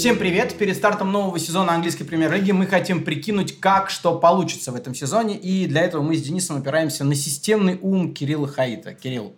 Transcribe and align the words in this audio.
Всем 0.00 0.16
привет! 0.16 0.56
Перед 0.56 0.78
стартом 0.78 1.12
нового 1.12 1.38
сезона 1.38 1.74
английской 1.74 2.04
премьер-лиги 2.04 2.52
мы 2.52 2.64
хотим 2.64 3.04
прикинуть, 3.04 3.60
как 3.60 3.90
что 3.90 4.18
получится 4.18 4.72
в 4.72 4.74
этом 4.74 4.94
сезоне. 4.94 5.36
И 5.36 5.66
для 5.66 5.82
этого 5.82 6.00
мы 6.00 6.16
с 6.16 6.22
Денисом 6.22 6.56
опираемся 6.56 7.04
на 7.04 7.14
системный 7.14 7.78
ум 7.82 8.14
Кирилла 8.14 8.48
Хаита. 8.48 8.94
Кирилл, 8.94 9.34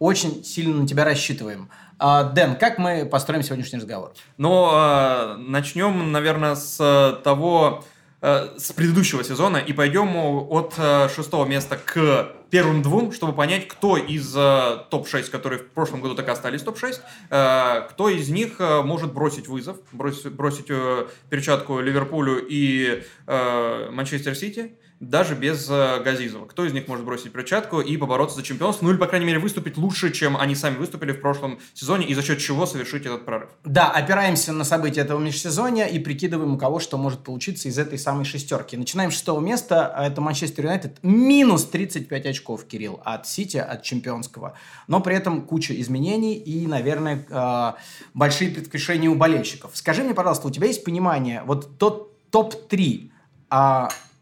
очень 0.00 0.42
сильно 0.42 0.74
на 0.74 0.88
тебя 0.88 1.04
рассчитываем. 1.04 1.68
А, 2.00 2.24
Дэн, 2.24 2.56
как 2.56 2.78
мы 2.78 3.06
построим 3.06 3.44
сегодняшний 3.44 3.78
разговор? 3.78 4.12
Ну, 4.38 4.70
э, 4.72 5.36
начнем, 5.36 6.10
наверное, 6.10 6.56
с 6.56 7.20
того, 7.22 7.84
с 8.22 8.72
предыдущего 8.72 9.24
сезона 9.24 9.56
и 9.56 9.72
пойдем 9.72 10.14
от 10.16 10.74
э, 10.78 11.08
шестого 11.08 11.44
места 11.44 11.76
к 11.76 12.32
первым 12.50 12.82
двум, 12.82 13.12
чтобы 13.12 13.32
понять, 13.32 13.66
кто 13.66 13.96
из 13.96 14.32
э, 14.36 14.84
топ-6, 14.90 15.30
которые 15.30 15.58
в 15.58 15.70
прошлом 15.70 16.02
году 16.02 16.14
так 16.14 16.28
и 16.28 16.30
остались 16.30 16.62
топ-6, 16.62 17.00
э, 17.30 17.88
кто 17.90 18.08
из 18.10 18.28
них 18.28 18.60
э, 18.60 18.82
может 18.82 19.12
бросить 19.12 19.48
вызов, 19.48 19.78
бросить, 19.90 20.32
бросить 20.32 20.66
э, 20.68 21.06
перчатку 21.30 21.80
Ливерпулю 21.80 22.46
и 22.46 23.02
э, 23.26 23.90
Манчестер 23.90 24.36
Сити, 24.36 24.76
даже 25.02 25.34
без 25.34 25.68
э, 25.68 26.00
Газизова. 26.02 26.46
Кто 26.46 26.64
из 26.64 26.72
них 26.72 26.86
может 26.86 27.04
бросить 27.04 27.32
перчатку 27.32 27.80
и 27.80 27.96
побороться 27.96 28.36
за 28.36 28.44
чемпионство, 28.44 28.84
ну 28.84 28.92
или, 28.92 28.98
по 28.98 29.08
крайней 29.08 29.26
мере, 29.26 29.40
выступить 29.40 29.76
лучше, 29.76 30.12
чем 30.12 30.36
они 30.36 30.54
сами 30.54 30.76
выступили 30.76 31.10
в 31.12 31.20
прошлом 31.20 31.58
сезоне, 31.74 32.06
и 32.06 32.14
за 32.14 32.22
счет 32.22 32.38
чего 32.38 32.66
совершить 32.66 33.04
этот 33.04 33.24
прорыв? 33.24 33.50
Да, 33.64 33.90
опираемся 33.90 34.52
на 34.52 34.62
события 34.62 35.00
этого 35.00 35.18
межсезонья 35.18 35.86
и 35.86 35.98
прикидываем, 35.98 36.54
у 36.54 36.58
кого 36.58 36.78
что 36.78 36.98
может 36.98 37.24
получиться 37.24 37.68
из 37.68 37.78
этой 37.78 37.98
самой 37.98 38.24
шестерки. 38.24 38.76
Начинаем 38.76 39.10
с 39.10 39.14
шестого 39.14 39.40
места, 39.40 39.92
это 39.98 40.20
Манчестер 40.20 40.64
Юнайтед, 40.64 40.98
минус 41.02 41.64
35 41.66 42.26
очков, 42.26 42.64
Кирилл, 42.64 43.00
от 43.04 43.26
Сити, 43.26 43.56
от 43.56 43.82
чемпионского. 43.82 44.56
Но 44.86 45.00
при 45.00 45.16
этом 45.16 45.42
куча 45.42 45.78
изменений 45.80 46.34
и, 46.34 46.64
наверное, 46.68 47.26
э, 47.28 47.72
большие 48.14 48.52
предвкушения 48.52 49.10
у 49.10 49.16
болельщиков. 49.16 49.72
Скажи 49.74 50.04
мне, 50.04 50.14
пожалуйста, 50.14 50.46
у 50.46 50.50
тебя 50.52 50.68
есть 50.68 50.84
понимание, 50.84 51.42
вот 51.44 51.76
тот 51.78 52.30
топ-3 52.30 53.10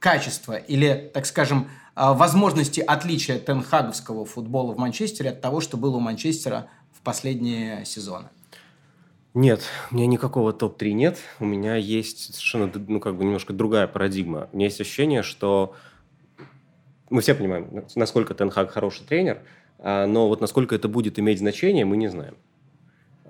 качества 0.01 0.57
или, 0.57 1.11
так 1.15 1.27
скажем, 1.27 1.69
а, 1.95 2.15
возможности 2.15 2.81
отличия 2.81 3.39
Тенхаговского 3.39 4.25
футбола 4.25 4.73
в 4.73 4.79
Манчестере 4.79 5.31
от 5.31 5.41
того, 5.41 5.61
что 5.61 5.77
было 5.77 5.97
у 5.97 6.01
Манчестера 6.01 6.67
в 6.93 7.03
последние 7.03 7.85
сезоны? 7.85 8.29
Нет, 9.35 9.63
у 9.91 9.95
меня 9.95 10.07
никакого 10.07 10.53
топ-3 10.53 10.93
нет. 10.93 11.19
У 11.39 11.45
меня 11.45 11.77
есть 11.77 12.35
совершенно, 12.35 12.73
ну, 12.89 12.99
как 12.99 13.17
бы 13.17 13.25
немножко 13.25 13.53
другая 13.53 13.87
парадигма. 13.87 14.49
У 14.53 14.57
меня 14.57 14.67
есть 14.67 14.81
ощущение, 14.81 15.23
что 15.23 15.75
мы 17.11 17.21
все 17.21 17.35
понимаем, 17.35 17.85
насколько 17.95 18.35
Тенхаг 18.35 18.73
хороший 18.73 19.07
тренер, 19.07 19.43
а, 19.79 20.07
но 20.07 20.27
вот 20.27 20.41
насколько 20.41 20.75
это 20.75 20.89
будет 20.89 21.19
иметь 21.19 21.39
значение, 21.39 21.85
мы 21.85 21.97
не 21.97 22.09
знаем. 22.09 22.37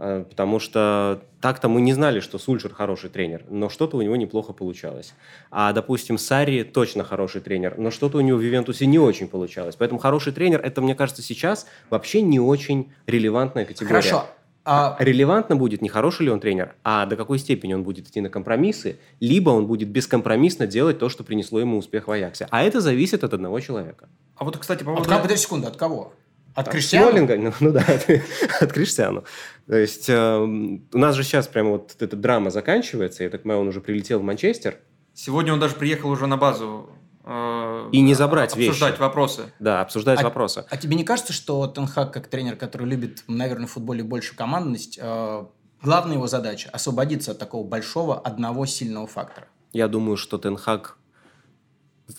А, 0.02 0.24
потому 0.24 0.58
что 0.58 1.20
так-то 1.42 1.68
мы 1.68 1.82
не 1.82 1.92
знали, 1.92 2.20
что 2.20 2.38
Сульшер 2.38 2.72
хороший 2.72 3.10
тренер, 3.10 3.44
но 3.50 3.68
что-то 3.68 3.98
у 3.98 4.02
него 4.02 4.16
неплохо 4.16 4.54
получалось. 4.54 5.12
А, 5.50 5.72
допустим, 5.72 6.16
Сари 6.16 6.62
точно 6.62 7.04
хороший 7.04 7.42
тренер, 7.42 7.74
но 7.76 7.90
что-то 7.90 8.16
у 8.16 8.20
него 8.22 8.38
в 8.38 8.40
Ювентусе 8.40 8.86
не 8.86 8.98
очень 8.98 9.28
получалось. 9.28 9.76
Поэтому 9.76 10.00
хороший 10.00 10.32
тренер, 10.32 10.62
это, 10.62 10.80
мне 10.80 10.94
кажется, 10.94 11.20
сейчас 11.22 11.66
вообще 11.90 12.22
не 12.22 12.40
очень 12.40 12.90
релевантная 13.06 13.66
категория. 13.66 14.00
Хорошо. 14.00 14.24
А... 14.64 14.96
Релевантно 14.98 15.56
будет, 15.56 15.82
не 15.82 15.90
хороший 15.90 16.26
ли 16.26 16.30
он 16.30 16.40
тренер, 16.40 16.74
а 16.82 17.04
до 17.04 17.16
какой 17.16 17.38
степени 17.38 17.74
он 17.74 17.82
будет 17.82 18.08
идти 18.08 18.22
на 18.22 18.30
компромиссы, 18.30 18.98
либо 19.18 19.50
он 19.50 19.66
будет 19.66 19.88
бескомпромиссно 19.88 20.66
делать 20.66 20.98
то, 20.98 21.10
что 21.10 21.24
принесло 21.24 21.60
ему 21.60 21.76
успех 21.76 22.08
в 22.08 22.10
Аяксе. 22.10 22.46
А 22.50 22.62
это 22.62 22.80
зависит 22.80 23.22
от 23.22 23.34
одного 23.34 23.60
человека. 23.60 24.08
А 24.36 24.44
вот, 24.44 24.56
кстати, 24.56 24.78
по 24.78 24.94
поводу... 24.94 25.12
От, 25.12 25.22
подожди 25.22 25.42
секунду, 25.42 25.66
от 25.66 25.76
кого? 25.76 26.12
От 26.54 26.68
Криштиану? 26.68 27.10
Смолинга, 27.10 27.36
ну, 27.36 27.52
ну 27.60 27.72
да, 27.72 27.80
от, 27.88 28.62
от 28.62 28.72
Криштиану. 28.72 29.24
То 29.66 29.76
есть 29.76 30.08
э, 30.08 30.36
у 30.38 30.98
нас 30.98 31.14
же 31.14 31.22
сейчас 31.22 31.46
прямо 31.46 31.70
вот 31.70 31.96
эта 32.00 32.16
драма 32.16 32.50
заканчивается, 32.50 33.22
я 33.24 33.30
так 33.30 33.42
понимаю, 33.42 33.62
он 33.62 33.68
уже 33.68 33.80
прилетел 33.80 34.20
в 34.20 34.22
Манчестер. 34.22 34.78
Сегодня 35.14 35.52
он 35.52 35.60
даже 35.60 35.74
приехал 35.74 36.10
уже 36.10 36.26
на 36.26 36.36
базу 36.36 36.90
э, 37.24 37.89
и 37.92 38.00
не 38.00 38.14
забрать 38.14 38.52
обсуждать 38.52 38.92
вещи. 38.92 39.00
вопросы. 39.00 39.42
Да, 39.58 39.80
обсуждать 39.80 40.20
а, 40.20 40.24
вопросы. 40.24 40.64
А 40.68 40.77
тебе 40.77 40.96
не 40.96 41.05
кажется, 41.05 41.33
что 41.33 41.66
Тенхак, 41.66 42.12
как 42.12 42.27
тренер, 42.27 42.56
который 42.56 42.89
любит, 42.89 43.24
наверное, 43.28 43.66
в 43.66 43.70
футболе 43.70 44.02
больше 44.02 44.34
командность, 44.34 44.98
э, 45.00 45.44
главная 45.83 46.16
его 46.16 46.27
задача– 46.27 46.68
освободиться 46.72 47.33
от 47.33 47.39
такого 47.39 47.66
большого 47.66 48.18
одного 48.18 48.66
сильного 48.66 49.06
фактора? 49.06 49.46
Я 49.72 49.86
думаю, 49.86 50.16
что 50.16 50.39
Тенхак 50.39 50.98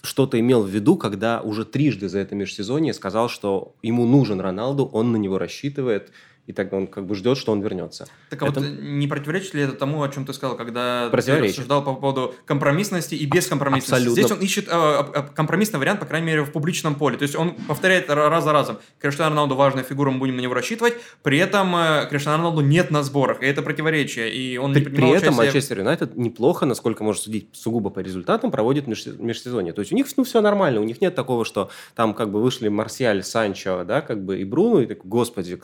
что-то 0.01 0.39
имел 0.39 0.63
в 0.63 0.69
виду, 0.69 0.95
когда 0.95 1.41
уже 1.41 1.65
трижды 1.65 2.09
за 2.09 2.19
это 2.19 2.35
межсезонье 2.35 2.93
сказал, 2.93 3.29
что 3.29 3.75
ему 3.81 4.05
нужен 4.05 4.39
Роналду, 4.39 4.85
он 4.85 5.11
на 5.11 5.17
него 5.17 5.37
рассчитывает– 5.37 6.11
и 6.47 6.53
тогда 6.53 6.77
он 6.77 6.87
как 6.87 7.05
бы 7.05 7.15
ждет, 7.15 7.37
что 7.37 7.51
он 7.51 7.61
вернется. 7.61 8.07
Так 8.29 8.41
а 8.41 8.47
это... 8.47 8.59
вот 8.59 8.69
не 8.79 9.07
противоречит 9.07 9.53
ли 9.53 9.61
это 9.61 9.73
тому, 9.73 10.01
о 10.01 10.09
чем 10.09 10.25
ты 10.25 10.33
сказал, 10.33 10.57
когда 10.57 11.09
ты 11.09 11.15
рассуждал 11.15 11.83
по 11.83 11.93
поводу 11.93 12.33
компромиссности 12.45 13.15
и 13.15 13.25
бескомпромиссности? 13.25 13.91
Абсолютно. 13.91 14.21
Здесь 14.21 14.31
он 14.31 14.39
ищет 14.39 14.67
э, 14.69 15.27
компромиссный 15.35 15.79
вариант, 15.79 15.99
по 15.99 16.05
крайней 16.05 16.27
мере, 16.27 16.43
в 16.43 16.51
публичном 16.51 16.95
поле. 16.95 17.17
То 17.17 17.23
есть 17.23 17.35
он 17.35 17.55
повторяет 17.67 18.09
раз 18.09 18.43
за 18.43 18.51
разом. 18.51 18.79
Криштиану 18.99 19.31
Роналду 19.31 19.55
важная 19.55 19.83
фигура, 19.83 20.09
мы 20.09 20.19
будем 20.19 20.35
на 20.35 20.41
него 20.41 20.53
рассчитывать. 20.53 20.95
При 21.21 21.37
этом 21.37 21.75
э, 21.75 22.07
Криштиану 22.09 22.37
Роналду 22.37 22.61
нет 22.61 22.91
на 22.91 23.03
сборах, 23.03 23.43
и 23.43 23.45
это 23.45 23.61
противоречие. 23.61 24.33
И 24.33 24.57
он 24.57 24.73
при, 24.73 24.83
не 24.83 24.89
при 24.89 25.09
этом 25.11 25.35
Манчестер 25.35 25.79
Юнайтед 25.79 26.17
неплохо, 26.17 26.65
насколько 26.65 27.03
можно 27.03 27.21
судить 27.21 27.49
сугубо 27.53 27.89
по 27.91 27.99
результатам, 27.99 28.51
проводит 28.51 28.87
межсезонье. 28.87 29.73
То 29.73 29.81
есть 29.81 29.91
у 29.91 29.95
них 29.95 30.07
ну, 30.17 30.23
все 30.23 30.41
нормально, 30.41 30.81
у 30.81 30.83
них 30.83 31.01
нет 31.01 31.15
такого, 31.15 31.45
что 31.45 31.69
там 31.95 32.13
как 32.13 32.31
бы 32.31 32.41
вышли 32.41 32.67
Марсиаль, 32.67 33.23
Санчо, 33.23 33.83
да, 33.83 34.01
как 34.01 34.25
бы 34.25 34.39
и 34.39 34.43
Бруно, 34.43 34.81
и 34.81 34.85
так, 34.87 35.05
господи, 35.05 35.59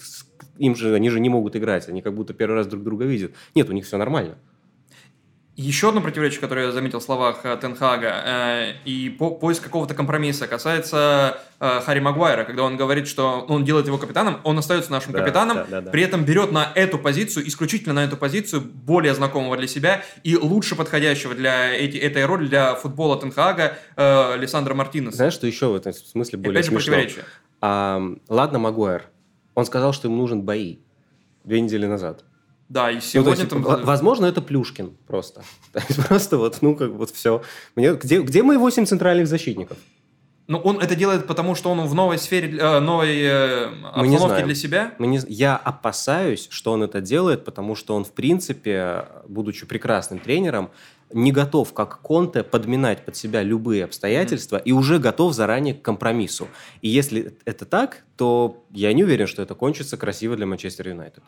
им 0.59 0.75
же, 0.75 0.93
они 0.93 1.09
же 1.09 1.19
не 1.19 1.29
могут 1.29 1.55
играть, 1.55 1.87
они 1.89 2.01
как 2.01 2.13
будто 2.13 2.33
первый 2.33 2.55
раз 2.55 2.67
друг 2.67 2.83
друга 2.83 3.05
видят. 3.05 3.33
Нет, 3.55 3.69
у 3.69 3.73
них 3.73 3.85
все 3.85 3.97
нормально. 3.97 4.37
Еще 5.57 5.89
одно 5.89 6.01
противоречие, 6.01 6.39
которое 6.39 6.67
я 6.67 6.71
заметил 6.71 6.99
в 6.99 7.03
словах 7.03 7.39
э, 7.43 7.57
Тенхага, 7.59 8.13
э, 8.23 8.73
и 8.85 9.09
по, 9.09 9.31
поиск 9.31 9.63
какого-то 9.63 9.95
компромисса 9.95 10.45
касается 10.45 11.41
э, 11.59 11.81
Харри 11.83 11.99
Магуайра, 11.99 12.43
когда 12.43 12.61
он 12.61 12.77
говорит, 12.77 13.07
что 13.07 13.43
он 13.49 13.65
делает 13.65 13.87
его 13.87 13.97
капитаном, 13.97 14.39
он 14.43 14.59
остается 14.59 14.91
нашим 14.91 15.13
да, 15.13 15.19
капитаном, 15.21 15.57
да, 15.57 15.65
да, 15.67 15.81
да. 15.81 15.89
при 15.89 16.03
этом 16.03 16.25
берет 16.25 16.51
на 16.51 16.71
эту 16.75 16.99
позицию, 16.99 17.47
исключительно 17.47 17.95
на 17.95 18.03
эту 18.03 18.17
позицию, 18.17 18.61
более 18.61 19.15
знакомого 19.15 19.57
для 19.57 19.65
себя 19.65 20.03
и 20.21 20.37
лучше 20.37 20.75
подходящего 20.75 21.33
для 21.33 21.73
эти, 21.73 21.97
этой 21.97 22.25
роли 22.25 22.45
для 22.45 22.75
футбола 22.75 23.19
Тенхага 23.19 23.79
э, 23.95 24.37
Лиссандра 24.37 24.75
Мартинеса. 24.75 25.17
Знаешь, 25.17 25.33
что 25.33 25.47
еще 25.47 25.69
в 25.69 25.75
этом 25.75 25.91
смысле 25.91 26.37
более 26.37 26.59
Опять 26.59 26.65
же 26.65 26.69
смешно? 26.69 26.93
противоречие. 26.93 27.25
А, 27.61 27.99
ладно, 28.29 28.59
Магуайр, 28.59 29.05
он 29.57 29.65
сказал, 29.65 29.91
что 29.91 30.07
ему 30.07 30.17
нужен 30.17 30.43
бои 30.43 30.77
две 31.43 31.59
недели 31.61 31.87
назад. 31.87 32.23
Да, 32.69 32.91
и 32.91 32.99
сегодня 32.99 33.31
ну, 33.31 33.37
есть, 33.39 33.49
там... 33.49 33.63
Возможно, 33.63 34.27
это 34.27 34.39
Плюшкин 34.39 34.95
просто. 35.07 35.41
просто 36.07 36.37
вот, 36.37 36.59
ну, 36.61 36.75
как 36.75 36.91
вот 36.91 37.09
все. 37.09 37.41
Мне, 37.75 37.95
где, 37.95 38.21
где 38.21 38.43
мои 38.43 38.57
восемь 38.57 38.85
центральных 38.85 39.27
защитников? 39.27 39.79
Ну, 40.47 40.59
он 40.59 40.79
это 40.79 40.95
делает, 40.95 41.27
потому 41.27 41.55
что 41.55 41.69
он 41.71 41.85
в 41.85 41.93
новой 41.93 42.17
сфере, 42.17 42.57
э, 42.57 42.79
новой 42.79 43.21
э, 43.21 43.65
обстановке 43.83 44.45
для 44.45 44.55
себя? 44.55 44.93
Мы 44.97 45.07
не, 45.07 45.19
я 45.27 45.57
опасаюсь, 45.57 46.47
что 46.49 46.71
он 46.71 46.83
это 46.83 47.01
делает, 47.01 47.43
потому 47.43 47.75
что 47.75 47.95
он, 47.95 48.05
в 48.05 48.13
принципе, 48.13 49.05
будучи 49.27 49.65
прекрасным 49.65 50.19
тренером, 50.19 50.69
не 51.11 51.31
готов, 51.31 51.73
как 51.73 52.01
Конте, 52.01 52.43
подминать 52.43 53.03
под 53.05 53.15
себя 53.15 53.43
любые 53.43 53.83
обстоятельства 53.83 54.57
mm-hmm. 54.57 54.63
и 54.65 54.71
уже 54.71 54.99
готов 54.99 55.33
заранее 55.33 55.73
к 55.73 55.81
компромиссу. 55.81 56.47
И 56.81 56.87
если 56.87 57.37
это 57.45 57.65
так, 57.65 58.03
то 58.15 58.63
я 58.71 58.93
не 58.93 59.03
уверен, 59.03 59.27
что 59.27 59.41
это 59.41 59.53
кончится 59.53 59.97
красиво 59.97 60.35
для 60.35 60.45
Манчестер 60.45 60.87
Юнайтед. 60.89 61.23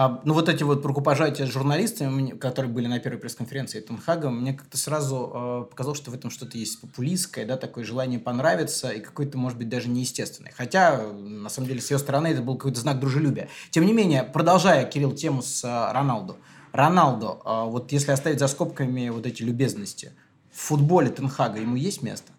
А, 0.00 0.20
ну, 0.24 0.32
вот 0.32 0.48
эти 0.48 0.62
вот 0.62 0.86
рукопожатия 0.86 1.44
с 1.44 1.50
журналистами, 1.50 2.30
которые 2.30 2.70
были 2.70 2.86
на 2.86 3.00
первой 3.00 3.18
пресс-конференции 3.18 3.80
Тенхага, 3.80 4.30
мне 4.30 4.54
как-то 4.54 4.78
сразу 4.78 5.32
э, 5.34 5.70
показалось, 5.70 5.98
что 5.98 6.12
в 6.12 6.14
этом 6.14 6.30
что-то 6.30 6.56
есть 6.56 6.80
популистское, 6.80 7.44
да, 7.44 7.56
такое 7.56 7.82
желание 7.82 8.20
понравиться 8.20 8.90
и 8.90 9.00
какое-то, 9.00 9.38
может 9.38 9.58
быть, 9.58 9.68
даже 9.68 9.88
неестественное. 9.88 10.52
Хотя, 10.56 11.02
на 11.02 11.48
самом 11.48 11.66
деле, 11.66 11.80
с 11.80 11.90
ее 11.90 11.98
стороны 11.98 12.28
это 12.28 12.42
был 12.42 12.54
какой-то 12.54 12.78
знак 12.78 13.00
дружелюбия. 13.00 13.48
Тем 13.70 13.86
не 13.86 13.92
менее, 13.92 14.22
продолжая, 14.22 14.84
Кирилл, 14.84 15.10
тему 15.14 15.42
с 15.42 15.64
э, 15.64 15.92
Роналду– 15.92 16.36
Роналдо, 16.72 17.40
а 17.44 17.64
вот 17.64 17.90
если 17.90 18.12
оставить 18.12 18.38
за 18.38 18.46
скобками 18.46 19.08
вот 19.08 19.26
эти 19.26 19.42
любезности, 19.42 20.12
в 20.52 20.60
футболе 20.60 21.10
Тенхага 21.10 21.58
ему 21.58 21.74
есть 21.74 22.02
место? 22.02 22.30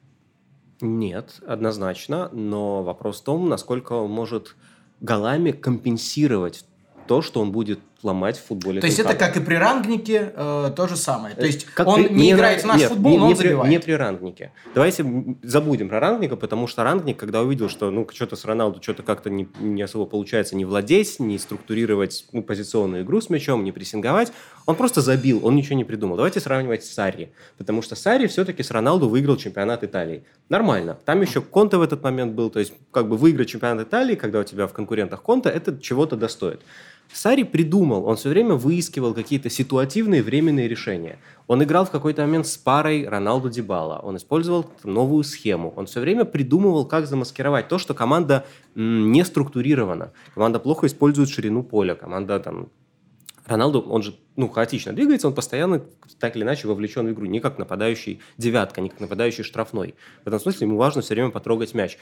Нет, 0.79 1.41
однозначно, 1.45 2.29
но 2.29 2.83
вопрос 2.83 3.19
в 3.19 3.23
том, 3.25 3.49
насколько 3.49 3.93
он 3.93 4.11
может 4.11 4.55
голами 5.01 5.51
компенсировать 5.51 6.63
то, 7.09 7.23
что 7.23 7.41
он 7.41 7.51
будет 7.51 7.79
ломать 8.03 8.37
в 8.37 8.45
футболе. 8.45 8.79
То 8.81 8.85
есть 8.85 8.99
это 8.99 9.15
как 9.15 9.35
и 9.35 9.39
при 9.39 9.55
рангнике 9.55 10.31
э, 10.35 10.71
то 10.75 10.87
же 10.87 10.95
самое. 10.95 11.35
То 11.35 11.43
есть 11.43 11.65
как 11.65 11.87
он 11.87 12.03
при... 12.03 12.13
не, 12.13 12.31
играет 12.31 12.61
в 12.61 12.67
наш 12.67 12.81
нет, 12.81 12.89
футбол, 12.89 13.11
не, 13.11 13.17
но 13.17 13.23
он 13.23 13.29
не 13.29 13.35
забивает. 13.35 13.61
При, 13.63 13.69
не 13.71 13.79
при 13.79 13.91
рангнике. 13.93 14.51
Давайте 14.75 15.35
забудем 15.41 15.89
про 15.89 15.99
рангника, 15.99 16.35
потому 16.35 16.67
что 16.67 16.83
рангник, 16.83 17.17
когда 17.17 17.41
увидел, 17.41 17.67
что 17.67 17.89
ну 17.89 18.07
что-то 18.13 18.35
с 18.35 18.45
Роналду 18.45 18.79
что-то 18.83 19.01
как-то 19.01 19.31
не, 19.31 19.49
не 19.59 19.81
особо 19.81 20.05
получается 20.05 20.55
не 20.55 20.65
владеть, 20.65 21.19
не 21.19 21.39
структурировать 21.39 22.27
ну, 22.31 22.43
позиционную 22.43 23.01
игру 23.01 23.21
с 23.21 23.29
мячом, 23.31 23.63
не 23.63 23.71
прессинговать, 23.71 24.31
он 24.67 24.75
просто 24.75 25.01
забил, 25.01 25.43
он 25.43 25.55
ничего 25.55 25.75
не 25.75 25.83
придумал. 25.83 26.15
Давайте 26.15 26.39
сравнивать 26.39 26.85
с 26.85 26.93
Сарри, 26.93 27.33
потому 27.57 27.81
что 27.81 27.95
Сарри 27.95 28.27
все-таки 28.27 28.61
с 28.61 28.69
Роналду 28.69 29.09
выиграл 29.09 29.35
чемпионат 29.35 29.83
Италии. 29.83 30.23
Нормально. 30.47 30.99
Там 31.05 31.21
еще 31.21 31.41
Конте 31.41 31.77
в 31.77 31.81
этот 31.81 32.03
момент 32.03 32.33
был, 32.33 32.51
то 32.51 32.59
есть 32.59 32.73
как 32.91 33.09
бы 33.09 33.17
выиграть 33.17 33.49
чемпионат 33.49 33.87
Италии, 33.87 34.13
когда 34.13 34.39
у 34.39 34.43
тебя 34.43 34.67
в 34.67 34.73
конкурентах 34.73 35.23
Конте, 35.23 35.49
это 35.49 35.75
чего-то 35.81 36.15
достоит. 36.15 36.61
Сари 37.11 37.43
придумал, 37.43 38.05
он 38.05 38.15
все 38.17 38.29
время 38.29 38.55
выискивал 38.55 39.13
какие-то 39.13 39.49
ситуативные 39.49 40.21
временные 40.21 40.67
решения. 40.67 41.19
Он 41.47 41.63
играл 41.63 41.85
в 41.85 41.91
какой-то 41.91 42.21
момент 42.21 42.47
с 42.47 42.57
парой 42.57 43.07
Роналду 43.07 43.49
Дибала, 43.49 43.99
он 43.99 44.17
использовал 44.17 44.67
новую 44.83 45.23
схему, 45.23 45.73
он 45.75 45.87
все 45.87 45.99
время 45.99 46.25
придумывал, 46.25 46.85
как 46.85 47.07
замаскировать 47.07 47.67
то, 47.67 47.77
что 47.77 47.93
команда 47.93 48.45
не 48.75 49.25
структурирована. 49.25 50.11
Команда 50.33 50.59
плохо 50.59 50.87
использует 50.87 51.29
ширину 51.29 51.63
поля, 51.63 51.95
команда 51.95 52.39
там 52.39 52.69
Роналду, 53.49 53.81
он 53.81 54.03
же 54.03 54.15
ну, 54.35 54.47
хаотично 54.47 54.93
двигается, 54.93 55.27
он 55.27 55.33
постоянно 55.33 55.83
так 56.19 56.35
или 56.35 56.43
иначе 56.43 56.67
вовлечен 56.67 57.07
в 57.07 57.11
игру, 57.11 57.25
не 57.25 57.39
как 57.39 57.57
нападающий 57.57 58.21
девятка, 58.37 58.81
не 58.81 58.89
как 58.89 58.99
нападающий 58.99 59.43
штрафной. 59.43 59.95
В 60.23 60.27
этом 60.27 60.39
смысле 60.39 60.67
ему 60.67 60.77
важно 60.77 61.01
все 61.01 61.13
время 61.13 61.29
потрогать 61.29 61.73
мяч. 61.73 61.97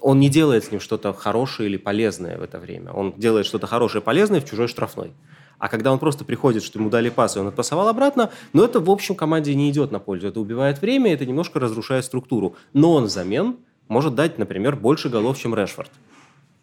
Он 0.00 0.20
не 0.20 0.28
делает 0.28 0.64
с 0.64 0.70
ним 0.70 0.80
что-то 0.80 1.12
хорошее 1.12 1.68
или 1.68 1.76
полезное 1.76 2.38
в 2.38 2.42
это 2.42 2.58
время. 2.58 2.92
Он 2.92 3.14
делает 3.16 3.46
что-то 3.46 3.66
хорошее 3.66 4.02
и 4.02 4.04
полезное 4.04 4.40
в 4.40 4.44
чужой 4.44 4.68
штрафной. 4.68 5.12
А 5.58 5.68
когда 5.68 5.92
он 5.92 5.98
просто 5.98 6.24
приходит, 6.24 6.62
что 6.62 6.78
ему 6.78 6.90
дали 6.90 7.08
пас, 7.08 7.36
и 7.36 7.38
он 7.38 7.46
отпасовал 7.46 7.88
обратно, 7.88 8.30
но 8.52 8.64
это, 8.64 8.78
в 8.80 8.90
общем, 8.90 9.14
команде 9.14 9.54
не 9.54 9.70
идет 9.70 9.90
на 9.90 9.98
пользу. 9.98 10.28
Это 10.28 10.40
убивает 10.40 10.82
время, 10.82 11.12
это 11.12 11.24
немножко 11.24 11.58
разрушает 11.58 12.04
структуру. 12.04 12.56
Но 12.74 12.92
он 12.92 13.04
взамен 13.04 13.56
может 13.88 14.14
дать, 14.14 14.38
например, 14.38 14.76
больше 14.76 15.08
голов, 15.08 15.38
чем 15.38 15.54
Решфорд. 15.54 15.90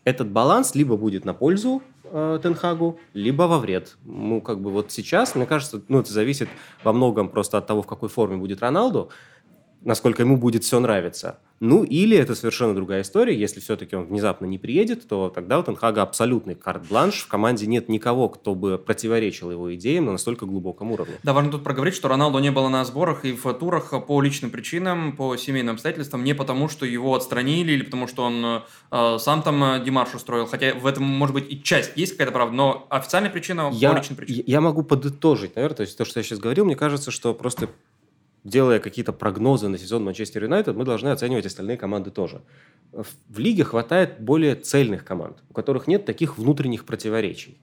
Этот 0.04 0.30
баланс 0.30 0.76
либо 0.76 0.98
будет 0.98 1.26
на 1.26 1.34
пользу 1.34 1.82
э, 2.13 2.39
Тенхагу, 2.42 3.00
либо 3.13 3.44
во 3.44 3.60
вред. 3.60 3.98
Ну, 4.06 4.39
как 4.42 4.62
бы 4.62 4.69
вот 4.69 4.92
сейчас, 4.92 5.36
мне 5.36 5.45
кажется, 5.45 5.81
ну, 5.89 6.00
это 6.00 6.13
зависит 6.13 6.48
во 6.83 6.94
многом 6.94 7.27
просто 7.27 7.57
от 7.57 7.68
того, 7.68 7.81
в 7.81 7.88
какой 7.88 8.10
форме 8.10 8.38
будет 8.38 8.62
Роналду 8.62 9.10
насколько 9.86 10.22
ему 10.24 10.38
будет 10.38 10.64
все 10.64 10.80
нравиться. 10.80 11.40
Ну, 11.60 11.84
или 11.86 12.18
это 12.18 12.36
совершенно 12.36 12.76
другая 12.76 13.04
история. 13.04 13.40
Если 13.40 13.62
все-таки 13.62 13.96
он 13.96 14.06
внезапно 14.06 14.46
не 14.46 14.58
приедет, 14.58 15.08
то 15.08 15.30
тогда 15.30 15.60
у 15.60 15.64
Тенхага 15.64 16.02
абсолютный 16.02 16.56
карт-бланш. 16.56 17.22
В 17.22 17.28
команде 17.30 17.68
нет 17.68 17.88
никого, 17.88 18.28
кто 18.28 18.54
бы 18.54 18.78
противоречил 18.78 19.50
его 19.50 19.74
идеям 19.76 20.06
на 20.06 20.12
настолько 20.14 20.46
глубоком 20.46 20.92
уровне. 20.92 21.14
Да, 21.24 21.32
важно 21.32 21.52
тут 21.52 21.64
проговорить, 21.64 21.96
что 21.96 22.10
Роналду 22.10 22.40
не 22.40 22.52
было 22.52 22.68
на 22.68 22.84
сборах 22.84 23.24
и 23.24 23.32
в 23.32 23.54
турах 23.54 23.94
по 24.06 24.22
личным 24.22 24.52
причинам, 24.52 25.16
по 25.16 25.38
семейным 25.38 25.76
обстоятельствам, 25.76 26.26
не 26.26 26.34
потому, 26.36 26.68
что 26.68 26.86
его 26.86 27.16
отстранили 27.16 27.72
или 27.72 27.84
потому, 27.84 28.08
что 28.08 28.24
он 28.24 28.64
э, 28.92 29.18
сам 29.20 29.42
там 29.42 29.64
э, 29.64 29.84
Димарш 29.86 30.16
устроил. 30.16 30.48
Хотя 30.48 30.74
в 30.74 30.86
этом, 30.86 31.04
может 31.04 31.34
быть, 31.34 31.50
и 31.50 31.64
часть 31.64 31.94
есть 31.96 32.14
какая-то 32.14 32.34
правда, 32.34 32.54
но 32.54 32.88
официальная 32.90 33.32
причина 33.32 33.70
я, 33.72 33.94
по 33.94 33.98
личным 33.98 34.18
причинам. 34.18 34.44
Я 34.46 34.60
могу 34.60 34.84
подытожить, 34.84 35.56
наверное, 35.56 35.78
то 35.78 35.82
есть 35.84 35.98
то, 35.98 36.04
что 36.04 36.20
я 36.20 36.24
сейчас 36.24 36.40
говорил, 36.40 36.66
мне 36.66 36.76
кажется, 36.76 37.10
что 37.10 37.34
просто 37.34 37.70
делая 38.44 38.80
какие-то 38.80 39.13
прогнозы 39.13 39.68
на 39.68 39.78
сезон 39.78 40.04
Манчестер 40.04 40.44
Юнайтед, 40.44 40.75
мы 40.75 40.86
должны 40.86 41.10
оценивать 41.10 41.45
остальные 41.45 41.78
команды 41.78 42.12
тоже. 42.12 42.42
В 42.92 43.40
лиге 43.40 43.63
хватает 43.63 44.19
более 44.19 44.56
цельных 44.56 45.04
команд, 45.06 45.38
у 45.50 45.54
которых 45.54 45.88
нет 45.88 46.06
таких 46.06 46.38
внутренних 46.38 46.86
противоречий. 46.86 47.57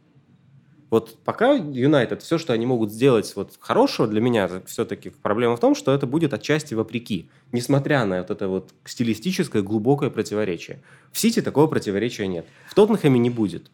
Вот 0.91 1.23
пока 1.23 1.53
Юнайтед, 1.53 2.21
все, 2.21 2.37
что 2.37 2.53
они 2.53 2.67
могут 2.67 2.91
сделать 2.91 3.32
вот 3.37 3.53
хорошего 3.61 4.09
для 4.09 4.21
меня, 4.21 4.50
все-таки 4.67 5.11
проблема 5.11 5.56
в 5.56 5.61
том, 5.61 5.77
что 5.77 5.94
это 5.94 6.09
будет 6.09 6.35
отчасти 6.35 6.75
вопреки, 6.75 7.31
несмотря 7.53 8.05
на 8.05 8.19
вот 8.19 8.31
это 8.33 8.49
вот 8.49 8.71
стилистическое 8.85 9.62
глубокое 9.62 10.11
противоречие. 10.11 10.83
В 11.12 11.19
Сити 11.21 11.43
такого 11.43 11.69
противоречия 11.69 12.26
нет. 12.26 12.44
В 12.67 12.75
Тоттенхэме 12.75 13.21
не 13.21 13.31
будет. 13.31 13.71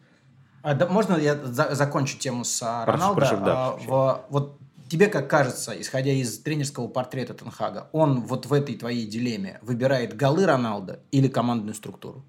А, 0.61 0.75
да, 0.75 0.87
можно 0.87 1.15
я 1.17 1.35
за, 1.43 1.73
закончу 1.73 2.19
тему 2.19 2.43
с 2.43 2.61
а, 2.61 2.85
Роналдо? 2.85 3.15
Прошу, 3.15 3.31
прошу, 3.31 3.45
да, 3.45 3.67
а, 3.67 3.77
в, 3.77 4.25
вот 4.29 4.59
тебе 4.89 5.07
как 5.07 5.29
кажется, 5.29 5.79
исходя 5.79 6.11
из 6.11 6.39
тренерского 6.39 6.87
портрета 6.87 7.33
Тенхага, 7.33 7.89
он 7.91 8.21
вот 8.21 8.45
в 8.45 8.53
этой 8.53 8.75
твоей 8.75 9.05
дилемме 9.05 9.59
выбирает 9.61 10.15
голы 10.15 10.45
Роналда 10.45 11.01
или 11.11 11.27
командную 11.27 11.73
структуру? 11.73 12.23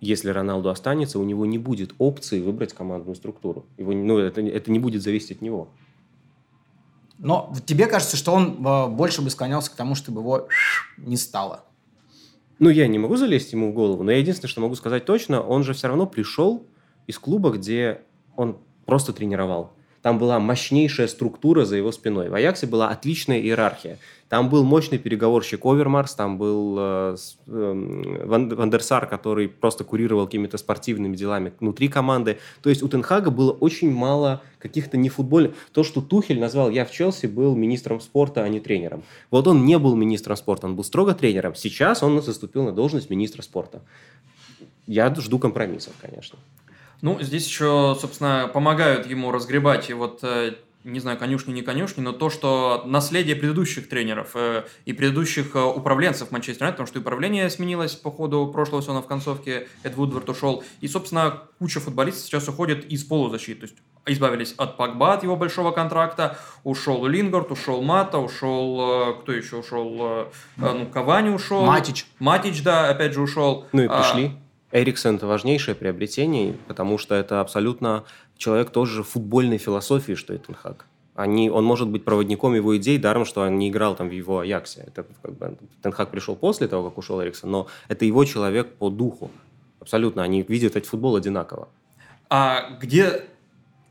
Если 0.00 0.28
Роналду 0.28 0.68
останется, 0.68 1.18
у 1.18 1.24
него 1.24 1.46
не 1.46 1.58
будет 1.58 1.94
опции 1.98 2.40
выбрать 2.40 2.72
командную 2.72 3.16
структуру. 3.16 3.66
Его, 3.78 3.92
ну, 3.92 4.18
это, 4.18 4.40
это 4.40 4.70
не 4.70 4.78
будет 4.78 5.02
зависеть 5.02 5.32
от 5.32 5.42
него. 5.42 5.68
Но 7.18 7.52
тебе 7.64 7.86
кажется, 7.86 8.16
что 8.16 8.32
он 8.32 8.64
э, 8.64 8.88
больше 8.88 9.22
бы 9.22 9.30
склонялся 9.30 9.70
к 9.70 9.74
тому, 9.74 9.94
чтобы 9.94 10.20
его 10.20 10.48
не 10.98 11.16
стало? 11.16 11.64
Ну, 12.58 12.68
я 12.68 12.86
не 12.88 12.98
могу 12.98 13.16
залезть 13.16 13.52
ему 13.52 13.70
в 13.70 13.74
голову, 13.74 14.02
но 14.02 14.10
я 14.10 14.18
единственное, 14.18 14.50
что 14.50 14.60
могу 14.60 14.74
сказать 14.74 15.04
точно, 15.04 15.40
он 15.40 15.62
же 15.62 15.72
все 15.72 15.88
равно 15.88 16.06
пришел 16.06 16.66
из 17.06 17.18
клуба, 17.18 17.50
где 17.50 18.02
он 18.36 18.58
просто 18.86 19.12
тренировал. 19.12 19.72
Там 20.06 20.18
была 20.18 20.38
мощнейшая 20.38 21.08
структура 21.08 21.64
за 21.64 21.74
его 21.76 21.90
спиной. 21.90 22.28
В 22.28 22.34
Аяксе 22.34 22.68
была 22.68 22.90
отличная 22.90 23.40
иерархия. 23.40 23.98
Там 24.28 24.50
был 24.50 24.62
мощный 24.62 24.98
переговорщик 24.98 25.64
Овермарс, 25.64 26.14
там 26.14 26.38
был 26.38 26.76
э, 26.78 27.16
э, 27.48 28.24
Вандерсар, 28.24 29.08
который 29.08 29.48
просто 29.48 29.82
курировал 29.82 30.26
какими-то 30.26 30.58
спортивными 30.58 31.16
делами 31.16 31.52
внутри 31.58 31.88
команды. 31.88 32.38
То 32.62 32.70
есть 32.70 32.84
у 32.84 32.88
Тенхага 32.88 33.32
было 33.32 33.50
очень 33.50 33.92
мало 33.92 34.42
каких-то 34.60 34.96
не 34.96 35.08
футбольных... 35.08 35.54
То, 35.72 35.82
что 35.82 36.00
Тухель 36.00 36.38
назвал 36.38 36.70
«я 36.70 36.84
в 36.84 36.92
Челси», 36.92 37.26
был 37.26 37.56
министром 37.56 38.00
спорта, 38.00 38.44
а 38.44 38.48
не 38.48 38.60
тренером. 38.60 39.02
Вот 39.32 39.48
он 39.48 39.64
не 39.64 39.76
был 39.76 39.96
министром 39.96 40.36
спорта, 40.36 40.68
он 40.68 40.76
был 40.76 40.84
строго 40.84 41.14
тренером. 41.14 41.56
Сейчас 41.56 42.04
он 42.04 42.22
заступил 42.22 42.62
на 42.62 42.70
должность 42.70 43.10
министра 43.10 43.42
спорта. 43.42 43.82
Я 44.86 45.12
жду 45.16 45.40
компромиссов, 45.40 45.94
конечно. 46.00 46.38
Ну, 47.02 47.20
здесь 47.20 47.46
еще, 47.46 47.96
собственно, 48.00 48.50
помогают 48.52 49.06
ему 49.06 49.30
разгребать 49.30 49.90
и 49.90 49.94
вот 49.94 50.20
э, 50.22 50.54
не 50.86 51.00
знаю, 51.00 51.18
конюшни, 51.18 51.52
не 51.52 51.62
конюшни, 51.62 52.00
но 52.00 52.12
то, 52.12 52.30
что 52.30 52.84
наследие 52.86 53.34
предыдущих 53.34 53.88
тренеров 53.88 54.30
э, 54.34 54.64
и 54.84 54.92
предыдущих 54.92 55.56
э, 55.56 55.60
управленцев 55.60 56.30
Манчестер 56.30 56.62
Юнайтед, 56.62 56.76
потому 56.76 56.86
что 56.86 57.00
управление 57.00 57.50
сменилось 57.50 57.96
по 57.96 58.12
ходу 58.12 58.46
прошлого 58.46 58.82
сезона 58.82 59.02
в 59.02 59.06
концовке, 59.06 59.66
Эд 59.82 59.96
Вудвард 59.96 60.28
ушел, 60.28 60.62
и, 60.80 60.86
собственно, 60.86 61.42
куча 61.58 61.80
футболистов 61.80 62.24
сейчас 62.24 62.48
уходит 62.48 62.86
из 62.86 63.02
полузащиты, 63.04 63.62
то 63.62 63.66
есть 63.66 63.76
избавились 64.06 64.54
от 64.56 64.76
Пакба, 64.76 65.14
от 65.14 65.24
его 65.24 65.34
большого 65.34 65.72
контракта, 65.72 66.38
ушел 66.62 67.04
Лингард, 67.06 67.50
ушел 67.50 67.82
Мата, 67.82 68.18
ушел, 68.18 69.16
кто 69.20 69.32
еще 69.32 69.56
ушел, 69.56 70.28
ну, 70.56 70.86
Кавани 70.86 71.30
ушел. 71.30 71.66
Матич. 71.66 72.06
Матич, 72.20 72.62
да, 72.62 72.88
опять 72.88 73.14
же 73.14 73.20
ушел. 73.20 73.66
Ну 73.72 73.82
и 73.82 73.88
пришли. 73.88 74.26
А, 74.26 74.45
Эриксон– 74.76 75.16
это 75.16 75.26
важнейшее 75.26 75.74
приобретение, 75.74 76.54
потому 76.68 76.98
что 76.98 77.14
это 77.14 77.40
абсолютно 77.40 78.04
человек 78.36 78.70
тоже 78.70 79.02
футбольной 79.02 79.56
философии, 79.56 80.12
что 80.14 80.34
и 80.34 80.38
Тен 80.38 80.56
Хаг. 80.56 80.86
Они, 81.14 81.48
он 81.48 81.64
может 81.64 81.88
быть 81.88 82.04
проводником 82.04 82.54
его 82.54 82.76
идей, 82.76 82.98
даром, 82.98 83.24
что 83.24 83.40
он 83.40 83.58
не 83.58 83.70
играл 83.70 83.96
там 83.96 84.10
в 84.10 84.12
его 84.12 84.40
Аяксе. 84.40 84.84
Это 84.86 85.06
как 85.22 85.38
бы, 85.38 85.56
Тен 85.82 85.94
Хаг 85.94 86.10
пришел 86.10 86.36
после 86.36 86.68
того, 86.68 86.90
как 86.90 86.98
ушел 86.98 87.22
Эриксон, 87.22 87.50
но 87.50 87.66
это 87.88 88.04
его 88.04 88.22
человек 88.26 88.74
по 88.74 88.90
духу. 88.90 89.30
Абсолютно, 89.80 90.22
они 90.22 90.42
видят 90.42 90.76
этот 90.76 90.90
футбол 90.90 91.16
одинаково. 91.16 91.68
А 92.28 92.76
где 92.78 93.24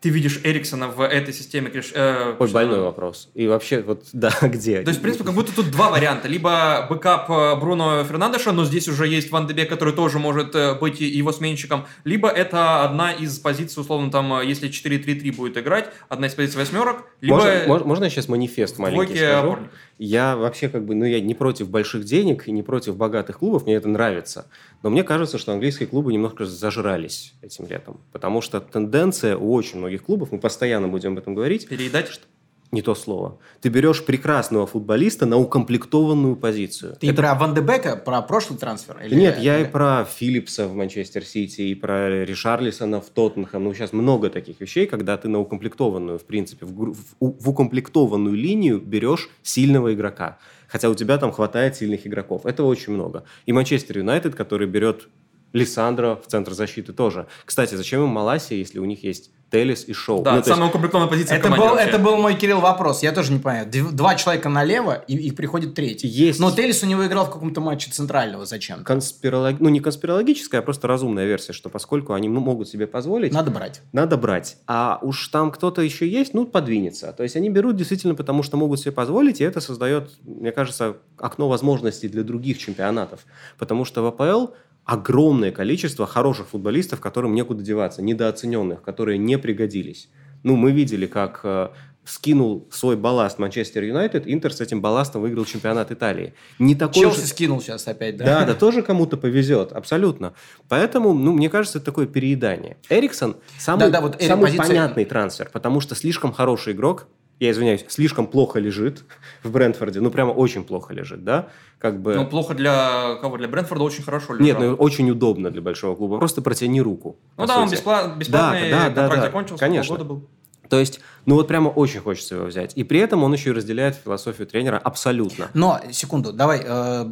ты 0.05 0.11
видишь 0.11 0.39
Эриксона 0.43 0.87
в 0.87 1.01
этой 1.01 1.33
системе? 1.33 1.71
Э, 1.95 2.35
Ой, 2.37 2.51
больной 2.51 2.79
вопрос. 2.79 3.29
И 3.33 3.47
вообще, 3.47 3.81
вот, 3.81 4.03
да, 4.13 4.31
где? 4.39 4.83
То 4.83 4.89
есть, 4.89 4.99
в 4.99 5.01
принципе, 5.01 5.25
как 5.25 5.33
будто 5.33 5.55
тут 5.55 5.71
два 5.71 5.89
варианта. 5.89 6.27
Либо 6.27 6.85
бэкап 6.87 7.27
э, 7.27 7.55
Бруно 7.55 8.03
Фернандеша, 8.03 8.51
но 8.51 8.65
здесь 8.65 8.87
уже 8.87 9.07
есть 9.07 9.31
Ван 9.31 9.47
де 9.47 9.54
Бек, 9.54 9.67
который 9.67 9.95
тоже 9.95 10.19
может 10.19 10.53
э, 10.53 10.75
быть 10.75 11.01
его 11.01 11.31
сменщиком. 11.31 11.87
Либо 12.03 12.29
это 12.29 12.83
одна 12.83 13.13
из 13.13 13.39
позиций, 13.39 13.81
условно, 13.81 14.11
там, 14.11 14.31
э, 14.41 14.45
если 14.45 14.69
4-3-3 14.69 15.35
будет 15.35 15.57
играть, 15.57 15.89
одна 16.07 16.27
из 16.27 16.35
позиций 16.35 16.59
восьмерок. 16.59 17.05
Либо... 17.21 17.37
Можно, 17.65 17.87
можно 17.87 18.03
я 18.03 18.09
сейчас 18.11 18.27
манифест 18.27 18.77
маленький 18.77 19.17
скажу? 19.17 19.47
Опорник. 19.47 19.71
Я 19.97 20.35
вообще 20.35 20.67
как 20.67 20.85
бы, 20.85 20.93
ну, 20.93 21.05
я 21.05 21.19
не 21.19 21.33
против 21.33 21.69
больших 21.69 22.03
денег 22.03 22.47
и 22.47 22.51
не 22.51 22.61
против 22.61 22.95
богатых 22.95 23.39
клубов, 23.39 23.65
мне 23.65 23.75
это 23.75 23.87
нравится. 23.87 24.51
Но 24.85 24.91
мне 24.91 25.03
кажется, 25.03 25.39
что 25.39 25.51
английские 25.51 25.87
клубы 25.87 26.13
немножко 26.13 26.45
зажрались 26.45 27.33
этим 27.41 27.65
летом. 27.65 27.99
Потому 28.11 28.39
что 28.39 28.61
тенденция 28.61 29.35
у 29.35 29.51
очень 29.51 29.79
многих 29.79 30.03
клубов, 30.03 30.31
мы 30.31 30.37
постоянно 30.37 30.87
будем 30.87 31.13
об 31.13 31.17
этом 31.17 31.33
говорить. 31.33 31.67
Переедать 31.67 32.07
что 32.07 32.27
не 32.71 32.83
то 32.83 32.93
слово. 32.93 33.39
Ты 33.61 33.69
берешь 33.69 34.05
прекрасного 34.05 34.67
футболиста 34.67 35.25
на 35.25 35.37
укомплектованную 35.37 36.35
позицию. 36.35 36.97
Ты 36.99 37.07
Это... 37.07 37.15
про 37.15 37.33
Ван 37.33 37.55
де 37.55 37.61
Бека, 37.61 37.95
про 37.95 38.21
прошлый 38.21 38.59
трансфер? 38.59 38.97
Или... 39.03 39.15
Нет, 39.15 39.39
я 39.39 39.59
и 39.59 39.65
про 39.65 40.05
Филлипса 40.05 40.67
в 40.67 40.75
Манчестер 40.75 41.25
Сити, 41.25 41.61
и 41.61 41.73
про 41.73 42.23
Ришарлисона 42.23 43.01
в 43.01 43.09
Тоттенхэм. 43.09 43.63
Ну, 43.63 43.73
сейчас 43.73 43.91
много 43.91 44.29
таких 44.29 44.59
вещей, 44.59 44.85
когда 44.85 45.17
ты 45.17 45.29
на 45.29 45.39
укомплектованную, 45.39 46.19
в 46.19 46.25
принципе, 46.25 46.65
в, 46.67 46.93
в, 46.93 46.95
в 47.19 47.49
укомплектованную 47.49 48.35
линию 48.35 48.79
берешь 48.79 49.29
сильного 49.41 49.95
игрока. 49.95 50.37
Хотя 50.67 50.89
у 50.89 50.95
тебя 50.95 51.17
там 51.17 51.31
хватает 51.31 51.75
сильных 51.75 52.07
игроков. 52.07 52.45
Этого 52.45 52.67
очень 52.67 52.93
много. 52.93 53.23
И 53.45 53.53
Манчестер 53.53 53.97
Юнайтед, 53.99 54.35
который 54.35 54.67
берет 54.67 55.07
Лиссандро 55.53 56.15
в 56.15 56.27
центр 56.27 56.53
защиты 56.53 56.91
тоже. 56.91 57.27
Кстати, 57.45 57.75
зачем 57.75 58.03
им 58.03 58.09
Маласия, 58.09 58.57
если 58.57 58.79
у 58.79 58.85
них 58.85 59.03
есть 59.03 59.31
Телес 59.51 59.85
и 59.87 59.93
Шоу. 59.93 60.23
Да, 60.23 60.35
ну, 60.35 60.43
самая 60.43 60.69
укомплектованная 60.69 61.09
позиция 61.09 61.37
это 61.37 61.49
был, 61.49 61.75
это 61.75 61.99
был 61.99 62.17
мой, 62.17 62.35
Кирилл, 62.35 62.59
вопрос. 62.59 63.03
Я 63.03 63.11
тоже 63.11 63.31
не 63.31 63.39
понимаю. 63.39 63.69
Два 63.91 64.15
человека 64.15 64.49
налево, 64.49 65.03
и 65.07 65.15
их 65.15 65.35
приходит 65.35 65.75
третий. 65.75 66.07
Есть... 66.07 66.39
Но 66.39 66.51
Телес 66.51 66.83
у 66.83 66.85
него 66.85 67.05
играл 67.05 67.25
в 67.25 67.31
каком-то 67.31 67.61
матче 67.61 67.91
центрального. 67.91 68.45
Зачем? 68.45 68.83
Конспиролог... 68.83 69.59
Ну, 69.59 69.69
не 69.69 69.79
конспирологическая, 69.79 70.61
а 70.61 70.63
просто 70.63 70.87
разумная 70.87 71.25
версия, 71.25 71.53
что 71.53 71.69
поскольку 71.69 72.13
они 72.13 72.27
могут 72.27 72.67
себе 72.67 72.87
позволить... 72.87 73.33
Надо 73.33 73.51
брать. 73.51 73.81
Надо 73.91 74.17
брать. 74.17 74.57
А 74.67 74.99
уж 75.01 75.27
там 75.29 75.51
кто-то 75.51 75.81
еще 75.81 76.07
есть, 76.07 76.33
ну, 76.33 76.45
подвинется. 76.45 77.13
То 77.13 77.23
есть 77.23 77.35
они 77.35 77.49
берут 77.49 77.75
действительно 77.75 78.15
потому, 78.15 78.43
что 78.43 78.57
могут 78.57 78.79
себе 78.79 78.91
позволить, 78.91 79.41
и 79.41 79.43
это 79.43 79.61
создает, 79.61 80.11
мне 80.23 80.51
кажется, 80.51 80.97
окно 81.17 81.47
возможностей 81.47 82.09
для 82.09 82.23
других 82.23 82.57
чемпионатов. 82.57 83.21
Потому 83.57 83.85
что 83.85 84.01
в 84.01 84.07
АПЛ 84.07 84.53
огромное 84.85 85.51
количество 85.51 86.05
хороших 86.05 86.47
футболистов, 86.47 87.01
которым 87.01 87.33
некуда 87.33 87.63
деваться, 87.63 88.01
недооцененных, 88.01 88.81
которые 88.81 89.17
не 89.17 89.37
пригодились. 89.37 90.09
Ну, 90.43 90.55
мы 90.55 90.71
видели, 90.71 91.07
как 91.07 91.39
э, 91.43 91.69
скинул 92.03 92.67
свой 92.71 92.95
балласт 92.95 93.39
Манчестер 93.39 93.83
Юнайтед, 93.83 94.23
Интер 94.27 94.53
с 94.53 94.61
этим 94.61 94.79
балластом 94.81 95.23
выиграл 95.23 95.43
чемпионат 95.45 95.91
Италии. 95.91 96.35
Не 96.59 96.75
такой 96.75 97.01
Челси 97.01 97.21
же... 97.21 97.25
скинул 97.27 97.61
сейчас 97.61 97.87
опять, 97.87 98.15
да? 98.17 98.25
Да, 98.25 98.45
да, 98.45 98.53
тоже 98.53 98.83
кому-то 98.83 99.17
повезет, 99.17 99.71
абсолютно. 99.71 100.33
Поэтому, 100.69 101.13
ну, 101.15 101.33
мне 101.33 101.49
кажется, 101.49 101.79
это 101.79 101.85
такое 101.85 102.05
переедание. 102.05 102.77
Эриксон 102.89 103.37
самый, 103.57 103.79
Да, 103.79 103.89
да, 103.89 104.01
вот 104.01 104.21
Эрик- 104.21 104.27
самый 104.27 104.43
позиция- 104.51 104.67
понятный 104.67 105.05
трансфер, 105.05 105.49
потому 105.51 105.79
что 105.81 105.95
слишком 105.95 106.31
хороший 106.31 106.73
игрок, 106.73 107.07
я 107.39 107.51
извиняюсь, 107.51 107.85
слишком 107.87 108.27
плохо 108.27 108.59
лежит 108.59 109.03
в 109.43 109.51
Брентфорде, 109.51 109.99
ну, 110.01 110.09
прямо 110.11 110.31
очень 110.31 110.63
плохо 110.63 110.93
лежит, 110.93 111.23
да? 111.23 111.47
Как 111.79 112.01
бы... 112.01 112.15
Ну, 112.15 112.25
плохо 112.25 112.53
для 112.53 113.15
кого? 113.21 113.37
Для 113.37 113.47
Брэнфорда 113.47 113.83
очень 113.83 114.03
хорошо 114.03 114.33
лежал. 114.33 114.45
Нет, 114.45 114.59
ну 114.59 114.73
очень 114.75 115.09
удобно 115.11 115.51
для 115.51 115.61
большого 115.61 115.95
клуба. 115.95 116.17
Просто 116.17 116.41
протяни 116.41 116.81
руку. 116.81 117.17
Ну 117.37 117.45
да, 117.45 117.59
он 117.59 117.69
сути. 117.69 117.79
беспла- 117.79 118.17
бесплатный, 118.17 118.71
Да, 118.71 118.77
да, 118.77 118.89
да, 118.89 118.95
контракт 118.95 119.15
да, 119.15 119.21
закончился, 119.21 119.59
конечно. 119.59 119.95
полгода 119.95 120.09
был. 120.09 120.27
То 120.69 120.79
есть, 120.79 120.99
ну 121.25 121.35
вот 121.35 121.47
прямо 121.47 121.69
очень 121.69 121.99
хочется 121.99 122.35
его 122.35 122.45
взять. 122.45 122.71
И 122.75 122.83
при 122.83 122.99
этом 122.99 123.23
он 123.23 123.33
еще 123.33 123.51
и 123.51 123.53
разделяет 123.53 123.95
философию 123.95 124.47
тренера 124.47 124.77
абсолютно. 124.77 125.49
Но, 125.53 125.79
секунду, 125.91 126.33
давай, 126.33 126.61
э, 126.65 127.05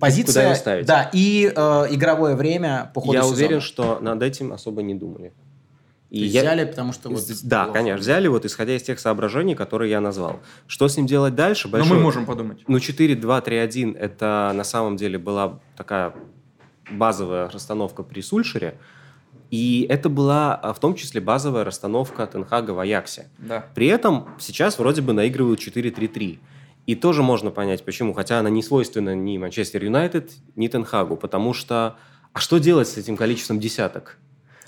позиция... 0.00 0.32
Куда 0.32 0.42
его 0.42 0.54
ставить? 0.54 0.86
Да, 0.86 1.10
и 1.12 1.52
э, 1.54 1.86
игровое 1.90 2.34
время 2.34 2.90
по 2.94 3.00
ходу 3.00 3.12
Я 3.12 3.22
сезона. 3.22 3.36
уверен, 3.36 3.60
что 3.60 3.98
над 4.00 4.22
этим 4.22 4.52
особо 4.52 4.82
не 4.82 4.94
думали. 4.94 5.32
И 6.16 6.26
я- 6.26 6.42
взяли, 6.42 6.64
потому 6.64 6.92
что... 6.92 7.08
Вот 7.10 7.22
Да, 7.44 7.64
плохо. 7.64 7.78
конечно, 7.78 8.00
взяли 8.00 8.28
вот 8.28 8.44
исходя 8.44 8.74
из 8.76 8.82
тех 8.82 8.98
соображений, 9.00 9.54
которые 9.54 9.90
я 9.90 10.00
назвал. 10.00 10.40
Что 10.66 10.88
с 10.88 10.96
ним 10.96 11.06
делать 11.06 11.34
дальше? 11.34 11.68
Но 11.68 11.72
Большой- 11.72 11.96
мы 11.96 12.02
можем 12.02 12.26
подумать. 12.26 12.64
Ну, 12.68 12.78
4-2-3-1 12.78 13.96
это 13.96 14.52
на 14.54 14.64
самом 14.64 14.96
деле 14.96 15.18
была 15.18 15.60
такая 15.76 16.12
базовая 16.90 17.48
расстановка 17.50 18.02
при 18.02 18.20
Сульшере. 18.20 18.78
И 19.50 19.86
это 19.88 20.08
была 20.08 20.54
а, 20.56 20.72
в 20.72 20.80
том 20.80 20.94
числе 20.96 21.20
базовая 21.20 21.64
расстановка 21.64 22.26
Тенхага 22.26 22.72
в 22.72 22.80
Аяксе. 22.80 23.28
Да. 23.38 23.64
При 23.74 23.86
этом 23.86 24.28
сейчас 24.40 24.78
вроде 24.78 25.02
бы 25.02 25.12
наигрывают 25.12 25.60
4-3-3. 25.60 26.38
И 26.86 26.94
тоже 26.94 27.22
можно 27.22 27.50
понять, 27.50 27.84
почему. 27.84 28.12
Хотя 28.12 28.38
она 28.38 28.50
не 28.50 28.62
свойственна 28.62 29.14
ни 29.14 29.38
Манчестер 29.38 29.82
Юнайтед, 29.84 30.32
ни 30.56 30.68
Тенхагу. 30.68 31.16
Потому 31.16 31.52
что... 31.52 31.96
А 32.32 32.38
что 32.40 32.58
делать 32.58 32.86
с 32.88 32.96
этим 32.98 33.16
количеством 33.16 33.58
десяток? 33.60 34.18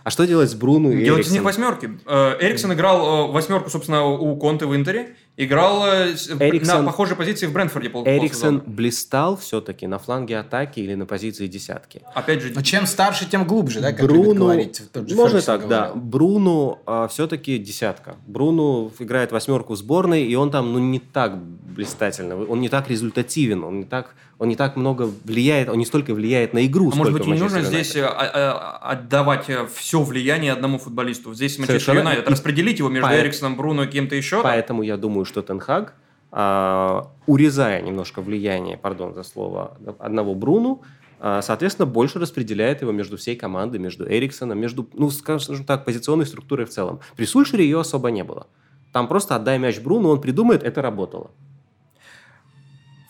А 0.08 0.10
что 0.10 0.26
делать 0.26 0.48
с 0.50 0.54
Бруну 0.54 0.90
и 0.90 1.04
Делать 1.04 1.26
из 1.26 1.32
них 1.32 1.42
восьмерки. 1.42 1.90
Э, 2.06 2.38
Эриксон 2.40 2.72
играл 2.72 3.28
э, 3.28 3.32
восьмерку, 3.32 3.68
собственно, 3.68 4.06
у 4.06 4.34
Конте 4.38 4.64
в 4.64 4.74
Интере. 4.74 5.16
Играл 5.36 5.84
э, 5.86 6.14
Эриксон- 6.14 6.78
на 6.80 6.82
похожей 6.84 7.14
позиции 7.14 7.44
в 7.44 7.52
Брэнфорде 7.52 7.90
пол- 7.90 8.06
Эриксон 8.06 8.60
полсезона. 8.60 8.74
блистал 8.74 9.36
все-таки 9.36 9.86
на 9.86 9.98
фланге 9.98 10.38
атаки 10.38 10.80
или 10.80 10.94
на 10.94 11.04
позиции 11.04 11.46
десятки. 11.46 12.00
Опять 12.14 12.40
же, 12.40 12.52
Но 12.54 12.62
чем 12.62 12.86
старше, 12.86 13.28
тем 13.30 13.46
глубже, 13.46 13.82
да, 13.82 13.92
как 13.92 14.06
Бруно, 14.06 14.32
говорить. 14.32 14.80
тот 14.90 15.10
же 15.10 15.14
можно 15.14 15.42
так, 15.42 15.68
да. 15.68 15.88
говорил. 15.88 16.02
Бруно 16.02 17.08
все-таки 17.10 17.58
десятка. 17.58 18.16
Бруно 18.26 18.90
играет 18.98 19.30
восьмерку 19.30 19.76
сборной, 19.76 20.24
и 20.24 20.34
он 20.36 20.50
там 20.50 20.72
ну, 20.72 20.78
не 20.78 21.00
так 21.00 21.36
блистательно, 21.36 22.46
он 22.46 22.62
не 22.62 22.70
так 22.70 22.88
результативен, 22.88 23.62
он 23.62 23.80
не 23.80 23.84
так, 23.84 24.14
он 24.38 24.48
не 24.48 24.56
так 24.56 24.76
много 24.76 25.10
влияет, 25.24 25.68
он 25.68 25.78
не 25.78 25.86
столько 25.86 26.14
влияет 26.14 26.52
на 26.52 26.64
игру, 26.66 26.90
а 26.92 26.94
может 26.94 27.12
быть, 27.12 27.26
и 27.26 27.30
не 27.30 27.38
нужно 27.38 27.62
здесь 27.62 27.96
э, 27.96 28.04
а- 28.04 28.78
отдавать 28.82 29.50
все 29.74 30.02
влияние 30.02 30.52
одному 30.52 30.78
футболисту. 30.78 31.34
Здесь 31.34 31.58
Манчестер. 31.58 31.96
Юнайтед. 31.96 32.28
Распределить 32.28 32.78
его 32.78 32.88
между 32.88 33.08
Поэт- 33.08 33.24
Эриксоном, 33.24 33.56
Бруно 33.56 33.84
и 33.84 33.86
кем-то 33.88 34.14
еще. 34.14 34.42
Поэтому 34.42 34.82
я 34.82 34.96
думаю, 34.96 35.24
что 35.24 35.42
Тенхаг, 35.42 35.94
а, 36.30 37.10
урезая 37.26 37.82
немножко 37.82 38.22
влияние, 38.22 38.76
пардон 38.76 39.12
за 39.14 39.24
слово, 39.24 39.76
одного 39.98 40.36
Бруну, 40.36 40.82
а, 41.18 41.42
соответственно, 41.42 41.86
больше 41.86 42.20
распределяет 42.20 42.82
его 42.82 42.92
между 42.92 43.16
всей 43.16 43.34
командой, 43.34 43.78
между 43.78 44.08
Эриксоном, 44.08 44.58
между, 44.60 44.88
ну, 44.92 45.10
скажем 45.10 45.64
так, 45.64 45.84
позиционной 45.84 46.26
структурой 46.26 46.64
в 46.64 46.70
целом. 46.70 47.00
При 47.16 47.24
Сульшере 47.24 47.64
ее 47.64 47.80
особо 47.80 48.12
не 48.12 48.22
было. 48.22 48.46
Там 48.92 49.08
просто 49.08 49.34
отдай 49.34 49.58
мяч 49.58 49.80
Бруну, 49.80 50.10
он 50.10 50.20
придумает, 50.20 50.62
это 50.62 50.80
работало. 50.80 51.32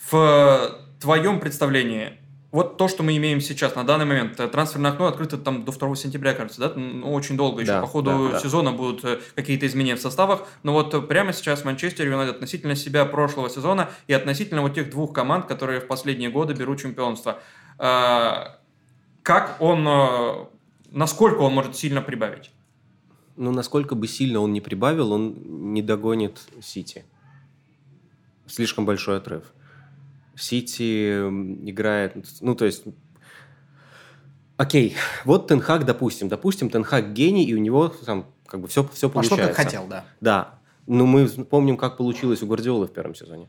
В 0.09 0.15
э, 0.15 0.88
твоем 0.99 1.39
представлении, 1.39 2.17
вот 2.51 2.77
то, 2.77 2.87
что 2.87 3.03
мы 3.03 3.15
имеем 3.17 3.41
сейчас, 3.41 3.75
на 3.75 3.83
данный 3.83 4.05
момент, 4.05 4.39
э, 4.39 4.47
трансферное 4.47 4.91
окно 4.91 5.05
открыто 5.05 5.37
там 5.37 5.65
до 5.65 5.71
2 5.71 5.95
сентября, 5.95 6.33
кажется, 6.33 6.59
да? 6.59 6.73
Ну, 6.75 7.13
очень 7.13 7.37
долго 7.37 7.61
еще. 7.61 7.73
Да, 7.73 7.81
По 7.81 7.87
ходу 7.87 8.09
да, 8.09 8.31
да. 8.31 8.39
сезона 8.39 8.71
будут 8.71 9.05
э, 9.05 9.19
какие-то 9.35 9.67
изменения 9.67 9.95
в 9.95 10.01
составах. 10.01 10.47
Но 10.63 10.73
вот 10.73 11.07
прямо 11.07 11.31
сейчас 11.31 11.63
Манчестер 11.63 12.07
Юнайтед 12.07 12.35
относительно 12.35 12.75
себя 12.75 13.05
прошлого 13.05 13.51
сезона 13.51 13.89
и 14.07 14.13
относительно 14.13 14.63
вот 14.63 14.73
тех 14.73 14.89
двух 14.89 15.13
команд, 15.13 15.45
которые 15.45 15.79
в 15.79 15.85
последние 15.85 16.31
годы 16.31 16.55
берут 16.55 16.79
чемпионство. 16.79 17.39
Э, 17.77 18.57
Как 19.21 19.57
он, 19.59 19.87
насколько 20.89 21.41
он 21.41 21.53
может 21.53 21.75
сильно 21.75 22.01
прибавить? 22.01 22.51
Ну, 23.35 23.51
насколько 23.51 23.93
бы 23.93 24.07
сильно 24.07 24.39
он 24.39 24.53
не 24.53 24.59
прибавил, 24.59 25.11
он 25.11 25.35
не 25.73 25.83
догонит 25.83 26.41
Сити. 26.61 27.05
Слишком 28.47 28.87
большой 28.87 29.17
отрыв. 29.17 29.43
Сити 30.41 31.19
играет... 31.69 32.15
Ну, 32.41 32.55
то 32.55 32.65
есть... 32.65 32.83
Окей, 34.57 34.95
вот 35.25 35.47
Тенхак, 35.47 35.85
допустим. 35.85 36.27
Допустим, 36.27 36.69
Тенхак 36.69 37.13
гений, 37.13 37.45
и 37.45 37.53
у 37.53 37.59
него 37.59 37.87
там 38.05 38.25
как 38.45 38.59
бы 38.61 38.67
все, 38.67 38.83
все 38.93 39.09
Пошло, 39.09 39.37
получается. 39.37 39.55
как 39.55 39.65
хотел, 39.65 39.87
да. 39.87 40.05
Да. 40.19 40.59
Но 40.87 41.05
мы 41.05 41.27
помним, 41.27 41.77
как 41.77 41.97
получилось 41.97 42.41
у 42.41 42.47
Гвардиолы 42.47 42.87
в 42.87 42.91
первом 42.91 43.15
сезоне. 43.15 43.47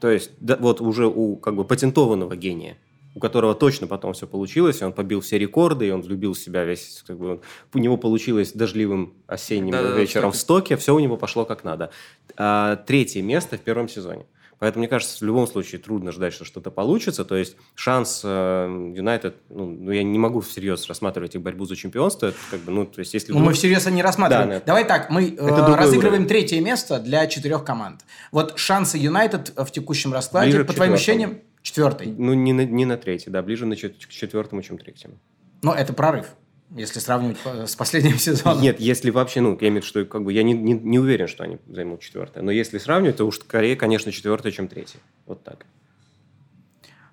То 0.00 0.10
есть, 0.10 0.30
да, 0.40 0.56
вот 0.56 0.80
уже 0.80 1.06
у 1.06 1.36
как 1.36 1.56
бы 1.56 1.64
патентованного 1.64 2.36
гения, 2.36 2.76
у 3.14 3.18
которого 3.18 3.54
точно 3.54 3.86
потом 3.86 4.12
все 4.12 4.26
получилось, 4.26 4.80
и 4.80 4.84
он 4.84 4.92
побил 4.92 5.20
все 5.20 5.38
рекорды, 5.38 5.88
и 5.88 5.90
он 5.90 6.02
влюбил 6.02 6.34
в 6.34 6.38
себя 6.38 6.64
весь, 6.64 7.02
как 7.06 7.18
бы, 7.18 7.40
у 7.72 7.78
него 7.78 7.96
получилось 7.96 8.52
дождливым 8.52 9.14
осенним 9.26 9.72
Да-да-да, 9.72 9.98
вечером 9.98 10.32
в 10.32 10.34
в 10.34 10.38
стоке, 10.38 10.76
все 10.76 10.94
у 10.94 10.98
него 10.98 11.16
пошло 11.16 11.44
как 11.46 11.64
надо. 11.64 11.90
А, 12.36 12.76
третье 12.76 13.22
место 13.22 13.56
в 13.56 13.60
первом 13.60 13.88
сезоне. 13.88 14.26
Поэтому, 14.58 14.80
мне 14.80 14.88
кажется, 14.88 15.18
в 15.18 15.22
любом 15.22 15.46
случае 15.46 15.80
трудно 15.80 16.12
ждать, 16.12 16.32
что 16.32 16.44
что-то 16.46 16.70
получится. 16.70 17.24
То 17.26 17.36
есть 17.36 17.56
шанс 17.74 18.22
э, 18.24 18.92
Юнайтед, 18.96 19.36
ну, 19.50 19.66
ну, 19.66 19.90
я 19.90 20.02
не 20.02 20.18
могу 20.18 20.40
всерьез 20.40 20.86
рассматривать 20.88 21.34
их 21.34 21.42
борьбу 21.42 21.66
за 21.66 21.76
чемпионство. 21.76 22.28
Это 22.28 22.38
как 22.50 22.60
бы, 22.60 22.72
ну, 22.72 22.86
то 22.86 23.00
есть, 23.00 23.12
если 23.12 23.32
Ну, 23.32 23.38
мы 23.38 23.44
вдруг- 23.46 23.58
всерьез 23.58 23.86
не 23.86 24.02
рассматриваем. 24.02 24.48
Да, 24.48 24.58
да. 24.60 24.64
Давай 24.64 24.84
так, 24.86 25.10
мы 25.10 25.28
э, 25.28 25.46
разыгрываем 25.76 26.22
уровень. 26.22 26.26
третье 26.28 26.60
место 26.62 26.98
для 26.98 27.26
четырех 27.26 27.64
команд. 27.64 28.00
Вот 28.32 28.58
шансы 28.58 28.96
Юнайтед 28.96 29.52
в 29.56 29.70
текущем 29.70 30.12
раскладе, 30.14 30.50
Ближе 30.52 30.64
по 30.64 30.72
твоим 30.72 30.94
ощущениям, 30.94 31.38
четвертый. 31.60 32.06
Ну, 32.16 32.32
не 32.32 32.52
на, 32.54 32.64
не 32.64 32.86
на 32.86 32.96
третий, 32.96 33.28
да, 33.28 33.42
ближе 33.42 33.66
на 33.66 33.74
чет- 33.74 34.06
к 34.06 34.08
четвертому, 34.08 34.62
чем 34.62 34.78
третьему. 34.78 35.18
Но 35.62 35.74
это 35.74 35.92
прорыв, 35.92 36.28
если 36.70 36.98
сравнивать 36.98 37.38
с 37.68 37.76
последним 37.76 38.18
сезоном. 38.18 38.62
Нет, 38.62 38.80
если 38.80 39.10
вообще, 39.10 39.40
ну, 39.40 39.56
я 39.60 39.68
имею 39.68 39.82
в 39.82 39.84
виду, 39.84 39.86
что 39.86 40.04
как 40.04 40.24
бы 40.24 40.32
я 40.32 40.42
не, 40.42 40.52
не, 40.52 40.72
не 40.72 40.98
уверен, 40.98 41.28
что 41.28 41.44
они 41.44 41.58
займут 41.68 42.00
четвертое. 42.00 42.42
Но 42.42 42.50
если 42.50 42.78
сравнивать, 42.78 43.16
то 43.16 43.24
уж 43.24 43.38
скорее, 43.38 43.76
конечно, 43.76 44.12
четвертое, 44.12 44.52
чем 44.52 44.68
третье. 44.68 44.98
Вот 45.26 45.42
так. 45.42 45.66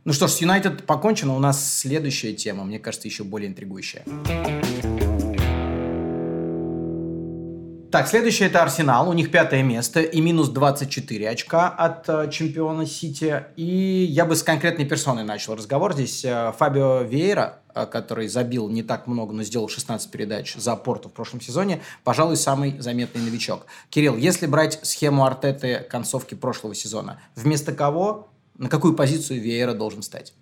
Ну 0.06 0.12
что 0.12 0.28
ж, 0.28 0.32
с 0.32 0.42
Юнайтед 0.42 0.86
покончено. 0.86 1.36
У 1.36 1.40
нас 1.40 1.80
следующая 1.80 2.34
тема, 2.34 2.66
мне 2.66 2.78
кажется, 2.80 3.08
еще 3.08 3.24
более 3.24 3.50
интригующая. 3.50 4.04
Так, 7.94 8.08
следующее 8.08 8.50
это 8.50 8.64
Арсенал. 8.64 9.08
У 9.08 9.14
них 9.14 9.30
пятое 9.30 9.62
место 9.62 10.02
и 10.02 10.20
минус 10.20 10.50
24 10.50 11.30
очка 11.30 11.70
от 11.70 12.10
э, 12.10 12.28
чемпиона 12.32 12.88
Сити. 12.88 13.44
И 13.56 14.08
я 14.10 14.26
бы 14.26 14.36
с 14.36 14.42
конкретной 14.42 14.86
персоной 14.86 15.24
начал 15.24 15.54
разговор. 15.54 15.94
Здесь 15.94 16.26
э, 16.26 16.54
Фабио 16.58 17.04
Вейра, 17.04 17.60
э, 17.76 17.86
который 17.86 18.30
забил 18.30 18.68
не 18.68 18.82
так 18.82 19.06
много, 19.06 19.32
но 19.34 19.44
сделал 19.44 19.70
16 19.70 20.10
передач 20.10 20.56
за 20.56 20.76
Порту 20.76 21.10
в 21.10 21.12
прошлом 21.12 21.40
сезоне, 21.40 21.84
пожалуй, 22.04 22.36
самый 22.36 22.80
заметный 22.80 23.22
новичок. 23.22 23.68
Кирилл, 23.92 24.18
если 24.18 24.48
брать 24.48 24.80
схему 24.82 25.24
Артеты 25.24 25.86
концовки 25.88 26.34
прошлого 26.34 26.74
сезона, 26.74 27.22
вместо 27.36 27.74
кого, 27.74 28.28
на 28.58 28.70
какую 28.70 28.96
позицию 28.96 29.40
Вейра 29.40 29.76
должен 29.76 30.02
стать? 30.02 30.34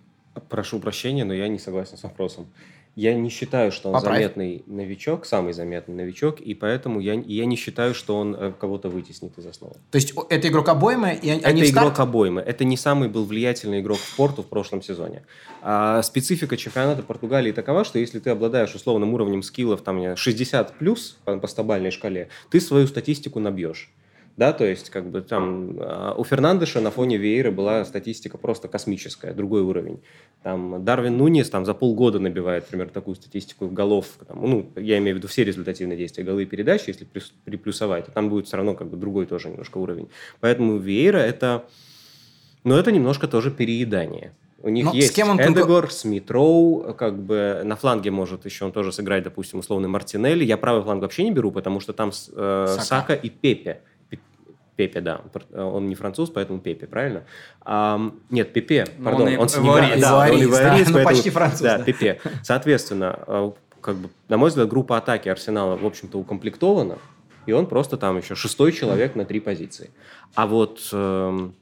Прошу 0.48 0.80
прощения, 0.80 1.26
но 1.26 1.34
я 1.34 1.48
не 1.48 1.58
согласен 1.58 1.98
с 1.98 2.02
вопросом. 2.02 2.46
Я 2.94 3.14
не 3.14 3.30
считаю, 3.30 3.72
что 3.72 3.88
он 3.88 3.94
Поправь. 3.94 4.16
заметный 4.16 4.64
новичок, 4.66 5.24
самый 5.24 5.54
заметный 5.54 5.94
новичок, 5.94 6.40
и 6.40 6.52
поэтому 6.52 7.00
я, 7.00 7.14
я 7.14 7.46
не 7.46 7.56
считаю, 7.56 7.94
что 7.94 8.18
он 8.18 8.34
э, 8.34 8.52
кого-то 8.58 8.90
вытеснит 8.90 9.38
из 9.38 9.46
основы. 9.46 9.74
То 9.90 9.96
есть 9.96 10.12
это 10.28 10.48
игрок 10.48 10.68
обоймы, 10.68 11.18
и 11.22 11.30
они 11.30 11.40
Это 11.40 11.70
игрок 11.70 11.94
старт? 11.94 12.00
обоймы. 12.00 12.42
Это 12.42 12.64
не 12.64 12.76
самый 12.76 13.08
был 13.08 13.24
влиятельный 13.24 13.80
игрок 13.80 13.96
в 13.96 14.16
порту 14.16 14.42
в 14.42 14.46
прошлом 14.46 14.82
сезоне. 14.82 15.22
А 15.62 16.02
специфика 16.02 16.58
чемпионата 16.58 17.02
Португалии 17.02 17.52
такова, 17.52 17.84
что 17.84 17.98
если 17.98 18.18
ты 18.18 18.28
обладаешь 18.28 18.74
условным 18.74 19.14
уровнем 19.14 19.42
скиллов 19.42 19.80
там, 19.80 19.96
не 19.96 20.02
знаю, 20.04 20.16
60 20.18 20.74
плюс 20.74 21.16
по, 21.24 21.38
по 21.38 21.46
стабальной 21.46 21.92
шкале, 21.92 22.28
ты 22.50 22.60
свою 22.60 22.86
статистику 22.86 23.40
набьешь. 23.40 23.90
Да, 24.36 24.54
то 24.54 24.64
есть, 24.64 24.88
как 24.88 25.10
бы 25.10 25.20
там 25.20 25.76
а, 25.78 26.14
у 26.16 26.24
Фернандеша 26.24 26.80
на 26.80 26.90
фоне 26.90 27.18
Вейера 27.18 27.50
была 27.50 27.84
статистика 27.84 28.38
просто 28.38 28.66
космическая, 28.66 29.34
другой 29.34 29.60
уровень. 29.60 30.00
Там 30.42 30.82
Дарвин 30.84 31.18
Нунес 31.18 31.50
там 31.50 31.66
за 31.66 31.74
полгода 31.74 32.18
набивает, 32.18 32.64
например, 32.64 32.88
такую 32.88 33.14
статистику 33.16 33.68
голов. 33.68 34.06
Там, 34.26 34.40
ну, 34.48 34.70
я 34.76 34.96
имею 34.98 35.16
в 35.16 35.18
виду 35.18 35.28
все 35.28 35.44
результативные 35.44 35.98
действия, 35.98 36.24
голы 36.24 36.44
и 36.44 36.46
передачи, 36.46 36.84
если 36.88 37.04
плюс- 37.04 37.32
приплюсовать, 37.44 38.06
то 38.06 38.10
там 38.10 38.30
будет 38.30 38.46
все 38.46 38.56
равно 38.56 38.74
как 38.74 38.88
бы 38.88 38.96
другой 38.96 39.26
тоже 39.26 39.50
немножко 39.50 39.76
уровень. 39.78 40.08
Поэтому 40.40 40.78
Вейера 40.78 41.18
это, 41.18 41.64
ну, 42.64 42.74
это 42.76 42.90
немножко 42.90 43.28
тоже 43.28 43.50
переедание. 43.50 44.32
У 44.64 44.68
них 44.68 44.84
Но 44.86 44.92
с 44.92 44.94
есть 44.94 45.14
кем 45.14 45.28
он 45.28 45.38
конку- 45.38 45.52
Эдегор, 45.60 45.90
Смит 45.90 46.30
Роу, 46.30 46.94
как 46.94 47.18
бы 47.20 47.62
на 47.64 47.74
фланге 47.76 48.10
может 48.12 48.44
еще 48.46 48.64
он 48.64 48.72
тоже 48.72 48.92
сыграть, 48.92 49.24
допустим, 49.24 49.58
условный 49.58 49.88
Мартинелли. 49.88 50.44
Я 50.44 50.56
правый 50.56 50.82
фланг 50.84 51.02
вообще 51.02 51.24
не 51.24 51.32
беру, 51.32 51.50
потому 51.50 51.80
что 51.80 51.92
там 51.92 52.12
с- 52.12 52.30
э, 52.34 52.66
Сака. 52.68 52.82
Сака 52.82 53.14
и 53.14 53.28
Пепе. 53.28 53.80
Пе- 54.82 54.88
Пепе, 54.88 55.00
да. 55.00 55.20
Э, 55.50 55.62
Он 55.62 55.88
не 55.88 55.94
француз, 55.94 56.30
поэтому 56.30 56.58
Пепе, 56.60 56.86
правильно? 56.86 57.22
Ам, 57.60 58.20
нет, 58.30 58.52
Пепе, 58.52 58.84
Ну, 58.98 59.04
пардон. 59.04 59.28
он 59.28 59.38
Он 59.38 59.48
да, 59.48 59.50
он 59.52 60.00
да, 60.00 60.26
ну, 60.36 60.50
поэтому- 60.50 61.04
почти 61.04 61.30
француз, 61.30 61.60
Да, 61.60 61.78
да. 61.78 61.84
Пепе. 61.84 62.20
Соответственно, 62.42 63.18
э, 63.26 63.52
как 63.80 63.96
бы, 63.96 64.08
на 64.28 64.36
мой 64.36 64.48
взгляд, 64.50 64.68
группа 64.68 64.96
атаки 64.96 65.28
Арсенала, 65.28 65.76
в 65.76 65.84
общем-то, 65.86 66.18
укомплектована, 66.18 66.98
и 67.46 67.52
он 67.52 67.66
просто 67.66 67.96
там 67.96 68.18
еще 68.18 68.34
шестой 68.34 68.72
человек 68.72 69.16
на 69.16 69.24
три 69.24 69.40
позиции. 69.40 69.90
А 70.34 70.46
вот 70.46 70.88
эм, 70.92 71.54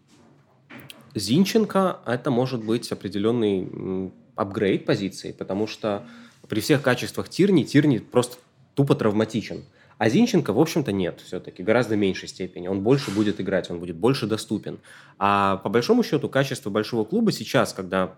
Зинченко 1.14 1.98
это 2.06 2.30
может 2.30 2.64
быть 2.64 2.90
определенный 2.92 4.12
апгрейд 4.36 4.84
позиции, 4.84 5.32
потому 5.32 5.66
что 5.66 6.04
при 6.48 6.60
всех 6.60 6.82
качествах 6.82 7.28
Тирни, 7.28 7.64
Тирни 7.64 7.98
просто 7.98 8.36
тупо 8.74 8.94
травматичен. 8.94 9.62
А 10.00 10.08
Зинченко, 10.08 10.54
в 10.54 10.58
общем-то, 10.58 10.92
нет 10.92 11.20
все-таки, 11.22 11.62
гораздо 11.62 11.94
меньшей 11.94 12.26
степени. 12.26 12.68
Он 12.68 12.80
больше 12.80 13.10
будет 13.10 13.38
играть, 13.38 13.70
он 13.70 13.80
будет 13.80 13.96
больше 13.96 14.26
доступен. 14.26 14.78
А 15.18 15.58
по 15.58 15.68
большому 15.68 16.02
счету 16.02 16.30
качество 16.30 16.70
большого 16.70 17.04
клуба 17.04 17.32
сейчас, 17.32 17.74
когда 17.74 18.14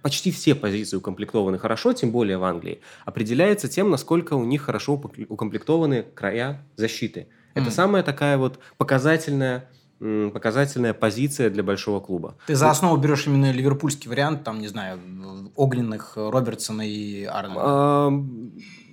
почти 0.00 0.30
все 0.30 0.54
позиции 0.54 0.96
укомплектованы 0.96 1.58
хорошо, 1.58 1.92
тем 1.92 2.12
более 2.12 2.38
в 2.38 2.44
Англии, 2.44 2.80
определяется 3.04 3.68
тем, 3.68 3.90
насколько 3.90 4.32
у 4.36 4.44
них 4.46 4.62
хорошо 4.62 4.94
укомплектованы 5.28 6.06
края 6.14 6.64
защиты. 6.76 7.26
Это 7.52 7.64
Мгм. 7.64 7.72
самая 7.72 8.02
такая 8.02 8.38
вот 8.38 8.58
показательная, 8.78 9.68
показательная 10.32 10.94
позиция 10.94 11.50
для 11.50 11.62
большого 11.62 12.00
клуба. 12.00 12.36
Ты 12.46 12.54
за 12.54 12.70
основу 12.70 12.96
берешь 12.96 13.26
именно 13.26 13.52
ливерпульский 13.52 14.08
вариант, 14.08 14.44
там, 14.44 14.60
не 14.60 14.68
знаю, 14.68 14.98
огненных 15.56 16.16
Робертсона 16.16 16.88
и 16.88 17.24
Арнольда. 17.24 18.24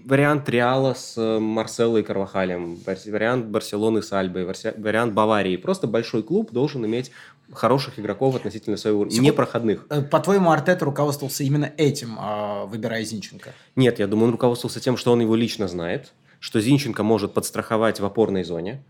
Вариант 0.05 0.47
Реала 0.49 0.93
с 0.93 1.17
э, 1.17 1.39
Марсело 1.39 1.97
и 1.97 2.03
Карвахалем, 2.03 2.75
вари- 2.85 3.11
вариант 3.11 3.45
Барселоны 3.47 4.03
с 4.03 4.13
Альбой, 4.13 4.45
вариант 4.45 5.13
Баварии. 5.13 5.57
Просто 5.57 5.87
большой 5.87 6.21
клуб 6.21 6.51
должен 6.51 6.85
иметь 6.85 7.11
хороших 7.51 7.99
игроков 7.99 8.35
относительно 8.35 8.77
своего 8.77 9.01
уровня, 9.01 9.19
непроходных. 9.19 9.85
Э, 9.89 10.01
По-твоему, 10.03 10.51
Артета 10.51 10.85
руководствовался 10.85 11.43
именно 11.43 11.71
этим, 11.77 12.17
а, 12.19 12.65
выбирая 12.65 13.03
Зинченко? 13.03 13.53
Нет, 13.75 13.97
я 13.99 14.05
думаю, 14.07 14.25
он 14.27 14.31
руководствовался 14.33 14.79
тем, 14.79 14.95
что 14.95 15.11
он 15.11 15.21
его 15.21 15.35
лично 15.35 15.67
знает, 15.67 16.13
что 16.39 16.61
Зинченко 16.61 17.01
может 17.03 17.33
подстраховать 17.33 17.99
в 17.99 18.05
опорной 18.05 18.43
зоне. 18.43 18.83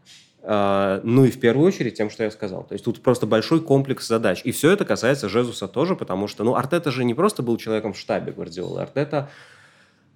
А, 0.43 0.99
Ну 1.05 1.23
и 1.23 1.31
в 1.31 1.39
первую 1.39 1.65
очередь 1.67 1.95
тем, 1.95 2.09
что 2.09 2.23
я 2.23 2.31
сказал. 2.31 2.63
То 2.65 2.73
есть 2.73 2.83
тут 2.83 3.01
просто 3.01 3.25
большой 3.25 3.61
комплекс 3.61 4.05
задач. 4.05 4.41
И 4.43 4.51
все 4.51 4.69
это 4.71 4.83
касается 4.83 5.29
Жезуса 5.29 5.67
тоже, 5.69 5.95
потому 5.95 6.27
что, 6.27 6.43
ну, 6.43 6.55
Артета 6.55 6.91
же 6.91 7.05
не 7.05 7.13
просто 7.13 7.41
был 7.41 7.55
человеком 7.57 7.93
в 7.93 7.97
штабе 7.97 8.33
Гвардиолы. 8.33 8.81
Артета 8.81 9.29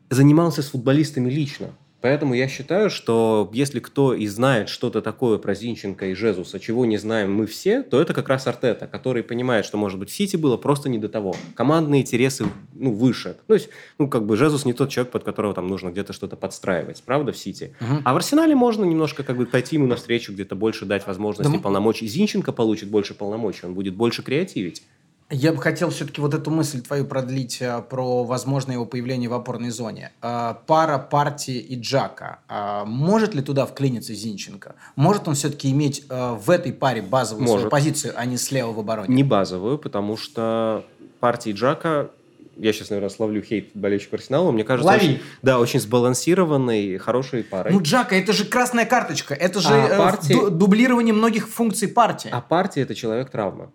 занимался 0.10 0.62
с 0.62 0.70
футболистами 0.70 1.30
лично. 1.30 1.72
Поэтому 2.02 2.34
я 2.34 2.48
считаю, 2.48 2.90
что 2.90 3.50
если 3.52 3.80
кто 3.80 4.14
и 4.14 4.26
знает 4.28 4.70
что-то 4.70 5.02
такое 5.02 5.38
про 5.38 5.54
Зинченко 5.54 6.08
и 6.08 6.14
Жезуса, 6.14 6.60
чего 6.60 6.86
не 6.86 6.98
знаем 6.98 7.34
мы 7.34 7.46
все, 7.46 7.84
то 7.84 8.00
это 8.02 8.14
как 8.14 8.30
раз 8.30 8.48
Артета, 8.48 8.88
который 8.88 9.22
понимает, 9.22 9.66
что, 9.66 9.78
может 9.78 10.00
быть, 10.00 10.10
в 10.10 10.14
Сити 10.14 10.38
было 10.38 10.56
просто 10.56 10.88
не 10.88 10.98
до 10.98 11.10
того. 11.10 11.36
Командные 11.56 12.02
интересы 12.02 12.46
ну, 12.74 12.94
выше. 12.94 13.36
То 13.48 13.54
есть, 13.54 13.70
ну, 13.98 14.08
как 14.08 14.26
бы 14.26 14.38
Жезус 14.38 14.64
не 14.64 14.72
тот 14.72 14.90
человек, 14.90 15.12
под 15.12 15.26
которого 15.26 15.54
там 15.54 15.68
нужно 15.68 15.90
где-то 15.90 16.14
что-то 16.14 16.38
подстраивать, 16.38 17.04
правда, 17.06 17.34
в 17.34 17.38
Сити. 17.38 17.76
Мгм. 17.82 18.02
А 18.06 18.14
в 18.14 18.16
Арсенале 18.16 18.56
можно 18.56 18.86
немножко 18.86 19.24
как 19.24 19.36
бы 19.36 19.46
пойти 19.46 19.76
ему 19.76 19.88
навстречу, 19.88 20.32
где-то 20.32 20.56
больше 20.56 20.86
дать 20.86 21.06
возможности 21.06 21.52
Да 21.52 21.60
полномочий. 21.60 22.08
Зинченко 22.08 22.54
получит 22.54 22.90
больше 22.90 23.14
полномочий, 23.14 23.66
он 23.66 23.74
будет 23.74 23.96
больше 23.96 24.24
креативить. 24.24 24.84
Я 25.32 25.54
бы 25.54 25.62
хотел 25.62 25.92
все-таки 25.92 26.22
вот 26.22 26.34
эту 26.34 26.50
мысль 26.50 26.82
твою 26.82 27.06
продлить 27.06 27.62
э, 27.62 27.84
про 27.88 28.24
возможное 28.24 28.74
его 28.76 28.86
появление 28.88 29.30
в 29.30 29.34
опорной 29.36 29.70
зоне. 29.70 30.12
Э, 30.24 30.56
Пара 30.66 30.98
партии 30.98 31.58
и 31.60 31.80
Джака. 31.80 32.40
А 32.48 32.84
Может 32.86 33.36
ли 33.36 33.44
туда 33.44 33.68
вклиниться 33.68 34.16
Зинченко? 34.16 34.74
Может 34.96 35.28
он 35.28 35.36
все-таки 35.36 35.70
иметь 35.72 36.04
э, 36.10 36.34
в 36.34 36.50
этой 36.50 36.74
паре 36.74 37.04
базовую 37.04 37.46
свою 37.46 37.58
Может. 37.60 37.70
позицию, 37.70 38.14
а 38.18 38.26
не 38.26 38.38
слева 38.38 38.72
в 38.74 38.80
обороне? 38.80 39.14
Не 39.14 39.24
базовую, 39.24 39.78
потому 39.78 40.18
что 40.18 40.84
партии 41.20 41.52
Джака, 41.52 42.10
я 42.58 42.74
сейчас, 42.74 42.90
наверное, 42.90 43.10
словлю 43.12 43.44
хейт 43.44 43.70
болельщик 43.76 44.12
Арсенала, 44.12 44.50
мне 44.52 44.64
кажется, 44.64 44.92
Лови. 44.92 45.06
очень, 45.10 45.22
да, 45.44 45.60
очень 45.60 45.80
сбалансированной, 45.80 46.98
хорошей 46.98 47.44
парой. 47.44 47.72
Ну, 47.72 47.82
Джака, 47.84 48.16
это 48.16 48.34
же 48.34 48.46
красная 48.46 48.86
карточка. 48.88 49.36
Это 49.36 49.60
же 49.60 49.70
А 49.70 49.88
э, 49.90 49.98
партии- 49.98 50.34
ду- 50.34 50.50
дублирование 50.50 51.14
многих 51.14 51.48
функций 51.48 51.88
партии. 51.88 52.30
А 52.34 52.42
партия– 52.42 52.82
это 52.84 52.96
человек-травма. 52.96 53.70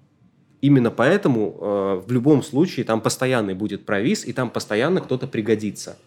Именно 0.64 0.90
поэтому 0.90 1.58
э, 1.60 2.02
в 2.06 2.10
любом 2.10 2.42
случае 2.42 2.86
там 2.86 3.02
постоянный 3.02 3.52
будет 3.52 3.84
провис, 3.84 4.24
и 4.24 4.32
там 4.32 4.48
постоянно 4.48 5.02
кто-то 5.02 5.26
пригодится. 5.26 5.98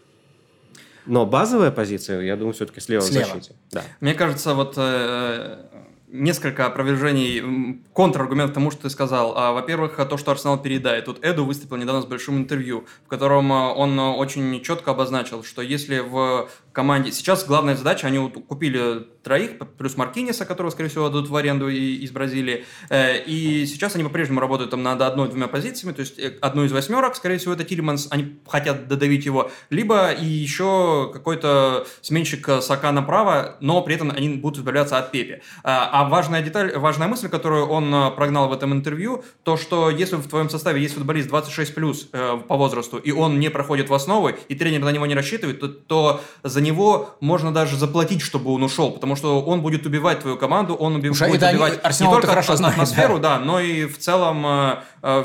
Но 1.06 1.28
базовая 1.28 1.70
позиция, 1.70 2.22
я 2.22 2.36
думаю, 2.36 2.54
все-таки 2.54 2.80
слева, 2.80 3.04
Слева. 3.04 3.26
в 3.26 3.28
защите. 3.28 3.56
Да. 3.72 3.84
Мне 4.00 4.15
кажется, 4.15 4.56
вот 4.56 4.74
э, 4.78 5.60
несколько 6.08 6.65
опровержений, 6.65 7.84
контраргумент 7.93 8.50
к 8.50 8.54
тому, 8.56 8.72
что 8.72 8.84
ты 8.84 8.89
сказал. 8.89 9.38
А, 9.38 9.52
Во-первых, 9.52 9.96
то, 9.96 10.17
что 10.17 10.32
Арсенал 10.32 10.60
переедает. 10.60 11.06
Тут 11.06 11.24
Эду 11.24 11.46
выступил 11.46 11.78
недавно 11.78 12.02
с 12.02 12.06
большим 12.06 12.38
интервью, 12.39 12.86
в 13.06 13.10
котором 13.10 13.52
э, 13.52 13.56
он 13.56 14.00
э, 14.00 14.10
очень 14.10 14.60
четко 14.63 14.89
обозначил, 14.89 15.43
что 15.43 15.62
если 15.62 16.00
в 16.00 16.50
команде... 16.78 17.12
Сейчас 17.12 17.44
главная 17.44 17.76
задача, 17.76 18.06
они 18.06 18.20
вот 18.20 18.34
купили 18.48 19.08
троих, 19.24 19.58
плюс 19.80 19.98
Маркиниса, 19.98 20.46
которого, 20.46 20.70
скорее 20.70 20.90
всего, 20.90 21.06
отдадут 21.08 21.28
в 21.30 21.36
аренду 21.36 21.68
и- 21.70 21.96
из 22.06 22.12
Бразилии. 22.12 22.66
Э, 22.90 23.18
И 23.26 23.66
сейчас 23.66 23.96
они 23.96 24.04
по-прежнему 24.04 24.40
работают 24.40 24.70
там 24.72 24.84
над 24.84 25.02
одной-двумя 25.02 25.48
позициями, 25.48 25.94
то 25.96 26.02
есть 26.02 26.20
э, 26.20 26.38
одну 26.40 26.63
из 26.66 26.72
восьмерок, 26.72 27.16
скорее 27.16 27.38
всего, 27.40 27.54
это 27.54 27.63
Тилеманс, 27.63 28.08
они 28.12 28.38
хотят 28.48 28.88
додавить 28.88 29.26
его, 29.26 29.50
либо 29.72 30.12
и 30.12 30.26
еще 30.26 31.10
какой-то 31.12 31.88
сменщик 32.02 32.48
э, 32.48 32.62
Сака 32.62 32.92
направо, 32.92 33.58
но 33.60 33.82
при 33.82 33.96
этом 33.96 34.12
они 34.12 34.30
будут 34.30 34.60
избавляться 34.60 34.98
от 35.00 35.12
Пепе. 35.12 35.42
А 35.63 36.08
важная 36.10 36.42
деталь, 36.44 36.78
важная 36.78 37.08
мысль, 37.08 37.28
которую 37.28 37.66
он 37.68 38.13
прогнал 38.16 38.48
в 38.50 38.54
этом 38.54 38.72
интервью, 38.72 39.24
то, 39.44 39.58
что 39.58 39.90
если 39.90 40.16
в 40.18 40.28
твоем 40.28 40.50
составе 40.50 40.80
есть 40.82 40.94
футболист 40.94 41.28
26 41.28 41.74
плюс 41.76 42.08
э, 42.13 42.38
по 42.48 42.56
возрасту, 42.56 42.98
и 42.98 43.12
он 43.12 43.40
не 43.40 43.50
проходит 43.50 43.90
в 43.90 43.94
основы, 43.94 44.36
и 44.48 44.56
тренер 44.56 44.82
на 44.82 44.92
него 44.92 45.06
не 45.08 45.16
рассчитывает, 45.16 45.60
то, 45.60 45.68
то 45.68 46.22
за 46.44 46.62
него 46.67 47.15
можно 47.21 47.51
даже 47.53 47.75
заплатить, 47.77 48.21
чтобы 48.21 48.53
он 48.53 48.63
ушел, 48.63 48.91
потому 48.91 49.15
что 49.15 49.41
он 49.41 49.62
будет 49.62 49.86
убивать 49.86 50.19
твою 50.19 50.38
команду, 50.38 50.75
он 50.75 50.95
уби- 50.97 51.08
Слушай, 51.08 51.30
будет 51.30 51.41
это 51.43 51.51
убивать 51.51 51.80
Арсенал 51.84 52.12
не 52.12 52.15
только 52.15 52.27
хорошо 52.27 52.51
ат- 52.53 52.58
знает, 52.60 52.73
атмосферу, 52.75 53.19
да, 53.19 53.39
но 53.39 53.60
и 53.60 53.86
в 53.86 53.97
целом 53.97 54.45
э, 54.45 54.75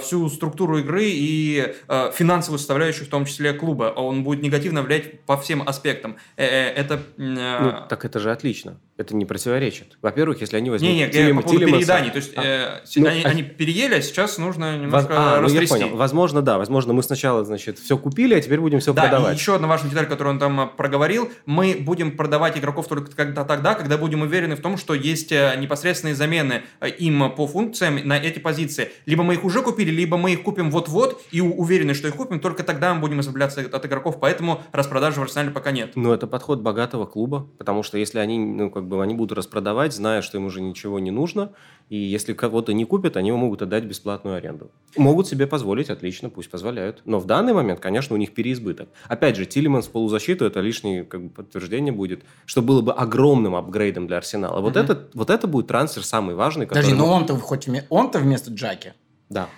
всю 0.03 0.29
структуру 0.29 0.79
игры 0.79 1.05
и 1.07 1.75
э, 1.89 2.11
финансовую 2.15 2.59
составляющую, 2.59 3.07
в 3.07 3.09
том 3.09 3.25
числе 3.27 3.53
клуба. 3.53 3.93
Он 3.97 4.23
будет 4.25 4.43
негативно 4.43 4.83
влиять 4.83 5.21
по 5.23 5.37
всем 5.37 5.63
аспектам. 5.67 6.17
Э, 6.37 6.45
э, 6.45 6.69
Это... 6.75 6.95
э, 7.19 7.59
Ну, 7.63 7.73
так 7.89 8.05
это 8.05 8.19
же 8.19 8.31
отлично. 8.33 8.79
Это 8.99 9.17
не 9.17 9.25
противоречит. 9.25 9.97
Во-первых, 10.03 10.41
если 10.43 10.57
они 10.59 10.71
возьмут 10.71 10.91
не-не, 10.91 11.09
Тилем- 11.09 11.37
по 11.37 11.43
поводу 11.43 11.67
перееданий. 11.67 12.11
То 12.11 12.19
есть 12.19 12.33
А, 12.37 12.43
э, 12.45 12.81
ну, 12.97 13.07
они, 13.09 13.23
а- 13.25 13.29
они 13.29 13.43
переели, 13.43 13.95
а 13.95 14.03
сейчас 14.03 14.39
нужно 14.39 14.79
немножко 14.79 15.13
а, 15.17 15.25
ну 15.37 15.37
я 15.37 15.41
растрясти. 15.43 15.69
понял. 15.75 15.97
Возможно, 15.97 16.43
да. 16.43 16.59
Возможно, 16.59 16.93
мы 16.93 17.03
сначала, 17.03 17.45
значит, 17.45 17.79
все 17.79 17.97
купили, 17.99 18.35
а 18.35 18.41
теперь 18.41 18.61
будем 18.61 18.81
все 18.81 18.93
Да, 18.93 19.03
продавать. 19.03 19.37
еще 19.39 19.55
одна 19.57 19.67
важная 19.67 19.91
деталь, 19.91 20.07
которую 20.07 20.35
он 20.35 20.39
там 20.41 20.61
э, 20.61 20.67
проговорил. 20.77 21.31
Мы 21.47 21.77
будем 21.81 22.17
продавать 22.17 22.57
игроков 22.59 22.87
только 22.87 23.11
когда 23.17 23.45
тогда, 23.45 23.75
когда 23.75 23.97
будем 23.99 24.23
уверены 24.23 24.55
в 24.57 24.61
том, 24.61 24.77
что 24.77 24.95
есть 24.95 25.33
э, 25.33 25.55
непосредственные 25.59 26.15
замены 26.15 26.63
э, 26.81 26.89
им 26.91 27.33
по 27.35 27.47
функциям 27.49 27.99
на 28.07 28.19
эти 28.19 28.39
позиции. 28.39 28.93
Либо 29.07 29.23
мы 29.25 29.35
их 29.35 29.45
уже 29.45 29.63
купили, 29.63 29.72
либо 29.81 30.17
мы 30.17 30.33
их 30.35 30.43
купим 30.43 30.71
вот-вот 30.71 31.21
и 31.31 31.41
уверены, 31.41 31.95
что 31.95 32.09
их 32.09 32.17
купим, 32.17 32.39
только 32.41 32.63
тогда 32.63 32.93
мы 32.95 33.01
будем 33.01 33.21
избавляться 33.21 33.61
от 33.61 33.87
игроков. 33.87 34.21
Поэтому 34.21 34.61
распродажи 34.73 35.19
в 35.21 35.23
Арсенале 35.23 35.51
пока 35.51 35.71
нет. 35.73 35.93
Ну, 35.95 36.13
это 36.13 36.27
подход 36.27 36.61
богатого 36.61 37.07
клуба, 37.07 37.49
потому 37.59 37.83
что 37.83 37.99
если 37.99 38.19
они, 38.19 38.39
ну, 38.39 38.71
как 38.71 38.87
бы, 38.87 39.03
они 39.03 39.15
будут 39.15 39.37
распродавать, 39.39 39.95
зная, 39.95 40.23
что 40.23 40.37
им 40.39 40.45
уже 40.47 40.61
ничего 40.61 40.99
не 40.99 41.11
нужно, 41.11 41.53
и 41.89 41.97
если 41.97 42.33
кого-то 42.33 42.73
не 42.73 42.85
купят, 42.85 43.17
они 43.17 43.33
могут 43.33 43.63
отдать 43.63 43.85
бесплатную 43.85 44.37
аренду. 44.37 44.71
Могут 44.97 45.27
себе 45.29 45.47
позволить, 45.47 45.91
отлично, 45.91 46.31
пусть 46.31 46.51
позволяют. 46.51 47.03
Но 47.05 47.19
в 47.19 47.27
данный 47.27 47.53
момент, 47.53 47.81
конечно, 47.81 48.15
у 48.15 48.19
них 48.19 48.33
переизбыток. 48.35 48.89
Опять 49.09 49.37
же, 49.37 49.45
Тилеманс 49.47 49.87
в 49.87 49.91
полузащиту, 49.91 50.45
это 50.45 50.61
лишнее 50.61 51.05
как 51.05 51.23
бы, 51.25 51.31
подтверждение 51.31 51.93
будет, 51.93 52.23
что 52.47 52.63
было 52.63 52.81
бы 52.83 52.93
огромным 52.93 53.55
апгрейдом 53.55 54.07
для 54.07 54.19
Арсенала. 54.19 54.61
Вот, 54.61 54.75
Мгм. 54.77 54.85
это, 54.85 55.09
вот 55.15 55.31
это 55.31 55.47
будет 55.47 55.67
трансфер 55.67 56.05
самый 56.05 56.35
важный. 56.35 56.67
Подожди, 56.67 56.91
который- 56.93 57.07
но 57.07 57.13
он-то 57.15 57.37
хоть 57.37 57.69
он-то 57.91 58.19
вместо 58.19 58.51
Джаки. 58.51 58.95
Да. 59.29 59.49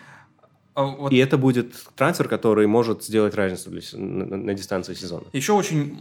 А 0.75 0.83
вот 0.85 1.13
И 1.13 1.17
это 1.19 1.39
будет 1.39 1.73
трансфер, 1.97 2.29
который 2.29 2.67
может 2.67 3.05
сделать 3.05 3.35
разницу 3.35 3.71
для 3.71 3.81
на, 3.93 4.37
на- 4.37 4.55
дистанции 4.55 4.95
сезона. 4.95 5.25
Еще 5.33 5.53
очень 5.53 5.97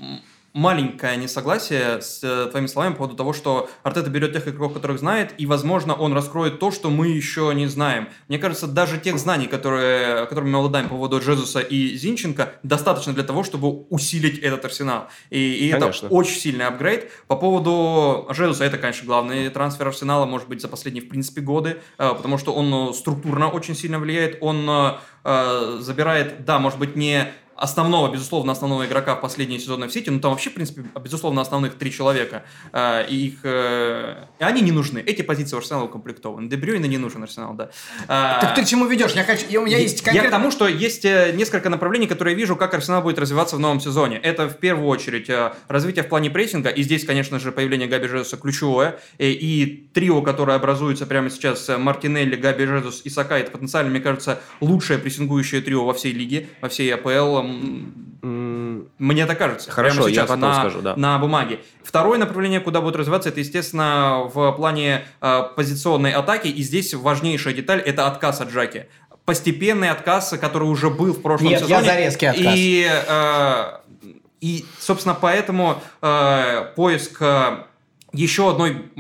маленькое 0.54 1.18
несогласие 1.18 2.02
с 2.02 2.24
э, 2.24 2.48
твоими 2.50 2.68
словами 2.68 2.94
по 2.94 3.00
поводу 3.00 3.16
того, 3.16 3.34
что 3.34 3.70
Артета 3.82 4.10
берет 4.10 4.34
тех 4.34 4.48
игроков, 4.48 4.74
которых 4.74 5.00
знает, 5.00 5.34
и, 5.38 5.46
возможно, 5.48 5.96
он 5.96 6.14
раскроет 6.14 6.60
то, 6.60 6.72
что 6.72 6.92
мы 6.92 7.08
еще 7.08 7.52
не 7.56 7.66
знаем. 7.66 8.08
Мне 8.28 8.38
кажется, 8.38 8.68
даже 8.68 9.00
тех 9.00 9.18
знаний, 9.18 9.48
которые, 9.48 10.28
которыми 10.28 10.52
мы 10.52 10.60
обладаем 10.60 10.90
по 10.90 10.96
поводу 10.96 11.20
Джезуса 11.20 11.60
и 11.60 11.96
Зинченко, 11.96 12.54
достаточно 12.62 13.14
для 13.14 13.24
того, 13.24 13.44
чтобы 13.44 13.86
усилить 13.90 14.38
этот 14.40 14.64
арсенал. 14.66 15.08
И, 15.32 15.40
и 15.40 15.70
это 15.70 15.92
очень 16.10 16.40
сильный 16.40 16.68
апгрейд. 16.68 17.10
По 17.28 17.36
поводу 17.36 18.28
Джезуса, 18.32 18.64
это, 18.64 18.78
конечно, 18.78 19.06
главный 19.08 19.50
трансфер 19.50 19.88
арсенала, 19.88 20.26
может 20.26 20.48
быть, 20.48 20.62
за 20.62 20.68
последние, 20.68 21.04
в 21.04 21.10
принципе, 21.10 21.42
годы, 21.42 21.78
э, 21.98 22.14
потому 22.16 22.38
что 22.38 22.54
он 22.54 22.92
э, 22.92 22.94
структурно 22.94 23.50
очень 23.50 23.76
сильно 23.76 23.98
влияет, 23.98 24.38
он 24.42 24.70
э, 25.24 25.78
забирает, 25.80 26.46
да, 26.46 26.60
может 26.60 26.80
быть, 26.80 26.96
не 26.96 27.34
основного, 27.56 28.12
безусловно, 28.12 28.52
основного 28.52 28.86
игрока 28.86 29.16
в 29.16 29.22
последние 29.22 29.60
сезоны 29.60 29.88
в 29.88 29.94
Сити, 29.94 30.10
ну 30.10 30.20
там 30.20 30.32
вообще, 30.32 30.50
в 30.50 30.54
принципе, 30.54 30.84
безусловно, 31.02 31.42
основных 31.42 31.76
три 31.76 31.92
человека, 31.92 32.44
э, 32.72 33.08
и 33.08 33.28
их, 33.28 33.40
э, 33.44 34.26
и 34.40 34.44
они 34.44 34.62
не 34.62 34.72
нужны. 34.72 35.00
Эти 35.00 35.22
позиции 35.22 35.56
у 35.56 35.60
Арсенала 35.60 35.84
укомплектованы. 35.86 36.50
Дебрюйна 36.50 36.86
не 36.86 36.98
нужен 36.98 37.24
Арсенал, 37.24 37.54
да. 37.54 37.70
Э, 38.04 38.42
так 38.42 38.56
ты 38.56 38.64
к 38.64 38.68
чему 38.68 38.86
ведешь? 38.86 39.12
Я 39.12 39.24
хочу, 39.24 39.46
у 39.62 39.66
меня 39.66 39.78
есть 39.78 40.02
конкретно... 40.02 40.26
Я 40.26 40.30
к 40.30 40.32
тому, 40.32 40.52
что 40.52 40.68
есть 40.68 41.04
несколько 41.04 41.70
направлений, 41.70 42.08
которые 42.08 42.34
я 42.34 42.40
вижу, 42.40 42.56
как 42.56 42.74
Арсенал 42.74 43.02
будет 43.02 43.20
развиваться 43.20 43.56
в 43.56 43.60
новом 43.60 43.80
сезоне. 43.80 44.18
Это, 44.18 44.50
в 44.50 44.58
первую 44.58 44.88
очередь, 44.88 45.30
развитие 45.68 46.04
в 46.04 46.10
плане 46.10 46.30
прессинга, 46.30 46.70
и 46.70 46.82
здесь, 46.84 47.06
конечно 47.06 47.40
же, 47.40 47.52
появление 47.52 47.88
Габи 47.88 48.08
Жезуса 48.08 48.38
ключевое, 48.38 49.00
и, 49.18 49.32
и 49.32 49.90
трио, 49.94 50.22
которое 50.22 50.58
образуется 50.58 51.06
прямо 51.06 51.30
сейчас, 51.30 51.70
Мартинелли, 51.78 52.36
Габи 52.36 52.66
Жезус 52.66 53.02
и 53.04 53.10
Сака, 53.10 53.38
это 53.38 53.52
потенциально, 53.52 53.92
мне 53.92 54.00
кажется, 54.00 54.42
лучшее 54.60 55.00
прессингующее 55.14 55.62
трио 55.62 55.86
во 55.86 55.94
всей 55.94 56.14
лиге, 56.14 56.48
во 56.62 56.70
всей 56.70 56.94
АПЛ, 56.94 57.42
мне 58.22 59.26
так 59.26 59.38
кажется. 59.38 59.70
Хорошо, 59.70 60.08
сейчас, 60.10 60.16
я 60.16 60.24
потом 60.24 60.40
на, 60.42 60.60
скажу, 60.60 60.82
да. 60.82 60.96
На 60.96 61.20
бумаге. 61.20 61.60
Второе 61.84 62.18
направление, 62.18 62.60
куда 62.60 62.82
будет 62.82 62.96
развиваться, 62.96 63.30
это, 63.30 63.42
естественно, 63.42 64.30
в 64.34 64.52
плане 64.54 65.06
э, 65.22 65.44
позиционной 65.56 66.14
атаки. 66.14 66.48
И 66.48 66.64
здесь 66.64 66.94
важнейшая 66.94 67.54
деталь– 67.54 67.80
это 67.86 68.08
отказ 68.08 68.40
от 68.40 68.52
Джаки. 68.52 68.88
Постепенный 69.26 69.90
отказ, 69.90 70.36
который 70.40 70.70
уже 70.70 70.90
был 70.90 71.14
в 71.14 71.22
прошлом 71.22 71.50
Нет, 71.50 71.60
сезоне. 71.60 71.76
я 71.76 71.84
за 71.84 71.98
резкий 71.98 72.26
отказ. 72.28 72.54
И, 72.56 72.90
э, 73.08 73.64
и 74.40 74.66
собственно, 74.80 75.18
поэтому 75.20 75.82
э, 76.02 76.66
поиск 76.76 77.22
еще, 78.14 78.52
одной, 78.52 78.92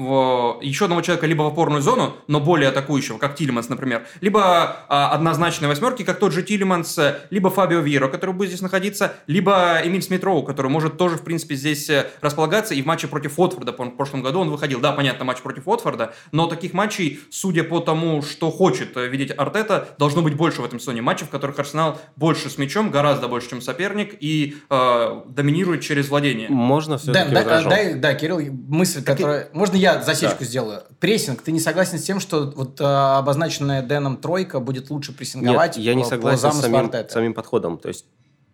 еще 0.61 0.85
одного 0.85 1.01
человека 1.01 1.27
либо 1.27 1.43
в 1.43 1.47
опорную 1.47 1.81
зону, 1.81 2.15
но 2.27 2.39
более 2.39 2.69
атакующего, 2.69 3.17
как 3.17 3.35
Тилеманс, 3.35 3.69
например, 3.69 4.05
либо 4.21 4.77
а, 4.89 5.11
однозначной 5.11 5.67
восьмерки, 5.67 6.03
как 6.03 6.19
тот 6.19 6.33
же 6.33 6.43
Тилеманс, 6.43 6.99
либо 7.29 7.49
Фабио 7.49 7.79
Виейра, 7.79 8.07
который 8.07 8.33
будет 8.33 8.49
здесь 8.49 8.61
находиться, 8.61 9.13
либо 9.27 9.79
Эмиль 9.83 10.01
Смит-Роу, 10.01 10.43
который 10.43 10.71
может 10.71 10.97
тоже, 10.97 11.17
в 11.17 11.23
принципе, 11.23 11.55
здесь 11.55 11.89
э, 11.89 12.07
располагаться. 12.21 12.73
И 12.73 12.81
в 12.81 12.85
матче 12.85 13.07
против 13.07 13.37
Уотфорда 13.37 13.71
в 13.71 13.91
прошлом 13.91 14.23
году 14.23 14.39
он 14.39 14.49
выходил. 14.49 14.79
Да, 14.79 14.91
понятно, 14.91 15.25
матч 15.25 15.39
против 15.39 15.67
Уотфорда, 15.67 16.13
но 16.31 16.47
таких 16.47 16.73
матчей, 16.73 17.19
судя 17.29 17.63
по 17.63 17.79
тому, 17.79 18.21
что 18.21 18.51
хочет 18.51 18.97
э, 18.97 19.07
видеть 19.07 19.31
Артета, 19.37 19.89
должно 19.99 20.21
быть 20.21 20.35
больше 20.35 20.61
в 20.61 20.65
этом 20.65 20.79
сезоне. 20.79 21.01
Матчей, 21.01 21.25
в 21.25 21.29
которых 21.29 21.59
Арсенал 21.59 21.99
больше 22.15 22.49
с 22.49 22.57
мячом, 22.57 22.89
гораздо 22.89 23.27
больше, 23.27 23.51
чем 23.51 23.61
соперник, 23.61 24.15
и 24.19 24.55
э, 24.69 25.21
доминирует 25.27 25.81
через 25.81 26.09
владение. 26.09 26.49
Можно 26.49 26.97
все-таки 26.97 27.33
да, 27.33 27.43
да, 27.43 27.61
да, 27.63 27.93
да, 27.95 28.13
Кирилл, 28.15 28.41
мысль 28.67 29.02
которая... 29.03 29.49
Можно 29.53 29.75
я 29.75 30.01
засечку 30.01 30.39
да. 30.39 30.45
сделаю? 30.45 30.83
Прессинг. 30.99 31.41
Ты 31.41 31.51
не 31.51 31.59
согласен 31.59 31.99
с 31.99 32.03
тем, 32.03 32.19
что 32.19 32.51
вот 32.55 32.79
а, 32.81 33.19
обозначенная 33.19 33.81
Дэном 33.81 34.17
тройка 34.17 34.59
будет 34.59 34.89
лучше 34.89 35.13
прессинговать 35.13 35.77
Нет, 35.77 35.85
я 35.85 35.93
не 35.93 36.03
согласен 36.03 36.51
с 36.51 36.61
самим, 36.61 36.91
самим 37.09 37.33
подходом. 37.33 37.77
То 37.77 37.89
есть 37.89 38.05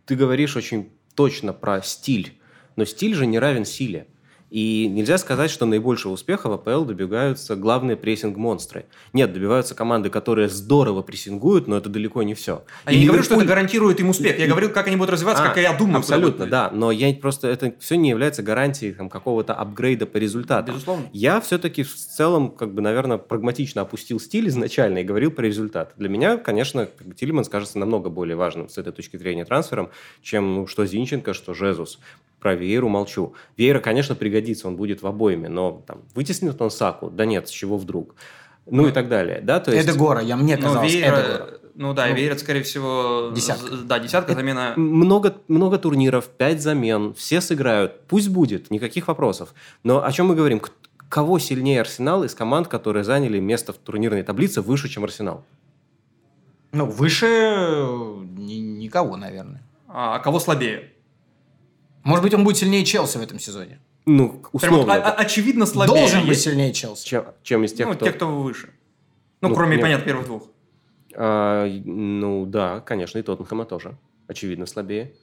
ты 0.05 0.15
говоришь 0.15 0.55
очень 0.55 0.91
точно 1.15 1.53
про 1.53 1.81
стиль, 1.81 2.39
но 2.75 2.85
стиль 2.85 3.13
же 3.15 3.25
не 3.25 3.39
равен 3.39 3.65
силе. 3.65 4.07
И 4.49 4.87
нельзя 4.87 5.17
сказать, 5.17 5.51
что 5.51 5.65
наибольшего 5.65 6.13
успеха 6.13 6.49
в 6.49 6.53
АПЛ 6.53 6.83
добиваются 6.83 7.55
главные 7.55 7.95
прессинг-монстры. 7.95 8.85
Нет, 9.13 9.31
добиваются 9.31 9.75
команды, 9.75 10.09
которые 10.09 10.49
здорово 10.49 11.01
прессингуют, 11.01 11.67
но 11.67 11.77
это 11.77 11.89
далеко 11.89 12.23
не 12.23 12.33
все. 12.33 12.63
А 12.85 12.91
и 12.91 12.95
я 12.95 13.01
не 13.01 13.07
говорю, 13.07 13.23
что 13.23 13.35
это 13.35 13.45
гарантирует 13.45 13.99
им 13.99 14.09
успех. 14.09 14.39
Я 14.39 14.47
говорил, 14.47 14.71
как 14.71 14.87
они 14.87 14.95
будут 14.95 15.11
развиваться, 15.11 15.43
а, 15.43 15.47
как 15.47 15.57
я 15.57 15.73
думаю. 15.73 15.99
Абсолютно, 15.99 16.47
да. 16.47 16.71
Но 16.73 16.91
я 16.91 17.13
просто 17.13 17.47
это 17.47 17.73
все 17.79 17.95
не 17.95 18.09
является 18.09 18.41
гарантией 18.41 18.93
там, 18.93 19.09
какого-то 19.09 19.53
апгрейда 19.53 20.05
по 20.05 20.17
результатам. 20.17 20.75
Безусловно. 20.75 21.09
Я 21.13 21.39
все-таки 21.41 21.83
в 21.83 21.93
целом, 21.93 22.49
как 22.51 22.73
бы, 22.73 22.81
наверное, 22.81 23.17
прагматично 23.17 23.81
опустил 23.81 24.19
стиль 24.19 24.47
изначально 24.47 24.99
и 24.99 25.03
говорил 25.03 25.31
про 25.31 25.45
результат. 25.45 25.93
Для 25.97 26.09
меня, 26.09 26.37
конечно, 26.37 26.87
Тилиманс 27.15 27.49
кажется 27.49 27.77
намного 27.77 28.09
более 28.09 28.35
важным 28.35 28.69
с 28.69 28.77
этой 28.77 28.93
точки 28.93 29.17
зрения 29.17 29.45
трансфером, 29.45 29.89
чем 30.21 30.55
ну, 30.55 30.67
что 30.67 30.85
Зинченко, 30.85 31.33
что 31.33 31.53
Жезус. 31.53 31.99
Про 32.39 32.55
Вееру 32.55 32.87
молчу. 32.89 33.33
Веера, 33.57 33.79
конечно, 33.79 34.15
пригодится, 34.15 34.67
он 34.67 34.75
будет 34.75 35.01
в 35.01 35.07
обоими, 35.07 35.47
но 35.47 35.83
там, 35.85 36.03
вытеснит 36.15 36.61
он 36.61 36.71
Саку? 36.71 37.09
Да 37.09 37.25
нет, 37.25 37.47
с 37.47 37.51
чего 37.51 37.77
вдруг? 37.77 38.15
Ну, 38.65 38.83
ну 38.83 38.87
и 38.89 38.91
так 38.91 39.09
далее. 39.09 39.41
Да? 39.41 39.59
То 39.59 39.71
есть... 39.71 39.87
Это 39.87 39.97
Гора, 39.97 40.21
я, 40.21 40.37
мне 40.37 40.55
казалось, 40.57 40.93
Веера, 40.93 41.15
это 41.15 41.59
Ну 41.75 41.93
да, 41.93 42.07
ну, 42.07 42.15
Веера, 42.15 42.35
скорее 42.35 42.63
всего... 42.63 43.31
Десятка. 43.35 43.77
Да, 43.77 43.99
десятка 43.99 44.33
замена. 44.35 44.73
Много, 44.75 45.35
много 45.47 45.77
турниров, 45.77 46.27
пять 46.27 46.61
замен, 46.61 47.13
все 47.13 47.41
сыграют. 47.41 48.01
Пусть 48.07 48.29
будет, 48.29 48.69
никаких 48.69 49.07
вопросов. 49.07 49.53
Но 49.83 50.03
о 50.03 50.11
чем 50.11 50.27
мы 50.27 50.35
говорим? 50.35 50.61
Кого 51.09 51.39
сильнее 51.39 51.81
Арсенал 51.81 52.23
из 52.23 52.35
команд, 52.35 52.67
которые 52.67 53.03
заняли 53.03 53.39
место 53.39 53.73
в 53.73 53.77
турнирной 53.77 54.23
таблице 54.23 54.61
выше, 54.61 54.87
чем 54.87 55.03
Арсенал? 55.03 55.43
Ну, 56.71 56.85
выше 56.85 57.25
э, 57.25 58.17
никого, 58.37 59.17
наверное. 59.17 59.63
А, 59.87 60.15
а 60.15 60.19
кого 60.19 60.39
слабее? 60.39 60.91
Может 62.03 62.23
быть, 62.23 62.33
он 62.33 62.43
будет 62.43 62.57
сильнее 62.57 62.85
Челси 62.85 63.17
в 63.17 63.21
этом 63.21 63.39
сезоне. 63.39 63.79
Ну, 64.05 64.41
условно. 64.51 64.93
Прям, 64.93 65.05
а, 65.05 65.11
очевидно 65.11 65.65
слабее. 65.65 65.95
Должен 65.95 66.25
быть 66.25 66.39
сильнее 66.39 66.73
Челси. 66.73 67.07
Чем, 67.07 67.25
чем 67.43 67.63
из 67.63 67.73
тех, 67.73 67.87
ну, 67.87 67.93
кто... 67.93 68.05
те, 68.05 68.11
кто 68.11 68.27
выше. 68.27 68.69
Ну, 69.41 69.49
ну 69.49 69.55
кроме, 69.55 69.73
нет. 69.73 69.81
понятно, 69.81 70.05
первых 70.05 70.25
двух. 70.25 70.43
А, 71.15 71.67
ну, 71.85 72.45
да, 72.45 72.79
конечно, 72.81 73.17
и 73.19 73.21
Тоттенхэма 73.21 73.65
тоже. 73.65 73.97
Очевидно, 74.27 74.65
слабее. 74.65 75.13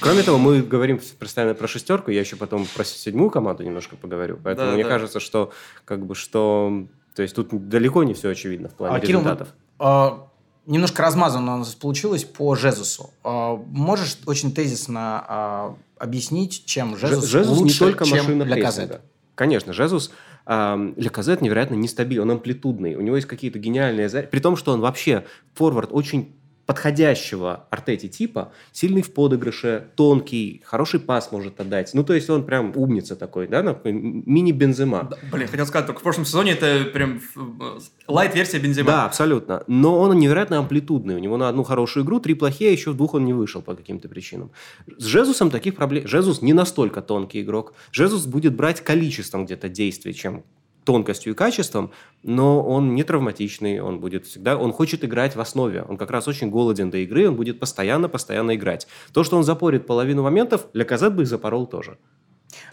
Кроме 0.00 0.22
того, 0.22 0.38
мы 0.38 0.62
говорим 0.62 1.00
постоянно 1.18 1.54
про 1.54 1.66
шестерку, 1.66 2.10
я 2.10 2.20
еще 2.20 2.36
потом 2.36 2.66
про 2.74 2.84
седьмую 2.84 3.30
команду 3.30 3.62
немножко 3.64 3.96
поговорю. 3.96 4.38
Поэтому 4.42 4.68
да, 4.68 4.74
мне 4.74 4.84
да. 4.84 4.88
кажется, 4.88 5.20
что 5.20 5.52
как 5.84 6.06
бы 6.06 6.14
что... 6.14 6.86
То 7.14 7.22
есть 7.22 7.34
тут 7.34 7.68
далеко 7.68 8.04
не 8.04 8.14
все 8.14 8.30
очевидно 8.30 8.68
в 8.68 8.74
плане 8.74 8.96
а, 8.96 9.00
результатов. 9.00 9.48
Кирилл, 9.48 9.58
а, 9.78 10.28
немножко 10.66 11.02
размазанно 11.02 11.54
у 11.54 11.58
нас 11.58 11.74
получилось 11.74 12.24
по 12.24 12.54
Жезусу. 12.54 13.10
А, 13.24 13.56
можешь 13.70 14.18
очень 14.26 14.54
тезисно 14.54 15.24
а, 15.26 15.76
объяснить, 15.98 16.64
чем 16.66 16.96
Жезус, 16.96 17.26
Жезус 17.26 17.58
лучше, 17.58 17.72
не 17.72 17.78
только 17.78 18.04
чем 18.04 18.18
машина 18.18 18.44
для 18.44 18.62
Казета? 18.62 19.00
Конечно, 19.34 19.72
Жезус 19.72 20.10
для 20.44 21.10
Казет 21.10 21.40
невероятно 21.40 21.74
нестабильный, 21.76 22.22
он 22.24 22.30
амплитудный, 22.32 22.96
у 22.96 23.00
него 23.00 23.14
есть 23.14 23.28
какие-то 23.28 23.60
гениальные... 23.60 24.08
При 24.08 24.40
том, 24.40 24.56
что 24.56 24.72
он 24.72 24.80
вообще 24.80 25.24
форвард 25.54 25.90
очень 25.92 26.34
подходящего 26.72 27.66
Артети 27.68 28.08
типа, 28.08 28.50
сильный 28.72 29.02
в 29.02 29.12
подыгрыше, 29.12 29.88
тонкий, 29.94 30.62
хороший 30.64 31.00
пас 31.00 31.30
может 31.30 31.60
отдать. 31.60 31.90
Ну, 31.92 32.02
то 32.02 32.14
есть 32.14 32.30
он 32.30 32.46
прям 32.46 32.72
умница 32.74 33.14
такой, 33.14 33.46
да, 33.46 33.62
мини-бензема. 33.84 35.08
Да, 35.10 35.18
блин, 35.30 35.48
хотел 35.48 35.66
сказать, 35.66 35.86
только 35.86 36.00
в 36.00 36.02
прошлом 36.02 36.24
сезоне 36.24 36.52
это 36.52 36.86
прям 36.90 37.20
э, 37.36 37.78
лайт-версия 38.08 38.58
бензема. 38.58 38.86
Да, 38.86 39.04
абсолютно. 39.04 39.64
Но 39.66 40.00
он 40.00 40.16
невероятно 40.18 40.60
амплитудный. 40.60 41.14
У 41.14 41.18
него 41.18 41.36
на 41.36 41.50
одну 41.50 41.62
хорошую 41.62 42.06
игру 42.06 42.20
три 42.20 42.32
плохие, 42.32 42.70
а 42.70 42.72
еще 42.72 42.92
в 42.92 42.96
двух 42.96 43.12
он 43.12 43.26
не 43.26 43.34
вышел 43.34 43.60
по 43.60 43.74
каким-то 43.74 44.08
причинам. 44.08 44.50
С 44.96 45.04
Жезусом 45.04 45.50
таких 45.50 45.74
проблем... 45.74 46.08
Жезус 46.08 46.40
не 46.40 46.54
настолько 46.54 47.02
тонкий 47.02 47.42
игрок. 47.42 47.74
Жезус 47.90 48.24
будет 48.24 48.56
брать 48.56 48.80
количеством 48.80 49.44
где-то 49.44 49.68
действий, 49.68 50.14
чем 50.14 50.42
тонкостью 50.84 51.32
и 51.32 51.36
качеством, 51.36 51.92
но 52.22 52.62
он 52.62 52.94
не 52.94 53.04
травматичный, 53.04 53.80
он 53.80 54.00
будет 54.00 54.26
всегда, 54.26 54.56
он 54.56 54.72
хочет 54.72 55.04
играть 55.04 55.36
в 55.36 55.40
основе, 55.40 55.82
он 55.82 55.96
как 55.96 56.10
раз 56.10 56.28
очень 56.28 56.50
голоден 56.50 56.90
до 56.90 56.98
игры, 56.98 57.28
он 57.28 57.36
будет 57.36 57.60
постоянно-постоянно 57.60 58.54
играть. 58.54 58.86
То, 59.12 59.24
что 59.24 59.36
он 59.36 59.44
запорит 59.44 59.86
половину 59.86 60.22
моментов, 60.22 60.66
для 60.72 60.84
Казет 60.84 61.14
бы 61.14 61.22
их 61.22 61.28
запорол 61.28 61.66
тоже. 61.66 61.98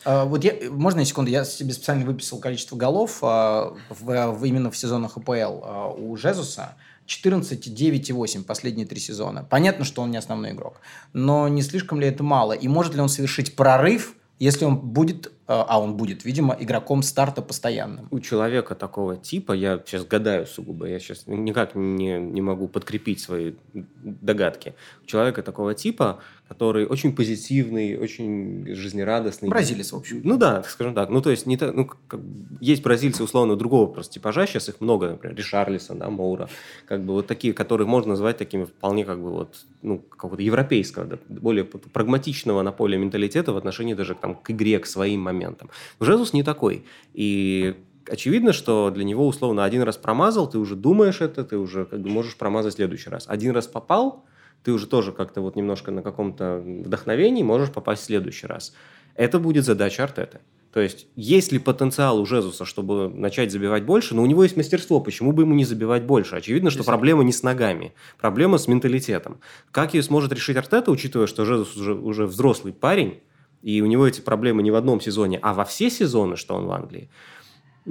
А, 0.06 0.26
вот 0.26 0.44
я, 0.44 0.54
можно 0.70 1.04
секунду, 1.06 1.32
я 1.32 1.46
себе 1.46 1.74
специально 1.74 2.06
выписал 2.06 2.40
количество 2.40 2.76
голов 2.76 3.20
а, 3.22 3.74
в, 3.90 4.32
в, 4.32 4.46
именно 4.46 4.72
в 4.72 4.78
сезонах 4.78 5.18
АПЛ 5.18 5.32
а, 5.32 5.94
у 5.96 6.16
Жезуса. 6.16 6.76
14, 7.06 7.74
9 7.74 8.10
и 8.10 8.14
8 8.14 8.44
последние 8.44 8.86
три 8.86 9.00
сезона. 9.00 9.44
Понятно, 9.44 9.84
что 9.84 10.04
он 10.04 10.12
не 10.12 10.18
основной 10.18 10.52
игрок, 10.52 10.80
но 11.12 11.48
не 11.48 11.64
слишком 11.64 12.00
ли 12.00 12.08
это 12.08 12.24
мало? 12.24 12.54
И 12.54 12.68
может 12.68 12.94
ли 12.94 13.02
он 13.02 13.10
совершить 13.10 13.56
прорыв, 13.56 14.16
если 14.38 14.66
он 14.66 14.78
будет 14.78 15.32
а 15.52 15.80
он 15.80 15.98
будет, 15.98 16.26
видимо, 16.26 16.56
игроком 16.60 17.02
старта 17.02 17.42
постоянным. 17.42 18.08
У 18.12 18.20
человека 18.20 18.76
такого 18.76 19.18
типа, 19.18 19.54
я 19.54 19.82
сейчас 19.84 20.06
гадаю 20.06 20.46
сугубо, 20.46 20.86
я 20.86 21.00
сейчас 21.00 21.24
никак 21.26 21.74
не, 21.74 22.20
не 22.20 22.42
могу 22.42 22.68
подкрепить 22.68 23.20
свои 23.20 23.54
догадки. 23.74 24.76
У 25.04 25.08
человека 25.08 25.42
такого 25.42 25.74
типа, 25.74 26.20
который 26.48 26.86
очень 26.86 27.16
позитивный, 27.16 27.98
очень 27.98 28.76
жизнерадостный. 28.76 29.50
Бразилец, 29.50 29.92
в 29.92 29.96
общем. 29.96 30.22
Ну 30.24 30.38
да, 30.38 30.62
скажем 30.62 30.94
так. 30.94 31.10
Ну 31.10 31.20
то 31.20 31.32
есть 31.32 31.48
не 31.48 31.58
так, 31.58 31.74
ну, 31.74 31.86
как, 31.86 32.20
есть 32.62 32.84
бразильцы 32.84 33.24
условно 33.24 33.56
другого 33.56 33.88
просто 33.88 34.14
типажа, 34.14 34.46
сейчас 34.46 34.70
их 34.70 34.82
много, 34.82 35.10
например, 35.10 35.36
Ришарлисон, 35.36 35.98
да, 35.98 36.12
Моура, 36.12 36.48
как 36.86 37.04
бы 37.04 37.14
вот 37.14 37.26
такие, 37.26 37.54
которые 37.54 37.88
можно 37.88 38.10
назвать 38.10 38.38
такими 38.38 38.66
вполне 38.66 39.04
как 39.04 39.20
бы 39.20 39.32
вот, 39.32 39.56
ну, 39.82 39.98
какого-то 39.98 40.44
европейского, 40.44 41.06
да, 41.06 41.18
более 41.28 41.64
прагматичного 41.66 42.62
на 42.62 42.72
поле 42.72 43.00
менталитета 43.00 43.52
в 43.52 43.58
отношении 43.58 43.96
даже 43.96 44.14
там, 44.14 44.36
к 44.36 44.52
игре, 44.52 44.78
к 44.78 44.86
своим 44.86 45.22
моментам 45.22 45.39
моментом. 45.40 45.70
Жезус 46.00 46.34
не 46.34 46.44
такой. 46.44 46.86
И 47.14 47.76
очевидно, 48.08 48.54
что 48.54 48.90
для 48.90 49.04
него 49.04 49.28
условно 49.28 49.64
один 49.64 49.84
раз 49.84 49.98
промазал, 49.98 50.50
ты 50.50 50.58
уже 50.58 50.76
думаешь 50.76 51.22
это, 51.22 51.44
ты 51.44 51.58
уже 51.58 51.86
как 51.86 52.02
бы 52.02 52.10
можешь 52.10 52.36
промазать 52.36 52.74
в 52.74 52.76
следующий 52.76 53.10
раз. 53.10 53.26
Один 53.28 53.52
раз 53.52 53.68
попал, 53.68 54.26
ты 54.64 54.72
уже 54.72 54.88
тоже 54.88 55.12
как-то 55.12 55.42
вот 55.42 55.56
немножко 55.56 55.92
на 55.92 56.02
каком-то 56.02 56.62
вдохновении 56.64 57.44
можешь 57.44 57.72
попасть 57.72 58.04
в 58.04 58.06
следующий 58.06 58.48
раз. 58.48 58.74
Это 59.16 59.40
будет 59.40 59.66
задача 59.66 60.04
Артеты. 60.04 60.40
То 60.72 60.82
есть, 60.82 61.08
есть 61.16 61.52
ли 61.52 61.58
потенциал 61.58 62.20
у 62.20 62.26
Жезуса, 62.28 62.64
чтобы 62.64 63.10
начать 63.10 63.52
забивать 63.52 63.86
больше, 63.86 64.14
но 64.14 64.22
у 64.22 64.28
него 64.28 64.44
есть 64.44 64.56
мастерство, 64.56 65.00
почему 65.00 65.32
бы 65.32 65.42
ему 65.42 65.56
не 65.56 65.66
забивать 65.66 66.04
больше? 66.04 66.36
Очевидно, 66.36 66.70
что 66.70 66.84
проблема 66.84 67.24
не 67.24 67.34
с 67.34 67.42
ногами, 67.42 67.94
проблема 68.20 68.60
с 68.60 68.68
менталитетом. 68.68 69.40
Как 69.72 69.96
ее 69.96 70.04
сможет 70.04 70.32
решить 70.32 70.58
Артета, 70.58 70.92
учитывая, 70.92 71.26
что 71.26 71.44
Жезус 71.44 71.76
уже, 71.76 71.96
уже 71.96 72.28
взрослый 72.28 72.72
парень, 72.72 73.20
и 73.62 73.82
у 73.82 73.86
него 73.86 74.08
эти 74.08 74.22
проблемы 74.22 74.64
не 74.64 74.72
в 74.72 74.76
одном 74.76 75.02
сезоне, 75.02 75.40
а 75.42 75.54
во 75.54 75.66
все 75.66 75.90
сезоны, 75.90 76.36
что 76.36 76.56
он 76.56 76.66
в 76.66 76.72
Англии, 76.72 77.10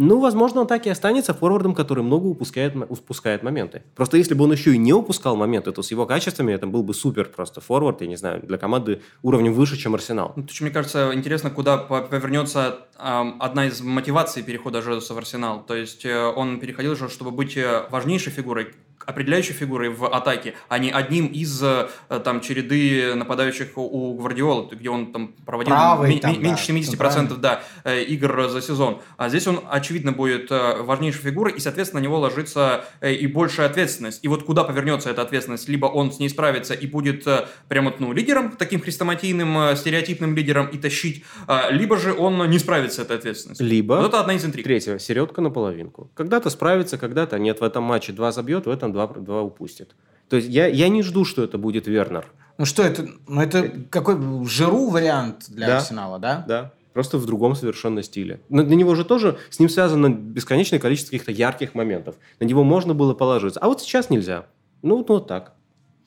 ну, 0.00 0.20
возможно, 0.20 0.60
он 0.60 0.66
так 0.68 0.86
и 0.86 0.90
останется 0.90 1.34
форвардом, 1.34 1.74
который 1.74 2.04
много 2.04 2.26
упускает, 2.26 2.76
упускает 2.76 3.42
моменты. 3.42 3.82
Просто 3.96 4.16
если 4.16 4.34
бы 4.34 4.44
он 4.44 4.52
еще 4.52 4.72
и 4.72 4.78
не 4.78 4.92
упускал 4.92 5.34
моменты, 5.34 5.72
то 5.72 5.82
с 5.82 5.90
его 5.90 6.06
качествами 6.06 6.52
это 6.52 6.68
был 6.68 6.84
бы 6.84 6.94
супер 6.94 7.24
просто 7.24 7.60
форвард, 7.60 8.00
я 8.02 8.06
не 8.06 8.14
знаю, 8.14 8.40
для 8.46 8.58
команды 8.58 9.02
уровнем 9.22 9.54
выше, 9.54 9.76
чем 9.76 9.96
Арсенал. 9.96 10.34
Ну, 10.36 10.46
мне 10.60 10.70
кажется, 10.70 11.10
интересно, 11.12 11.50
куда 11.50 11.78
повернется 11.78 12.86
э, 12.96 13.24
одна 13.40 13.66
из 13.66 13.80
мотиваций 13.80 14.44
перехода 14.44 14.82
Жезуса 14.82 15.14
в 15.14 15.18
Арсенал. 15.18 15.64
То 15.66 15.74
есть 15.74 16.04
э, 16.04 16.26
он 16.26 16.60
переходил 16.60 16.94
же, 16.94 17.08
чтобы 17.08 17.32
быть 17.32 17.56
э, 17.56 17.86
важнейшей 17.90 18.30
фигурой 18.30 18.68
определяющей 19.08 19.54
фигурой 19.54 19.88
в 19.88 20.06
атаке, 20.06 20.54
а 20.68 20.78
не 20.78 20.90
одним 20.90 21.28
из 21.28 21.62
э, 21.62 21.88
там 22.22 22.42
череды 22.42 23.14
нападающих 23.14 23.70
у 23.76 24.14
Гвардиола, 24.14 24.68
где 24.70 24.90
он 24.90 25.12
там 25.12 25.34
проводил 25.46 25.74
Правый, 25.74 26.18
там, 26.18 26.40
меньше 26.42 26.72
да, 26.72 26.78
70% 26.78 27.36
да, 27.38 27.62
э, 27.84 28.02
игр 28.02 28.48
за 28.50 28.60
сезон. 28.60 29.00
А 29.16 29.30
здесь 29.30 29.46
он, 29.46 29.60
очевидно, 29.70 30.12
будет 30.12 30.50
э, 30.50 30.82
важнейшей 30.82 31.22
фигурой, 31.22 31.54
и, 31.54 31.58
соответственно, 31.58 32.02
на 32.02 32.04
него 32.04 32.18
ложится 32.18 32.84
и 33.02 33.26
большая 33.26 33.66
ответственность. 33.68 34.22
И 34.22 34.28
вот 34.28 34.44
куда 34.44 34.62
повернется 34.62 35.08
эта 35.08 35.22
ответственность? 35.22 35.68
Либо 35.68 35.86
он 35.86 36.12
с 36.12 36.18
ней 36.18 36.28
справится 36.28 36.74
и 36.74 36.86
будет 36.86 37.26
прямо 37.68 37.94
ну, 37.98 38.12
лидером, 38.12 38.52
таким 38.52 38.80
хрестоматийным, 38.80 39.74
стереотипным 39.74 40.36
лидером 40.36 40.66
и 40.66 40.76
тащить, 40.76 41.24
либо 41.70 41.96
же 41.96 42.12
он 42.12 42.50
не 42.50 42.58
справится 42.58 42.96
с 42.96 43.04
этой 43.04 43.16
ответственностью. 43.16 43.66
Либо... 43.66 43.94
Вот 43.94 44.08
это 44.08 44.20
одна 44.20 44.34
из 44.34 44.44
интриг. 44.44 44.64
Третье, 44.64 44.98
середка 44.98 45.40
на 45.40 45.50
половинку. 45.50 46.10
Когда-то 46.14 46.50
справится, 46.50 46.98
когда-то 46.98 47.38
нет. 47.38 47.60
В 47.60 47.64
этом 47.64 47.84
матче 47.84 48.12
два 48.12 48.32
забьет, 48.32 48.66
в 48.66 48.70
этом 48.70 48.92
два, 49.06 49.06
два 49.06 49.42
упустит. 49.42 49.94
То 50.28 50.36
есть 50.36 50.48
я, 50.48 50.66
я 50.66 50.88
не 50.88 51.02
жду, 51.02 51.24
что 51.24 51.42
это 51.42 51.58
будет 51.58 51.86
Вернер. 51.86 52.26
Ну 52.58 52.64
что 52.64 52.82
это? 52.82 53.08
Ну 53.28 53.40
это 53.40 53.70
какой 53.90 54.16
Жиру 54.46 54.88
вариант 54.88 55.46
для 55.48 55.66
да, 55.66 55.76
Арсенала, 55.78 56.18
да? 56.18 56.44
Да. 56.48 56.72
Просто 56.92 57.18
в 57.18 57.26
другом 57.26 57.54
совершенно 57.54 58.02
стиле. 58.02 58.40
Но 58.48 58.64
для 58.64 58.74
него 58.74 58.94
же 58.96 59.04
тоже 59.04 59.38
с 59.50 59.60
ним 59.60 59.68
связано 59.68 60.08
бесконечное 60.08 60.80
количество 60.80 61.12
каких-то 61.12 61.30
ярких 61.30 61.74
моментов. 61.74 62.16
На 62.40 62.44
него 62.44 62.64
можно 62.64 62.94
было 62.94 63.14
положиться. 63.14 63.60
А 63.60 63.68
вот 63.68 63.80
сейчас 63.80 64.10
нельзя. 64.10 64.46
Ну, 64.82 64.98
ну 64.98 65.04
вот 65.06 65.28
так. 65.28 65.54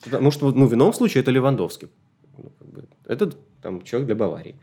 Потому 0.04 0.30
что 0.30 0.50
ну, 0.50 0.66
в 0.66 0.74
ином 0.74 0.92
случае 0.92 1.22
это 1.22 1.30
Левандовский. 1.30 1.88
Ну, 2.36 2.52
как 2.58 2.68
бы, 2.68 2.84
это 3.06 3.32
там, 3.62 3.82
человек 3.82 4.06
для 4.06 4.16
Баварии. 4.16 4.56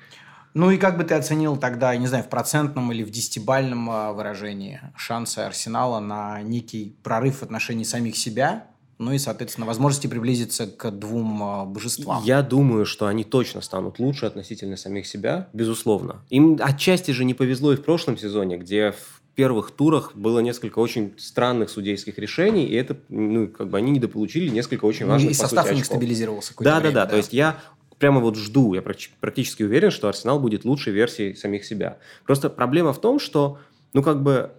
Ну 0.53 0.71
и 0.71 0.77
как 0.77 0.97
бы 0.97 1.03
ты 1.03 1.13
оценил 1.13 1.57
тогда, 1.57 1.93
я 1.93 1.99
не 1.99 2.07
знаю, 2.07 2.23
в 2.23 2.29
процентном 2.29 2.91
или 2.91 3.03
в 3.03 3.11
десятибальном 3.11 3.89
а, 3.89 4.13
выражении 4.13 4.81
шансы 4.95 5.39
Арсенала 5.39 5.99
на 5.99 6.41
некий 6.41 6.95
прорыв 7.03 7.39
в 7.39 7.43
отношении 7.43 7.83
самих 7.83 8.17
себя, 8.17 8.65
ну 8.97 9.13
и, 9.13 9.17
соответственно, 9.17 9.65
возможности 9.65 10.07
приблизиться 10.07 10.67
к 10.67 10.91
двум 10.91 11.43
а, 11.43 11.65
божествам. 11.65 12.23
Я 12.23 12.41
думаю, 12.41 12.85
что 12.85 13.07
они 13.07 13.23
точно 13.23 13.61
станут 13.61 13.99
лучше 13.99 14.25
относительно 14.25 14.75
самих 14.75 15.07
себя, 15.07 15.49
безусловно. 15.53 16.23
Им 16.29 16.59
отчасти 16.61 17.11
же 17.11 17.25
не 17.25 17.33
повезло 17.33 17.73
и 17.73 17.75
в 17.75 17.83
прошлом 17.83 18.17
сезоне, 18.17 18.57
где 18.57 18.91
в 18.91 19.21
первых 19.35 19.71
турах 19.71 20.15
было 20.15 20.39
несколько 20.39 20.79
очень 20.79 21.13
странных 21.17 21.69
судейских 21.69 22.17
решений, 22.17 22.65
и 22.65 22.75
это, 22.75 22.97
ну, 23.07 23.47
как 23.47 23.69
бы 23.69 23.77
они 23.77 23.91
недополучили 23.91 24.49
несколько 24.49 24.83
очень 24.83 25.05
важных, 25.05 25.27
ну, 25.27 25.31
и 25.31 25.33
состав 25.33 25.63
сути, 25.63 25.73
у 25.73 25.77
них 25.77 25.85
стабилизировался 25.85 26.53
да, 26.59 26.81
да, 26.81 26.91
да, 26.91 26.91
да. 26.91 27.05
То 27.05 27.15
есть 27.15 27.31
я 27.31 27.57
прямо 27.99 28.19
вот 28.21 28.35
жду, 28.35 28.73
я 28.73 28.81
практически 28.81 29.63
уверен, 29.63 29.91
что 29.91 30.07
Арсенал 30.07 30.39
будет 30.39 30.65
лучшей 30.65 30.93
версией 30.93 31.35
самих 31.35 31.65
себя. 31.65 31.97
Просто 32.25 32.49
проблема 32.49 32.93
в 32.93 33.01
том, 33.01 33.19
что, 33.19 33.59
ну, 33.93 34.01
как 34.01 34.23
бы 34.23 34.51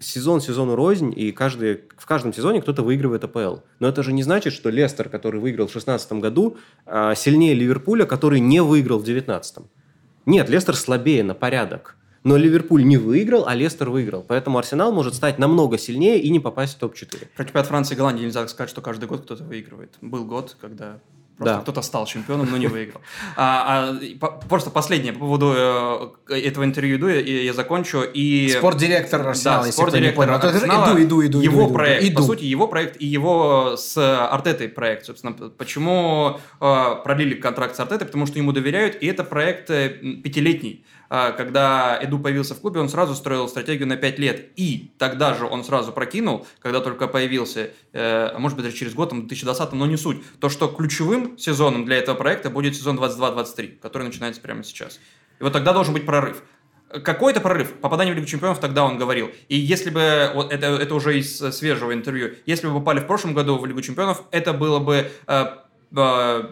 сезон 0.00 0.40
сезону 0.40 0.76
рознь, 0.76 1.12
и 1.14 1.32
каждый, 1.32 1.82
в 1.96 2.06
каждом 2.06 2.32
сезоне 2.32 2.62
кто-то 2.62 2.82
выигрывает 2.82 3.24
АПЛ. 3.24 3.58
Но 3.80 3.88
это 3.88 4.02
же 4.02 4.12
не 4.12 4.22
значит, 4.22 4.52
что 4.52 4.70
Лестер, 4.70 5.08
который 5.08 5.40
выиграл 5.40 5.66
в 5.66 5.72
2016 5.72 6.12
году, 6.20 6.56
а, 6.86 7.14
сильнее 7.14 7.54
Ливерпуля, 7.54 8.06
который 8.06 8.40
не 8.40 8.62
выиграл 8.62 8.98
в 8.98 9.04
2019. 9.04 9.66
Нет, 10.26 10.48
Лестер 10.48 10.76
слабее 10.76 11.24
на 11.24 11.34
порядок. 11.34 11.96
Но 12.24 12.36
Ливерпуль 12.36 12.84
не 12.84 12.96
выиграл, 12.96 13.46
а 13.46 13.54
Лестер 13.54 13.90
выиграл. 13.90 14.24
Поэтому 14.26 14.58
Арсенал 14.58 14.92
может 14.92 15.14
стать 15.14 15.38
намного 15.38 15.78
сильнее 15.78 16.20
и 16.20 16.28
не 16.30 16.40
попасть 16.40 16.76
в 16.76 16.78
топ-4. 16.78 17.28
Про 17.36 17.44
чемпионат 17.44 17.68
Франции 17.68 17.94
и 17.94 17.96
Голландии 17.96 18.24
нельзя 18.24 18.46
сказать, 18.48 18.70
что 18.70 18.80
каждый 18.80 19.08
год 19.08 19.22
кто-то 19.22 19.44
выигрывает. 19.44 19.94
Был 20.00 20.24
год, 20.24 20.56
когда 20.60 20.98
Просто 21.38 21.54
да. 21.56 21.62
кто-то 21.62 21.82
стал 21.82 22.04
чемпионом, 22.06 22.50
но 22.50 22.56
не 22.56 22.66
выиграл. 22.66 23.00
А, 23.36 23.92
а, 23.92 24.18
по, 24.18 24.32
просто 24.48 24.70
последнее 24.70 25.12
по 25.12 25.20
поводу 25.20 25.54
э, 26.28 26.34
этого 26.34 26.64
интервью 26.64 26.96
иду, 26.96 27.08
я, 27.08 27.20
я 27.20 27.52
закончу. 27.52 28.02
И... 28.02 28.48
Спортдиректор 28.58 29.26
Арсенала, 29.26 29.64
да, 29.64 29.72
спортдиректор 29.72 30.28
Арсенала, 30.28 30.94
иду, 30.94 31.22
иду, 31.22 31.26
иду, 31.26 31.40
его 31.40 31.66
иду, 31.66 31.74
проект, 31.74 32.04
иду. 32.04 32.16
по 32.16 32.22
сути, 32.22 32.44
его 32.44 32.66
проект 32.66 33.00
и 33.00 33.06
его 33.06 33.76
с 33.76 33.96
Артетой 33.96 34.68
проект, 34.68 35.06
собственно. 35.06 35.32
Почему 35.32 36.40
э, 36.60 36.94
продлили 37.04 37.34
контракт 37.34 37.76
с 37.76 37.80
Артетой? 37.80 38.06
Потому 38.06 38.26
что 38.26 38.38
ему 38.38 38.50
доверяют, 38.50 38.96
и 39.00 39.06
это 39.06 39.22
проект 39.22 39.70
э, 39.70 39.90
пятилетний. 39.90 40.84
А, 40.97 40.97
когда 41.08 41.98
Эду 42.02 42.18
появился 42.18 42.54
в 42.54 42.60
клубе, 42.60 42.80
он 42.80 42.88
сразу 42.88 43.14
строил 43.14 43.48
стратегию 43.48 43.88
на 43.88 43.96
5 43.96 44.18
лет. 44.18 44.50
И 44.56 44.90
тогда 44.98 45.34
же 45.34 45.46
он 45.46 45.64
сразу 45.64 45.92
прокинул, 45.92 46.46
когда 46.60 46.80
только 46.80 47.08
появился, 47.08 47.70
э, 47.92 48.30
а 48.34 48.38
может 48.38 48.56
быть, 48.56 48.66
даже 48.66 48.76
через 48.76 48.94
год, 48.94 49.10
там, 49.10 49.20
2020, 49.20 49.72
но 49.72 49.86
не 49.86 49.96
суть, 49.96 50.18
то, 50.38 50.48
что 50.48 50.68
ключевым 50.68 51.38
сезоном 51.38 51.84
для 51.84 51.96
этого 51.96 52.16
проекта 52.16 52.50
будет 52.50 52.76
сезон 52.76 52.98
22-23, 52.98 53.78
который 53.80 54.04
начинается 54.04 54.40
прямо 54.40 54.62
сейчас. 54.62 55.00
И 55.40 55.42
вот 55.42 55.52
тогда 55.52 55.72
должен 55.72 55.94
быть 55.94 56.04
прорыв. 56.04 56.42
Какой-то 56.88 57.40
прорыв, 57.40 57.74
попадание 57.74 58.14
в 58.14 58.16
Лигу 58.16 58.26
Чемпионов, 58.26 58.60
тогда 58.60 58.84
он 58.84 58.96
говорил. 58.96 59.30
И 59.48 59.56
если 59.56 59.90
бы, 59.90 60.30
вот 60.34 60.52
это, 60.52 60.68
это 60.68 60.94
уже 60.94 61.18
из 61.18 61.36
свежего 61.36 61.92
интервью, 61.92 62.34
если 62.46 62.66
бы 62.66 62.74
попали 62.74 63.00
в 63.00 63.06
прошлом 63.06 63.34
году 63.34 63.58
в 63.58 63.66
Лигу 63.66 63.82
Чемпионов, 63.82 64.24
это 64.30 64.54
было 64.54 64.78
бы 64.78 65.10
э, 65.26 65.46
э, 65.96 66.42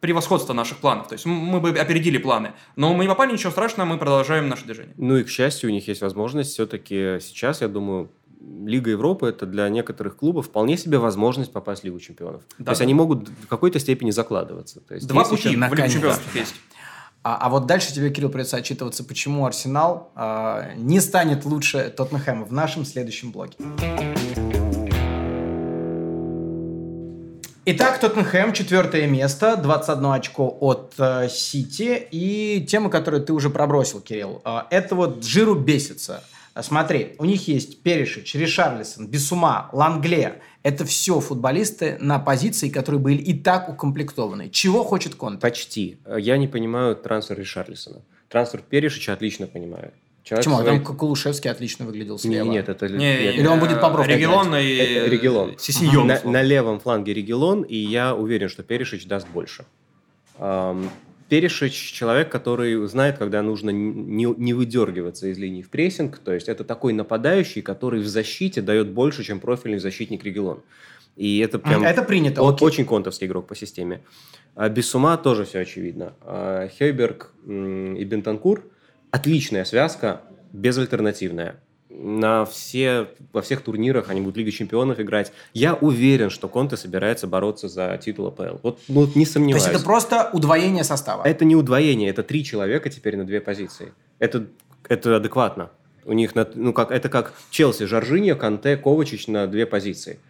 превосходство 0.00 0.52
наших 0.52 0.78
планов. 0.78 1.08
То 1.08 1.14
есть 1.14 1.26
мы 1.26 1.60
бы 1.60 1.70
опередили 1.70 2.18
планы. 2.18 2.52
Но 2.76 2.94
мы 2.94 3.04
не 3.04 3.08
попали, 3.08 3.32
ничего 3.32 3.50
страшного, 3.50 3.88
мы 3.88 3.98
продолжаем 3.98 4.48
наше 4.48 4.64
движение. 4.64 4.94
Ну 4.96 5.16
и, 5.16 5.24
к 5.24 5.28
счастью, 5.28 5.70
у 5.70 5.72
них 5.72 5.88
есть 5.88 6.00
возможность 6.00 6.52
все-таки 6.52 7.18
сейчас, 7.20 7.60
я 7.60 7.68
думаю, 7.68 8.10
Лига 8.40 8.90
Европы– 8.90 9.26
это 9.28 9.46
для 9.46 9.68
некоторых 9.68 10.16
клубов 10.16 10.46
вполне 10.46 10.76
себе 10.76 10.98
возможность 10.98 11.52
попасть 11.52 11.82
в 11.82 11.84
Лигу 11.84 11.98
чемпионов. 11.98 12.42
Да. 12.58 12.66
То 12.66 12.70
есть 12.70 12.80
они 12.80 12.94
могут 12.94 13.28
в 13.28 13.48
какой-то 13.48 13.80
степени 13.80 14.10
закладываться. 14.10 14.80
То 14.80 14.94
есть 14.94 15.08
Два 15.08 15.24
пути 15.24 15.48
в 15.48 15.60
Лигу 15.60 15.76
чемпионов 15.88 16.34
есть. 16.34 16.54
А, 17.24 17.36
а 17.36 17.48
вот 17.48 17.66
дальше 17.66 17.92
тебе, 17.92 18.10
Кирилл, 18.10 18.30
придется 18.30 18.56
отчитываться, 18.56 19.02
почему 19.02 19.44
Арсенал 19.44 20.12
э, 20.14 20.74
не 20.76 21.00
станет 21.00 21.44
лучше 21.44 21.92
Тоттенхэма 21.94 22.44
в 22.44 22.52
нашем 22.52 22.84
следующем 22.84 23.32
блоке. 23.32 23.56
Итак, 27.70 28.00
Тоттенхэм, 28.00 28.54
четвертое 28.54 29.06
место, 29.06 29.54
21 29.54 30.06
очко 30.06 30.56
от 30.58 30.94
э, 30.96 31.28
Сити. 31.28 32.08
И 32.10 32.64
тема, 32.66 32.88
которую 32.88 33.22
ты 33.22 33.34
уже 33.34 33.50
пробросил, 33.50 34.00
Кирилл, 34.00 34.40
э, 34.42 34.60
это 34.70 34.94
вот 34.94 35.20
Джиру 35.20 35.54
бесится. 35.54 36.24
Э, 36.54 36.62
смотри, 36.62 37.14
у 37.18 37.26
них 37.26 37.46
есть 37.46 37.82
Перешич, 37.82 38.34
Ришарлисон, 38.34 39.06
Бесума, 39.06 39.68
Лангле. 39.74 40.40
Это 40.62 40.86
все 40.86 41.20
футболисты 41.20 41.98
на 42.00 42.18
позиции, 42.18 42.70
которые 42.70 43.02
были 43.02 43.18
и 43.18 43.38
так 43.38 43.68
укомплектованы. 43.68 44.48
Чего 44.48 44.82
хочет 44.82 45.14
Конте? 45.14 45.42
Почти. 45.42 45.98
Я 46.16 46.38
не 46.38 46.48
понимаю 46.48 46.96
трансфер 46.96 47.38
Ришарлисона. 47.38 48.00
Трансфер 48.30 48.62
Перешича 48.62 49.12
отлично 49.12 49.46
понимаю. 49.46 49.92
Человек 50.28 50.44
Почему? 50.44 50.62
Своей... 50.62 50.80
Там 50.80 50.96
Кулушевский 50.96 51.50
отлично 51.50 51.86
выглядел 51.86 52.18
слева. 52.18 52.44
Не, 52.44 52.50
нет, 52.50 52.68
это... 52.68 52.86
Не, 52.86 52.96
нет. 52.96 53.34
Или 53.36 53.46
он 53.46 53.58
будет 53.60 53.80
по 53.80 53.88
Бровке 53.88 54.14
Регелон 54.14 54.54
и... 54.56 54.76
Это 54.76 55.10
Регелон. 55.10 55.54
Сисиньон. 55.58 56.06
На, 56.06 56.20
на 56.22 56.42
левом 56.42 56.80
фланге 56.80 57.14
Регелон, 57.14 57.62
и 57.62 57.76
я 57.76 58.14
уверен, 58.14 58.50
что 58.50 58.62
Перешич 58.62 59.06
даст 59.06 59.26
больше. 59.28 59.64
Эм, 60.38 60.90
Перешич 61.30 61.72
человек, 61.72 62.30
который 62.30 62.86
знает, 62.88 63.16
когда 63.16 63.40
нужно 63.40 63.70
не, 63.70 64.26
не 64.26 64.52
выдергиваться 64.52 65.28
из 65.28 65.38
линии 65.38 65.62
в 65.62 65.70
прессинг. 65.70 66.18
То 66.18 66.34
есть 66.34 66.50
это 66.50 66.62
такой 66.62 66.92
нападающий, 66.92 67.62
который 67.62 68.00
в 68.02 68.06
защите 68.06 68.60
дает 68.60 68.90
больше, 68.90 69.24
чем 69.24 69.40
профильный 69.40 69.78
защитник 69.78 70.24
Регелон. 70.24 70.60
И 71.16 71.38
это 71.38 71.58
прям... 71.58 71.84
Это 71.84 72.02
принято. 72.02 72.42
Он 72.42 72.52
окей. 72.52 72.66
очень 72.66 72.84
контовский 72.84 73.26
игрок 73.26 73.46
по 73.46 73.56
системе. 73.56 74.02
А 74.54 74.68
без 74.68 74.94
ума 74.94 75.16
тоже 75.16 75.46
все 75.46 75.60
очевидно. 75.60 76.12
А 76.20 76.68
Хейберг 76.68 77.32
и 77.46 78.04
Бентанкур 78.04 78.64
отличная 79.10 79.64
связка, 79.64 80.22
безальтернативная. 80.52 81.56
На 81.90 82.44
все, 82.44 83.08
во 83.32 83.42
всех 83.42 83.62
турнирах 83.62 84.08
они 84.08 84.20
будут 84.20 84.36
Лига 84.36 84.52
Чемпионов 84.52 85.00
играть. 85.00 85.32
Я 85.52 85.74
уверен, 85.74 86.30
что 86.30 86.48
Конте 86.48 86.76
собирается 86.76 87.26
бороться 87.26 87.68
за 87.68 87.98
титул 87.98 88.28
АПЛ. 88.28 88.58
Вот, 88.62 88.78
ну, 88.88 89.00
вот 89.00 89.16
не 89.16 89.24
То 89.26 89.32
сомневаюсь. 89.32 89.64
есть 89.64 89.74
это 89.74 89.84
просто 89.84 90.30
удвоение 90.32 90.84
состава. 90.84 91.24
Это 91.24 91.44
не 91.44 91.56
удвоение, 91.56 92.08
это 92.10 92.22
три 92.22 92.44
человека 92.44 92.88
теперь 92.88 93.16
на 93.16 93.24
две 93.24 93.40
позиции. 93.40 93.92
Это, 94.20 94.46
это 94.88 95.16
адекватно. 95.16 95.70
У 96.04 96.12
них, 96.12 96.34
на- 96.36 96.48
ну, 96.54 96.72
как, 96.72 96.92
это 96.92 97.08
как 97.08 97.32
Челси, 97.50 97.86
Жоржиньо, 97.86 98.36
Канте, 98.36 98.76
Ковачич 98.76 99.26
на 99.26 99.46
две 99.48 99.66
позиции. 99.66 100.20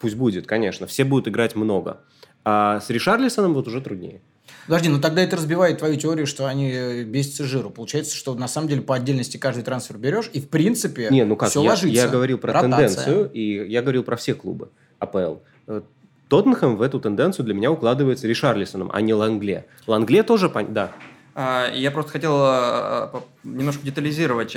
Пусть 0.00 0.16
будет, 0.16 0.46
конечно. 0.46 0.86
Все 0.86 1.04
будут 1.04 1.28
играть 1.28 1.56
много. 1.56 2.00
А 2.44 2.80
с 2.80 2.90
Ришарлисоном 2.90 3.54
вот 3.54 3.66
уже 3.68 3.80
труднее. 3.80 4.20
Подожди, 4.66 4.88
ну 4.88 5.00
тогда 5.00 5.22
это 5.22 5.36
разбивает 5.36 5.78
твою 5.78 5.96
теорию, 5.96 6.26
что 6.26 6.46
они 6.46 6.70
э, 6.72 7.02
бесятся 7.04 7.44
жиру. 7.44 7.70
Получается, 7.70 8.14
что 8.16 8.34
на 8.34 8.48
самом 8.48 8.68
деле 8.68 8.82
по 8.82 8.94
отдельности 8.96 9.36
каждый 9.36 9.62
трансфер 9.62 9.96
берешь, 9.96 10.28
и 10.32 10.40
в 10.40 10.48
принципе 10.48 11.08
Не, 11.10 11.24
ну 11.24 11.36
как, 11.36 11.50
все 11.50 11.62
я, 11.62 11.70
ложится. 11.70 11.88
я 12.02 12.08
говорил 12.08 12.38
про 12.38 12.52
Ротация. 12.52 12.70
тенденцию, 12.88 13.30
и 13.32 13.68
я 13.70 13.82
говорил 13.82 14.02
про 14.02 14.16
все 14.16 14.34
клубы 14.34 14.70
АПЛ. 14.98 15.36
Э, 15.68 15.82
Тоттенхэм 16.28 16.76
в 16.76 16.82
эту 16.82 16.98
тенденцию 16.98 17.44
для 17.44 17.54
меня 17.54 17.70
укладывается 17.70 18.26
Ришарлисоном, 18.26 18.90
а 18.92 19.00
не 19.00 19.14
Лангле. 19.14 19.66
Лангле 19.86 20.22
тоже, 20.24 20.46
пон- 20.48 20.72
да, 20.72 20.90
А, 21.38 21.70
Я 21.72 21.90
просто 21.90 22.12
хотел 22.12 22.32
по- 22.32 23.22
немножко 23.44 23.84
детализировать. 23.84 24.56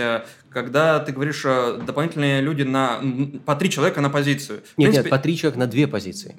Когда 0.49 0.99
ты 0.99 1.11
говоришь 1.11 1.43
дополнительные 1.43 2.41
люди 2.41 2.63
на 2.63 3.01
по 3.45 3.55
три 3.55 3.69
человека 3.69 3.99
на 4.01 4.09
позицию. 4.09 4.59
В 4.59 4.77
Нет, 4.77 4.87
принципе, 4.91 5.03
нет, 5.03 5.09
по 5.09 5.19
три 5.19 5.37
человека 5.37 5.59
на 5.59 5.67
две 5.67 5.87
позиции. 5.87 6.37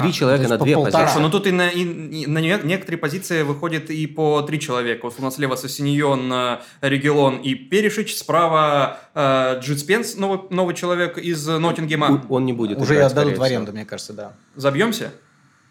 Три 0.00 0.10
А, 0.10 0.12
человека 0.12 0.48
на 0.48 0.58
две 0.58 0.74
полтора. 0.74 0.90
позиции. 0.92 0.98
Хорошо, 1.06 1.20
но 1.20 1.30
тут 1.30 1.46
и 1.46 1.50
на, 1.52 1.68
и- 1.68 2.22
и 2.22 2.26
на 2.26 2.38
не- 2.38 2.60
некоторые 2.64 2.98
позиции 2.98 3.42
выходит 3.42 3.90
и 3.90 4.06
по 4.06 4.42
три 4.42 4.58
человека. 4.60 5.04
Вот 5.06 5.14
у 5.18 5.22
нас 5.22 5.36
слева 5.36 5.56
Сосиньон, 5.56 6.32
э, 6.32 6.58
Регелон 6.80 7.36
и 7.38 7.54
Перешич, 7.54 8.16
справа 8.16 8.98
э, 9.14 9.60
Джит 9.60 9.80
Спенс, 9.80 10.16
новый, 10.16 10.40
новый 10.50 10.74
человек 10.74 11.18
из 11.18 11.46
Ноттингема. 11.46 12.24
Он 12.28 12.44
не 12.46 12.52
будет 12.52 12.78
Уже 12.78 12.94
играть, 12.94 13.12
отдадут 13.12 13.38
в 13.38 13.42
аренду, 13.42 13.72
мне 13.72 13.84
кажется, 13.84 14.12
да. 14.12 14.32
Забьемся? 14.56 15.12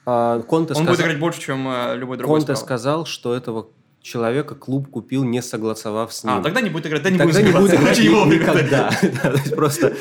А, 0.05 0.39
Конте 0.41 0.73
Он 0.73 0.77
сказал, 0.77 0.93
будет 0.95 1.01
играть 1.05 1.19
больше, 1.19 1.41
чем 1.41 1.67
э, 1.67 1.95
любой 1.97 2.17
другой 2.17 2.37
Конте 2.39 2.55
справа. 2.55 2.65
сказал, 2.65 3.05
что 3.05 3.35
этого 3.35 3.67
человека 4.01 4.55
клуб 4.55 4.89
купил, 4.89 5.23
не 5.25 5.41
согласовав 5.41 6.13
с 6.13 6.23
ним. 6.23 6.33
А, 6.35 6.41
тогда 6.41 6.61
не 6.61 6.69
будет 6.69 6.87
играть, 6.87 7.03
да 7.03 7.09
не 7.09 7.17
Тогда 7.17 7.33
будет 7.41 7.45
не 7.45 7.51
будет 7.59 7.73
играть 7.73 7.99
никогда. 7.99 8.91
Просто 9.55 9.93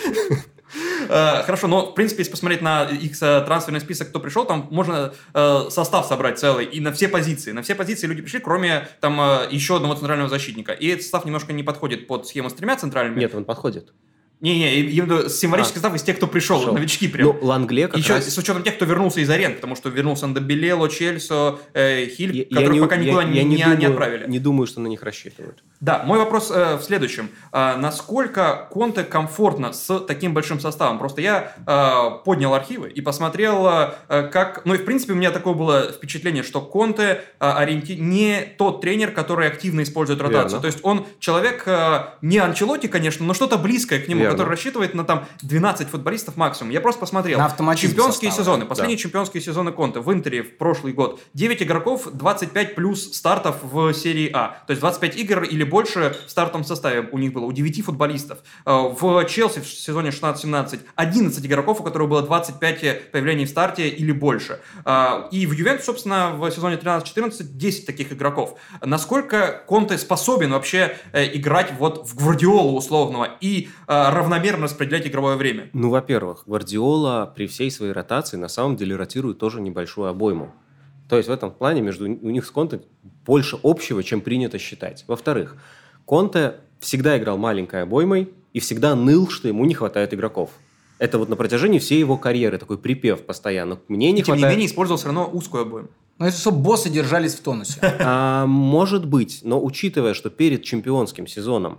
Хорошо, 1.09 1.67
но, 1.67 1.91
в 1.91 1.95
принципе, 1.95 2.21
если 2.21 2.31
посмотреть 2.31 2.63
на 2.63 2.85
их 2.85 3.21
э, 3.23 3.43
трансферный 3.43 3.81
список, 3.81 4.11
кто 4.11 4.21
пришел, 4.21 4.45
там 4.45 4.69
можно 4.71 5.13
э, 5.35 5.67
состав 5.71 6.07
собрать 6.07 6.39
целый 6.39 6.67
и 6.67 6.81
на 6.81 6.93
все 6.93 7.09
позиции. 7.09 7.53
На 7.53 7.63
все 7.63 7.75
позиции 7.75 8.07
люди 8.07 8.23
пришли, 8.23 8.41
кроме 8.41 8.89
там 9.01 9.21
э, 9.21 9.49
еще 9.51 9.77
одного 9.77 9.95
центрального 9.95 10.29
защитника. 10.29 10.73
И 10.73 10.87
этот 10.89 11.03
состав 11.03 11.25
немножко 11.25 11.53
не 11.53 11.63
подходит 11.63 12.07
под 12.07 12.27
схему 12.27 12.51
с 12.51 12.55
тремя 12.55 12.77
центральными. 12.77 13.21
нет, 13.21 13.35
он 13.35 13.45
подходит. 13.45 13.93
Не-не, 14.41 14.81
я 14.83 15.03
в 15.03 15.07
виду 15.07 15.29
символический 15.29 15.75
состав 15.81 15.95
из 15.97 16.03
тех, 16.03 16.17
кто 16.17 16.29
пришел, 16.29 16.63
Шел. 16.63 16.73
новички 16.73 17.09
прям. 17.09 17.27
Ну, 17.27 17.39
Лангле 17.43 17.89
как 17.89 17.99
Еще 17.99 18.15
раз... 18.15 18.29
с 18.33 18.39
учетом 18.39 18.63
тех, 18.63 18.77
кто 18.77 18.85
вернулся 18.85 19.21
из 19.21 19.29
аренд, 19.29 19.57
потому 19.57 19.75
что 19.75 19.89
вернулся 19.89 20.27
Андебелело, 20.27 20.89
Чельсо, 20.89 21.59
э, 21.75 22.07
Хиль, 22.07 22.37
Я- 22.37 22.43
я 22.49 22.57
которых 22.57 22.73
не- 22.75 22.81
пока 22.81 22.95
я- 22.95 23.03
никуда 23.03 23.23
я 23.23 23.29
не, 23.29 23.43
не- 23.45 23.57
не 23.57 23.65
думаю- 23.65 23.91
отправили. 23.91 24.25
Не 24.29 24.39
думаю, 24.39 24.67
что 24.69 24.81
на 24.81 24.87
них 24.87 25.03
рассчитывают. 25.03 25.63
Да, 25.81 26.03
мой 26.05 26.19
вопрос 26.19 26.53
э, 26.55 26.77
в 26.77 26.83
следующем. 26.83 27.31
А, 27.53 27.77
насколько 27.77 28.69
Конте 28.71 29.03
комфортно 29.05 29.73
с 29.73 29.99
таким 30.01 30.35
большим 30.35 30.61
составом? 30.61 30.99
Просто 30.99 31.21
я 31.21 31.53
э, 31.67 32.25
поднял 32.25 32.55
архивы 32.55 32.91
и 32.91 33.01
посмотрел, 33.01 33.67
э, 34.09 34.29
как... 34.33 34.63
Ну 34.65 34.75
и 34.75 34.79
в 34.79 34.85
принципе 34.85 35.15
у 35.15 35.17
меня 35.17 35.31
такое 35.33 35.55
было 35.55 35.91
впечатление, 35.93 36.43
что 36.45 36.61
Конте 36.61 37.23
э, 37.41 37.45
ориенти- 37.45 37.97
не 37.99 38.41
тот 38.57 38.81
тренер, 38.83 39.11
который 39.11 39.49
активно 39.49 39.83
использует 39.83 40.21
ротацию. 40.21 40.45
Верно. 40.45 40.61
То 40.61 40.67
есть 40.67 40.79
он 40.83 41.07
человек 41.19 41.65
э, 41.67 42.05
не 42.23 42.39
Анчелоти, 42.39 42.87
конечно, 42.87 43.27
но 43.27 43.35
что-то 43.35 43.59
близкое 43.59 43.99
к 43.99 44.07
нему, 44.09 44.21
Верно. 44.23 44.28
Который 44.31 44.51
рассчитывает 44.51 44.95
на 44.95 45.05
там 45.05 45.27
12 45.43 45.89
футболистов 45.89 46.37
максимум. 46.37 46.71
Я 46.73 46.81
просто 46.81 47.01
посмотрел. 47.01 47.39
На 47.39 47.49
Чемпионские 47.75 48.31
состава. 48.31 48.45
сезоны. 48.57 48.67
Последние 48.67 48.97
Да. 48.97 49.03
чемпионские 49.03 49.41
сезоны 49.43 49.73
Конте 49.73 50.01
в 50.01 50.13
Интере 50.13 50.43
в 50.43 50.57
прошлый 50.57 50.93
год. 50.93 51.21
9 51.35 51.63
игроков, 51.63 52.09
25 52.13 52.75
плюс 52.75 53.15
стартов 53.17 53.57
в 53.63 53.93
серии 53.95 54.31
А. 54.33 54.63
То 54.67 54.71
есть 54.73 54.81
25 54.81 55.17
игр 55.17 55.43
или 55.43 55.65
больше 55.65 56.17
в 56.27 56.31
стартовом 56.31 56.65
составе 56.65 57.09
у 57.13 57.19
них 57.19 57.33
было, 57.33 57.45
у 57.45 57.53
9 57.53 57.83
футболистов. 57.83 58.39
Э, 58.67 58.89
В 58.99 59.25
Челси 59.27 59.61
в 59.61 59.67
сезоне 59.67 60.11
16-17 60.11 60.81
11 60.97 61.45
игроков, 61.47 61.81
у 61.81 61.85
которых 61.85 62.09
было 62.09 62.23
25 62.23 63.11
появлений 63.13 63.45
в 63.47 63.49
старте 63.49 63.89
или 63.89 64.13
больше. 64.13 64.61
Э, 64.85 65.29
И 65.31 65.47
в 65.47 65.53
Ювентус, 65.53 65.87
собственно, 65.87 66.31
в 66.37 66.51
сезоне 66.51 66.77
13-14 66.77 67.57
10 67.57 67.87
таких 67.87 68.13
игроков. 68.13 68.59
Насколько 68.83 69.63
Конте 69.67 69.99
способен 69.99 70.53
вообще 70.53 70.97
э, 71.13 71.37
играть 71.37 71.73
вот 71.79 72.09
в 72.09 72.15
Гвардиолу 72.17 72.77
условного 72.77 73.29
и 73.41 73.69
э, 73.87 74.11
равномерно 74.19 74.65
распределять 74.65 75.07
игровое 75.07 75.37
время? 75.37 75.71
Ну, 75.73 75.91
во-первых, 75.91 76.45
Гвардиола 76.47 77.33
при 77.35 77.47
всей 77.47 77.71
своей 77.71 77.93
ротации 77.93 78.37
на 78.37 78.49
самом 78.49 78.77
деле 78.77 78.97
ротирует 78.97 79.39
тоже 79.39 79.61
небольшую 79.61 80.09
обойму. 80.09 80.53
То 81.09 81.17
есть 81.17 81.29
в 81.29 81.33
этом 81.33 81.51
плане 81.51 81.81
между 81.81 82.05
у 82.05 82.31
них 82.31 82.45
с 82.45 82.51
Конте 82.51 82.83
больше 83.25 83.59
общего, 83.63 84.03
чем 84.03 84.21
принято 84.21 84.59
считать. 84.59 85.05
Во-вторых, 85.07 85.57
Конте 86.05 86.57
всегда 86.81 87.17
играл 87.19 87.39
маленькой 87.39 87.83
обоймой 87.83 88.31
и 88.53 88.61
всегда 88.61 88.95
ныл, 88.95 89.29
что 89.29 89.49
ему 89.49 89.65
не 89.65 89.75
хватает 89.75 90.13
игроков. 90.13 90.51
Это 90.99 91.19
вот 91.19 91.29
на 91.29 91.37
протяжении 91.37 91.79
всей 91.79 91.99
его 92.01 92.17
карьеры 92.17 92.59
такой 92.59 92.77
припев 92.77 93.23
постоянно. 93.25 93.79
Мне 93.89 94.11
не 94.13 94.21
И 94.21 94.25
тем 94.25 94.35
не 94.35 94.41
хватает. 94.41 94.57
менее 94.59 94.71
использовал 94.71 94.99
все 94.99 95.07
равно 95.07 95.31
узкую 95.33 95.63
обойму. 95.63 95.89
Ну, 96.19 96.27
это 96.27 96.37
чтобы 96.37 96.59
боссы 96.59 96.91
держались 96.91 97.35
в 97.35 97.41
тонусе. 97.43 97.79
А, 98.01 98.45
может 98.47 99.07
быть, 99.07 99.41
но 99.45 99.63
учитывая, 99.65 100.13
что 100.15 100.29
перед 100.31 100.65
чемпионским 100.65 101.29
сезоном 101.29 101.79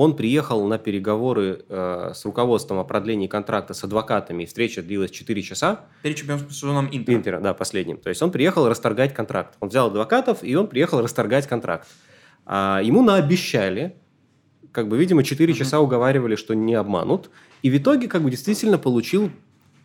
он 0.00 0.16
приехал 0.16 0.66
на 0.66 0.78
переговоры 0.78 1.62
э, 1.68 2.12
с 2.14 2.24
руководством 2.24 2.78
о 2.78 2.84
продлении 2.84 3.26
контракта 3.26 3.74
с 3.74 3.84
адвокатами, 3.84 4.44
и 4.44 4.46
встреча 4.46 4.82
длилась 4.82 5.10
4 5.10 5.42
часа, 5.42 5.80
Перед 6.02 6.16
чемпионским 6.16 6.50
сезоном 6.50 6.88
Интера. 6.90 7.18
Интера, 7.18 7.40
да, 7.40 7.52
последним. 7.52 7.98
То 7.98 8.08
есть 8.08 8.22
он 8.22 8.30
приехал 8.30 8.66
расторгать 8.66 9.12
контракт. 9.12 9.56
Он 9.60 9.68
взял 9.68 9.88
адвокатов, 9.88 10.42
и 10.42 10.54
он 10.54 10.68
приехал 10.68 11.02
расторгать 11.02 11.46
контракт. 11.46 11.86
А, 12.46 12.80
ему 12.82 13.02
наобещали, 13.02 13.94
как 14.72 14.88
бы, 14.88 14.96
видимо, 14.96 15.22
4 15.22 15.52
Мгм. 15.52 15.58
часа 15.58 15.80
уговаривали, 15.80 16.34
что 16.34 16.54
не 16.54 16.74
обманут. 16.74 17.28
И 17.60 17.68
в 17.68 17.76
итоге, 17.76 18.08
как 18.08 18.22
бы, 18.22 18.30
действительно 18.30 18.78
получил 18.78 19.30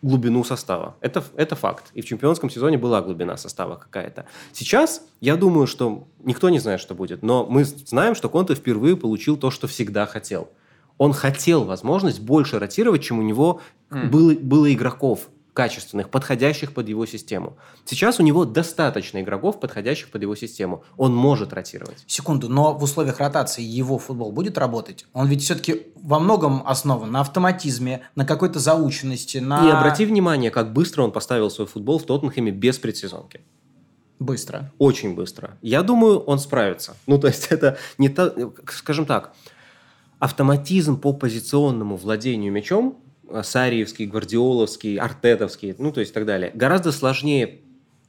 глубину 0.05 0.43
состава. 0.43 0.95
Это, 1.01 1.23
это 1.35 1.55
факт. 1.55 1.85
И 1.95 2.01
в 2.01 2.05
чемпионском 2.05 2.49
сезоне 2.49 2.77
была 2.77 3.01
глубина 3.01 3.37
состава 3.37 3.75
какая-то. 3.75 4.25
Сейчас 4.53 5.01
я 5.19 5.35
думаю, 5.35 5.65
что 5.65 6.07
никто 6.23 6.49
не 6.49 6.59
знает, 6.59 6.79
что 6.79 6.93
будет. 6.93 7.23
Но 7.23 7.45
мы 7.49 7.65
знаем, 7.65 8.13
что 8.13 8.29
Конте 8.29 8.53
впервые 8.53 8.95
получил 8.95 9.35
то, 9.35 9.49
что 9.49 9.67
всегда 9.67 10.05
хотел. 10.05 10.49
Он 10.97 11.11
хотел 11.11 11.63
возможность 11.63 12.19
больше 12.19 12.59
ротировать, 12.59 13.03
чем 13.03 13.19
у 13.19 13.23
него 13.23 13.61
М. 13.89 14.11
было, 14.11 14.33
было 14.33 14.71
игроков 14.71 15.27
качественных, 15.55 16.09
подходящих 16.09 16.73
под 16.73 16.89
его 16.89 17.05
систему. 17.05 17.57
Сейчас 17.85 18.19
у 18.19 18.23
него 18.23 18.45
достаточно 18.45 19.21
игроков, 19.21 19.59
подходящих 19.59 20.11
под 20.11 20.21
его 20.21 20.35
систему. 20.35 20.83
Он 20.97 21.15
может 21.15 21.53
ротировать. 21.53 22.03
Секунду, 22.05 22.49
но 22.49 22.73
в 22.77 22.83
условиях 22.83 23.19
ротации 23.19 23.63
его 23.63 23.97
футбол 23.97 24.33
будет 24.33 24.57
работать? 24.57 25.05
Он 25.13 25.27
ведь 25.27 25.43
все-таки 25.43 25.87
во 25.95 26.19
многом 26.19 26.61
основан 26.67 27.11
на 27.11 27.21
автоматизме, 27.21 28.01
на 28.15 28.25
какой-то 28.25 28.59
заученности, 28.59 29.37
на... 29.37 29.65
И 29.65 29.71
обрати 29.71 30.05
внимание, 30.05 30.51
как 30.51 30.73
быстро 30.73 31.03
он 31.03 31.13
поставил 31.13 31.49
свой 31.49 31.67
футбол 31.67 31.99
в 31.99 32.03
Тоттенхэме 32.03 32.51
без 32.51 32.77
предсезонки. 32.77 33.39
Быстро. 34.19 34.73
Очень 34.77 35.15
быстро. 35.15 35.57
Я 35.61 35.83
думаю, 35.83 36.19
он 36.19 36.39
справится. 36.39 36.97
Ну, 37.07 37.17
то 37.17 37.27
есть 37.27 37.47
это 37.49 37.77
не 37.97 38.09
то, 38.09 38.53
скажем 38.69 39.05
так, 39.05 39.33
автоматизм 40.19 40.99
по 40.99 41.13
позиционному 41.13 41.95
владению 41.95 42.51
мячом, 42.51 42.97
Сариевский, 43.43 44.05
Гвардиоловский, 44.05 44.97
Артетовский, 44.97 45.75
ну, 45.77 45.91
то 45.91 45.99
есть 45.99 46.11
и 46.11 46.13
так 46.13 46.25
далее, 46.25 46.51
гораздо 46.53 46.91
сложнее 46.91 47.61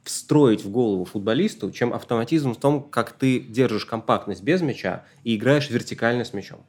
встроить 0.03 0.63
в 0.63 0.69
голову 0.69 1.05
футболисту, 1.05 1.71
чем 1.71 1.93
автоматизм 1.93 2.53
в 2.53 2.57
том, 2.57 2.83
как 2.83 3.11
ты 3.11 3.39
держишь 3.39 3.85
компактность 3.85 4.41
без 4.41 4.61
мяча 4.61 5.03
и 5.23 5.35
играешь 5.35 5.69
вертикально 5.69 6.23
с 6.23 6.33
мячом. 6.33 6.65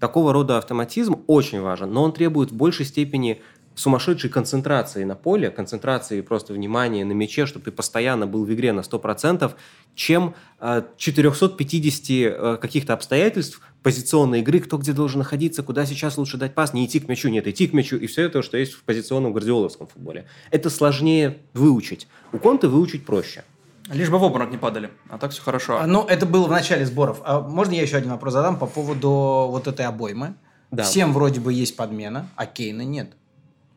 Такого 0.00 0.32
рода 0.32 0.58
автоматизм 0.58 1.22
очень 1.26 1.60
важен, 1.60 1.92
но 1.92 2.02
он 2.02 2.12
требует 2.12 2.50
в 2.50 2.56
большей 2.56 2.86
степени 2.86 3.40
сумасшедшей 3.74 4.30
концентрации 4.30 5.04
на 5.04 5.14
поле, 5.14 5.50
концентрации 5.50 6.20
просто 6.20 6.52
внимания 6.52 7.04
на 7.04 7.12
мяче, 7.12 7.46
чтобы 7.46 7.66
ты 7.66 7.70
постоянно 7.70 8.26
был 8.26 8.44
в 8.44 8.52
игре 8.52 8.72
на 8.72 8.80
100%, 8.80 9.52
чем 9.94 10.34
э, 10.60 10.82
450 10.96 12.10
э, 12.10 12.56
каких-то 12.60 12.92
обстоятельств 12.94 13.62
позиционной 13.82 14.40
игры, 14.40 14.60
кто 14.60 14.78
где 14.78 14.92
должен 14.92 15.18
находиться, 15.18 15.62
куда 15.62 15.84
сейчас 15.86 16.16
лучше 16.16 16.36
дать 16.36 16.54
пас, 16.54 16.72
не 16.72 16.84
идти 16.86 17.00
к 17.00 17.08
мячу, 17.08 17.28
нет, 17.28 17.46
идти 17.46 17.66
к 17.66 17.72
мячу, 17.72 17.96
и 17.96 18.06
все 18.06 18.22
это, 18.24 18.42
что 18.42 18.56
есть 18.56 18.72
в 18.72 18.82
позиционном 18.84 19.32
гвардиоловском 19.32 19.86
футболе. 19.88 20.26
Это 20.50 20.70
сложнее 20.70 21.38
выучить. 21.54 22.06
У 22.32 22.38
Конте 22.38 22.68
выучить 22.68 23.04
проще. 23.04 23.44
Лишь 23.90 24.08
бы 24.10 24.18
в 24.18 24.22
обморок 24.22 24.50
не 24.50 24.58
падали, 24.58 24.90
а 25.08 25.18
так 25.18 25.32
все 25.32 25.42
хорошо. 25.42 25.78
А, 25.78 25.86
Ну, 25.86 26.04
это 26.04 26.24
было 26.24 26.46
в 26.46 26.50
начале 26.50 26.86
сборов. 26.86 27.20
А 27.24 27.40
можно 27.40 27.72
я 27.72 27.82
еще 27.82 27.96
один 27.96 28.10
вопрос 28.10 28.32
задам 28.32 28.58
по 28.58 28.66
поводу 28.66 29.10
вот 29.50 29.66
этой 29.66 29.84
обоймы? 29.86 30.34
Да. 30.70 30.84
Всем 30.84 31.12
вроде 31.12 31.40
бы 31.40 31.52
есть 31.52 31.76
подмена, 31.76 32.28
а 32.36 32.46
Кейна 32.46 32.82
нет. 32.82 33.12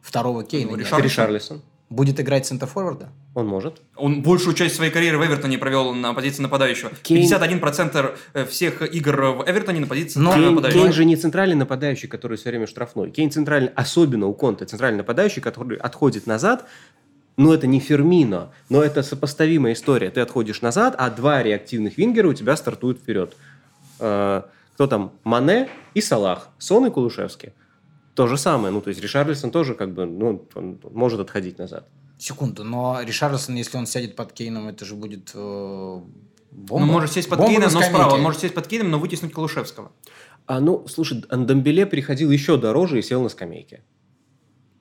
Второго 0.01 0.43
Кейна 0.43 0.71
Ну, 0.71 0.77
нет. 0.77 0.85
Ришарлисон. 0.85 1.03
Ришарлисон. 1.05 1.61
Будет 1.89 2.19
играть 2.19 2.47
центр-форварда? 2.47 3.09
Он 3.35 3.45
может. 3.45 3.81
Он 3.95 4.23
большую 4.23 4.55
часть 4.55 4.75
своей 4.75 4.91
карьеры 4.91 5.19
в 5.19 5.25
Эвертоне 5.25 5.59
провел 5.59 5.93
на 5.93 6.13
позиции 6.15 6.41
нападающего. 6.41 6.91
Кейн- 7.03 7.21
51% 7.21 8.17
всех 8.49 8.81
игр 8.81 9.21
в 9.21 9.43
Эвертоне 9.47 9.81
на 9.81 9.87
позиции 9.87 10.19
Но- 10.19 10.33
Кейн, 10.33 10.49
нападающего. 10.49 10.81
Кейн 10.81 10.93
же 10.93 11.05
не 11.05 11.15
центральный 11.15 11.55
нападающий, 11.55 12.07
который 12.07 12.37
все 12.37 12.49
время 12.49 12.65
штрафной. 12.65 13.11
Кейн 13.11 13.29
центральный, 13.29 13.69
особенно 13.75 14.25
у 14.25 14.33
Конта, 14.33 14.65
центральный 14.65 14.97
нападающий, 14.97 15.41
который 15.43 15.77
отходит 15.77 16.25
назад. 16.25 16.65
Ну, 17.37 17.53
это 17.53 17.67
не 17.67 17.79
Фермино, 17.79 18.51
но 18.69 18.81
это 18.81 19.03
сопоставимая 19.03 19.73
история. 19.73 20.09
Ты 20.09 20.21
отходишь 20.21 20.61
назад, 20.61 20.95
а 20.97 21.09
два 21.11 21.43
реактивных 21.43 21.97
вингера 21.97 22.29
у 22.29 22.33
тебя 22.33 22.55
стартуют 22.55 22.97
вперед. 22.99 23.35
Э, 23.99 24.41
кто 24.73 24.87
там? 24.87 25.11
Мане 25.23 25.69
и 25.93 26.01
Салах. 26.01 26.49
Сон 26.57 26.87
и 26.87 26.89
Кулушевский. 26.89 27.51
То 28.15 28.27
же 28.27 28.37
самое. 28.37 28.73
Ну, 28.73 28.81
то 28.81 28.89
есть 28.89 29.01
Ришарлисон 29.01 29.51
тоже 29.51 29.75
как 29.75 29.93
бы, 29.93 30.05
ну, 30.05 30.47
он 30.55 30.79
может 30.91 31.19
отходить 31.19 31.59
назад. 31.59 31.87
Секунду, 32.17 32.63
но 32.63 33.01
Ришарлисон, 33.01 33.55
если 33.55 33.77
он 33.77 33.85
сядет 33.85 34.15
под 34.15 34.31
Кейном, 34.31 34.69
это 34.69 34.85
же 34.85 34.95
будет 34.95 35.31
э, 35.33 36.01
бомба. 36.51 36.83
Он 36.83 36.87
может 36.87 37.11
сесть 37.11 37.27
под 37.27 37.39
Бомба 37.39 37.51
Кейном, 37.51 37.73
но 37.73 37.81
справа. 37.81 38.13
Он 38.13 38.21
может 38.21 38.39
сесть 38.39 38.53
под 38.53 38.67
Кейном, 38.67 38.89
но 38.89 38.99
вытеснуть 38.99 39.33
Калушевского. 39.33 39.91
А, 40.47 40.61
ну, 40.61 40.87
слушай, 40.87 41.25
Андамбеле 41.29 41.85
переходил 41.85 42.31
еще 42.31 42.57
дороже 42.57 42.99
и 42.99 43.01
сел 43.01 43.21
на 43.21 43.29
скамейке. 43.29 43.83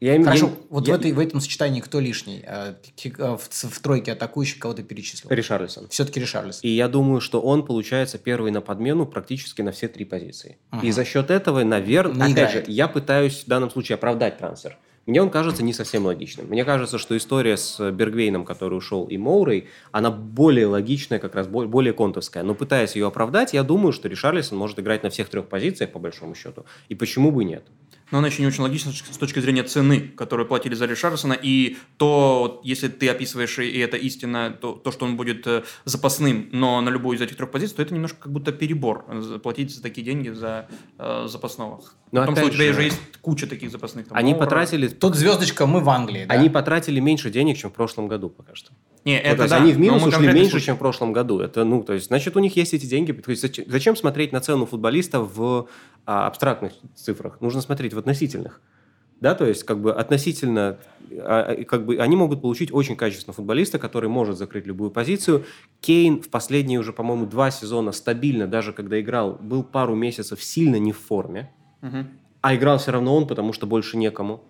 Я, 0.05 0.23
Хорошо, 0.23 0.47
я- 0.47 0.53
вот 0.69 0.87
я- 0.87 0.95
в, 0.95 1.01
этой, 1.01 1.13
в 1.13 1.19
этом 1.19 1.41
сочетании 1.41 1.81
кто 1.81 1.99
лишний? 1.99 2.43
Э, 2.47 2.75
э, 3.05 3.09
В, 3.37 3.49
в 3.49 3.81
тройке 3.81 4.13
атакующих 4.13 4.59
кого 4.59 4.75
ты 4.75 4.83
перечислил? 4.83 5.31
Ришарлисон. 5.31 5.89
Все-таки 5.89 6.21
Ришарлисон. 6.21 6.61
И 6.63 6.69
я 6.69 6.89
думаю, 6.89 7.23
что 7.23 7.41
он 7.41 7.65
получается 7.65 8.19
первый 8.19 8.51
на 8.53 8.61
подмену 8.61 9.07
практически 9.07 9.63
на 9.63 9.73
все 9.73 9.89
три 9.89 10.05
позиции. 10.05 10.59
Ага. 10.71 10.87
И 10.87 10.91
за 10.91 11.07
счет 11.07 11.31
этого, 11.31 11.65
наверное, 11.65 12.27
опять 12.27 12.51
играет. 12.51 12.67
же, 12.67 12.73
я 12.73 12.87
пытаюсь 12.87 13.45
в 13.45 13.47
данном 13.49 13.71
случае 13.71 13.95
оправдать 13.95 14.37
трансфер. 14.37 14.77
Мне 15.07 15.21
он 15.21 15.29
кажется 15.29 15.63
не 15.63 15.75
совсем 15.75 16.07
логичным. 16.07 16.47
Мне 16.47 16.65
кажется, 16.65 16.97
что 16.97 17.15
история 17.15 17.59
с 17.59 17.91
Бергвейном, 17.91 18.47
который 18.47 18.79
ушел, 18.79 19.05
и 19.07 19.19
Моурой, 19.19 19.69
она 19.93 20.11
более 20.11 20.67
логичная, 20.67 21.19
как 21.19 21.35
раз 21.35 21.47
бо- 21.47 21.67
более 21.67 21.93
контовская. 21.93 22.43
Но 22.43 22.55
пытаясь 22.55 22.97
ее 22.97 23.07
оправдать, 23.07 23.53
я 23.53 23.63
думаю, 23.65 23.93
что 23.93 24.09
Ришарлисон 24.09 24.57
может 24.57 24.79
играть 24.81 25.03
на 25.03 25.11
всех 25.11 25.29
трех 25.29 25.47
позициях, 25.49 25.93
по 25.93 25.99
большому 25.99 26.35
счету. 26.35 26.65
И 26.89 26.95
почему 26.95 27.33
бы 27.33 27.45
нет? 27.45 27.65
Но 28.11 28.19
она 28.19 28.29
еще 28.29 28.43
не 28.43 28.49
очень 28.49 28.63
логична 28.63 28.93
с 28.93 29.17
точки 29.19 29.41
зрения 29.41 29.63
цены, 29.65 30.01
которую 30.17 30.47
платили 30.47 30.75
за 30.75 30.87
Ришарлисона. 30.87 31.33
И 31.41 31.79
то, 31.97 32.61
если 32.63 32.89
ты 32.89 33.09
описываешь, 33.09 33.59
и 33.59 33.79
это 33.79 33.97
истина, 33.97 34.51
то, 34.51 34.73
то, 34.73 34.93
что 34.93 35.05
он 35.07 35.17
будет 35.17 35.47
э, 35.47 35.63
запасным, 35.85 36.49
но 36.53 36.81
на 36.81 36.91
любую 36.91 37.17
из 37.17 37.23
этих 37.23 37.37
трех 37.37 37.51
позиций, 37.51 37.77
то 37.77 37.83
это 37.83 37.95
немножко 37.95 38.19
как 38.21 38.33
будто 38.33 38.53
перебор. 38.53 39.05
э, 39.09 39.21
за- 39.21 39.39
Платить 39.39 39.75
за 39.75 39.83
такие 39.83 40.05
деньги 40.05 40.29
за 40.29 40.69
э, 40.99 41.27
запасного. 41.29 41.83
Но 42.13 42.21
Потому 42.21 42.37
что 42.37 42.45
у 42.45 42.49
опять 42.49 42.57
тебя 42.59 42.65
же, 42.67 42.71
уже 42.73 42.83
есть 42.85 43.01
куча 43.23 43.47
таких 43.47 43.71
запасных. 43.71 44.09
там, 44.09 44.17
Они 44.19 44.33
Моура. 44.33 44.45
потратили... 44.45 44.89
Тут 44.89 45.15
звездочка, 45.17 45.67
мы 45.67 45.81
в 45.81 45.89
Англии, 45.91 46.27
да? 46.27 46.35
Они 46.35 46.49
потратили 46.51 47.01
меньше 47.01 47.31
денег, 47.31 47.57
чем 47.59 47.71
в 47.71 47.75
прошлом 47.75 48.07
году 48.09 48.29
пока 48.29 48.55
что. 48.55 48.71
Не, 49.05 49.17
Ну, 49.17 49.21
это 49.21 49.37
то 49.37 49.43
есть 49.43 49.55
да, 49.55 49.63
они 49.63 49.73
в 49.73 49.79
минус 49.79 50.03
ушли 50.03 50.27
меньше, 50.27 50.53
случай. 50.53 50.67
чем 50.67 50.77
в 50.77 50.79
прошлом 50.79 51.13
году. 51.13 51.41
Это, 51.41 51.65
ну, 51.65 51.83
то 51.83 51.93
есть, 51.93 52.07
значит, 52.07 52.37
у 52.37 52.41
них 52.41 52.57
есть 52.57 52.73
эти 52.73 52.87
деньги. 52.87 53.13
То 53.13 53.31
есть, 53.31 53.43
зачем, 53.43 53.65
зачем 53.69 53.97
смотреть 53.97 54.33
на 54.33 54.41
цену 54.41 54.65
футболиста 54.65 55.21
в 55.21 55.69
а, 56.07 56.27
абстрактных 56.27 56.73
цифрах? 56.95 57.41
Нужно 57.41 57.61
смотреть 57.61 57.93
в 57.93 57.99
относительных. 57.99 58.63
Да, 59.21 59.35
то 59.35 59.47
есть, 59.47 59.65
как 59.65 59.81
бы 59.81 59.93
относительно, 59.93 60.79
а, 61.11 61.55
а, 61.59 61.65
как 61.65 61.85
бы 61.85 61.99
они 61.99 62.17
могут 62.17 62.41
получить 62.41 62.73
очень 62.73 62.97
качественного 62.97 63.35
футболиста, 63.35 63.79
который 63.79 64.09
может 64.09 64.39
закрыть 64.39 64.67
любую 64.67 64.91
позицию. 64.91 65.45
Кейн 65.81 66.23
в 66.23 66.31
последние 66.31 66.81
уже, 66.81 66.93
по-моему, 66.93 67.27
два 67.27 67.51
сезона 67.51 67.93
стабильно, 67.93 68.47
даже 68.47 68.73
когда 68.73 68.99
играл, 69.01 69.39
был 69.41 69.65
пару 69.65 69.95
месяцев 69.95 70.43
сильно 70.43 70.77
не 70.77 70.93
в 70.93 70.99
форме. 70.99 71.53
Мгм. 71.83 72.09
А 72.41 72.55
играл 72.55 72.79
все 72.79 72.93
равно 72.93 73.15
он, 73.15 73.27
потому 73.27 73.53
что 73.53 73.67
больше 73.67 73.97
некому. 73.97 74.43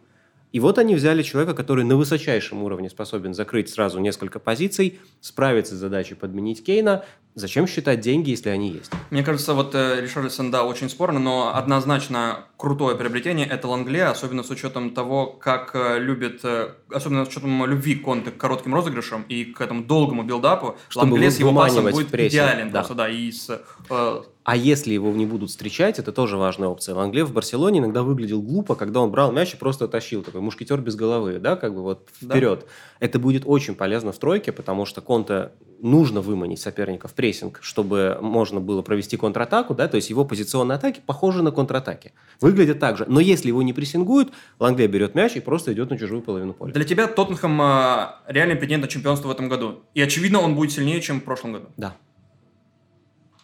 И 0.55 0.61
вот 0.61 0.79
они 0.79 0.95
взяли 0.95 1.25
человека, 1.25 1.53
который 1.53 1.83
на 1.85 1.97
высочайшем 1.97 2.63
уровне 2.63 2.89
способен 2.89 3.35
закрыть 3.35 3.71
сразу 3.71 3.99
несколько 3.99 4.39
позиций, 4.39 5.01
справиться 5.21 5.75
с 5.75 5.79
задачей 5.79 6.15
подменить 6.15 6.65
Кейна. 6.65 7.05
Зачем 7.35 7.67
считать 7.67 7.99
деньги, 7.99 8.31
если 8.31 8.51
они 8.51 8.71
есть? 8.71 8.93
Мне 9.11 9.25
кажется, 9.25 9.55
вот 9.55 9.75
э, 9.75 10.01
Ришарлисон, 10.01 10.53
да, 10.53 10.63
очень 10.63 10.89
спорно, 10.89 11.19
но 11.19 11.57
однозначно 11.57 12.45
крутое 12.57 12.95
приобретение– 12.95 13.47
это 13.51 13.67
Лангле, 13.67 14.05
особенно 14.05 14.45
с 14.45 14.51
учетом 14.51 14.95
того, 14.95 15.27
как 15.27 15.73
э, 15.75 15.99
любит, 15.99 16.45
э, 16.45 16.69
особенно 16.89 17.25
с 17.25 17.29
учетом 17.31 17.67
любви 17.67 17.97
Конте 17.97 18.31
к 18.31 18.37
коротким 18.37 18.77
розыгрышам 18.77 19.25
и 19.29 19.47
к 19.47 19.61
этому 19.61 19.83
долгому 19.83 20.23
билдапу. 20.23 20.77
Чтобы 20.89 21.15
Лангле 21.15 21.33
с 21.33 21.41
его 21.41 21.53
пасом 21.53 21.91
будет 21.91 22.11
прессе, 22.11 22.37
идеален 22.37 22.71
да. 22.71 22.79
просто, 22.79 22.95
да, 22.95 23.09
и 23.09 23.33
с 23.33 23.61
э, 23.91 24.23
А 24.45 24.57
если 24.57 24.93
его 24.93 25.11
не 25.11 25.25
будут 25.25 25.49
встречать, 25.49 25.99
это 25.99 26.13
тоже 26.13 26.37
важная 26.37 26.69
опция. 26.69 26.95
Лангле 26.95 27.25
в 27.25 27.33
Барселоне 27.33 27.79
иногда 27.81 28.03
выглядел 28.03 28.43
глупо, 28.43 28.75
когда 28.75 29.01
он 29.01 29.11
брал 29.11 29.33
мяч 29.33 29.55
и 29.55 29.57
просто 29.57 29.89
тащил. 29.89 30.23
Такой 30.23 30.43
мушкетер 30.43 30.81
без 30.83 30.97
головы, 30.97 31.39
да, 31.39 31.57
как 31.57 31.75
бы 31.75 31.83
вот 31.83 32.09
Да. 32.21 32.35
вперед. 32.35 32.67
Это 33.01 33.19
будет 33.19 33.45
очень 33.47 33.75
полезно 33.75 34.13
в 34.13 34.19
тройке, 34.19 34.53
потому 34.53 34.85
что 34.85 35.01
Конте 35.01 35.53
нужно 35.81 36.21
выманить 36.21 36.61
соперника 36.61 37.09
в 37.09 37.15
прессинг, 37.15 37.59
чтобы 37.63 38.19
можно 38.21 38.61
было 38.61 38.83
провести 38.83 39.17
контратаку, 39.17 39.75
да, 39.75 39.89
то 39.89 39.97
есть 39.97 40.11
его 40.11 40.27
позиционные 40.27 40.77
атаки 40.77 41.01
похожи 41.05 41.43
на 41.43 41.51
контратаки. 41.51 42.13
Выглядят 42.43 42.79
так 42.79 42.99
же. 42.99 43.07
Но 43.09 43.21
если 43.21 43.49
его 43.49 43.63
не 43.63 43.73
прессингуют, 43.73 44.31
Лангле 44.61 44.87
берет 44.89 45.15
мяч 45.15 45.37
и 45.37 45.41
просто 45.41 45.73
идет 45.73 45.89
на 45.89 45.99
чужую 45.99 46.21
половину 46.21 46.53
поля. 46.53 46.73
Для 46.73 46.85
тебя 46.85 47.07
Тоттенхэм 47.07 47.61
э, 47.63 48.07
реальный 48.29 48.57
претендент 48.57 48.83
на 48.83 48.89
чемпионство 48.89 49.29
в 49.29 49.31
этом 49.31 49.49
году. 49.49 49.81
И, 49.95 50.03
очевидно, 50.03 50.41
он 50.41 50.55
будет 50.55 50.73
сильнее, 50.73 51.01
чем 51.01 51.21
в 51.21 51.25
прошлом 51.25 51.55
году. 51.55 51.67
Да. 51.79 51.97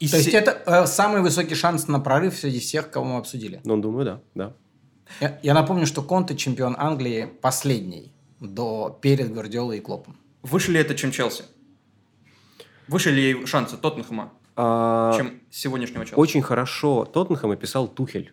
И 0.00 0.08
То 0.08 0.16
есть 0.16 0.30
се- 0.30 0.36
это 0.38 0.62
э, 0.66 0.86
самый 0.86 1.20
высокий 1.22 1.54
шанс 1.54 1.86
на 1.88 2.00
прорыв 2.00 2.34
среди 2.36 2.58
всех, 2.58 2.90
кого 2.90 3.04
мы 3.04 3.16
обсудили. 3.18 3.60
Ну, 3.64 3.76
думаю, 3.76 4.04
да, 4.04 4.20
да. 4.34 4.52
Я, 5.20 5.38
я 5.42 5.54
напомню, 5.54 5.86
что 5.86 6.02
Конте 6.02 6.34
чемпион 6.36 6.74
Англии 6.78 7.28
последний 7.42 8.12
до, 8.40 8.98
перед 9.02 9.32
Гвардиолой 9.32 9.78
и 9.78 9.80
Клопом. 9.80 10.16
Выше 10.42 10.72
ли 10.72 10.80
это, 10.80 10.94
чем 10.94 11.10
Челси? 11.10 11.44
Выше 12.88 13.10
ли 13.10 13.44
шансы 13.46 13.76
Тоттенхэма, 13.76 14.32
А, 14.56 15.12
чем 15.16 15.40
сегодняшнего 15.50 16.04
Челси? 16.04 16.18
Очень 16.18 16.42
хорошо 16.42 17.04
Тоттенхэм 17.04 17.50
описал 17.50 17.86
Тухель. 17.88 18.32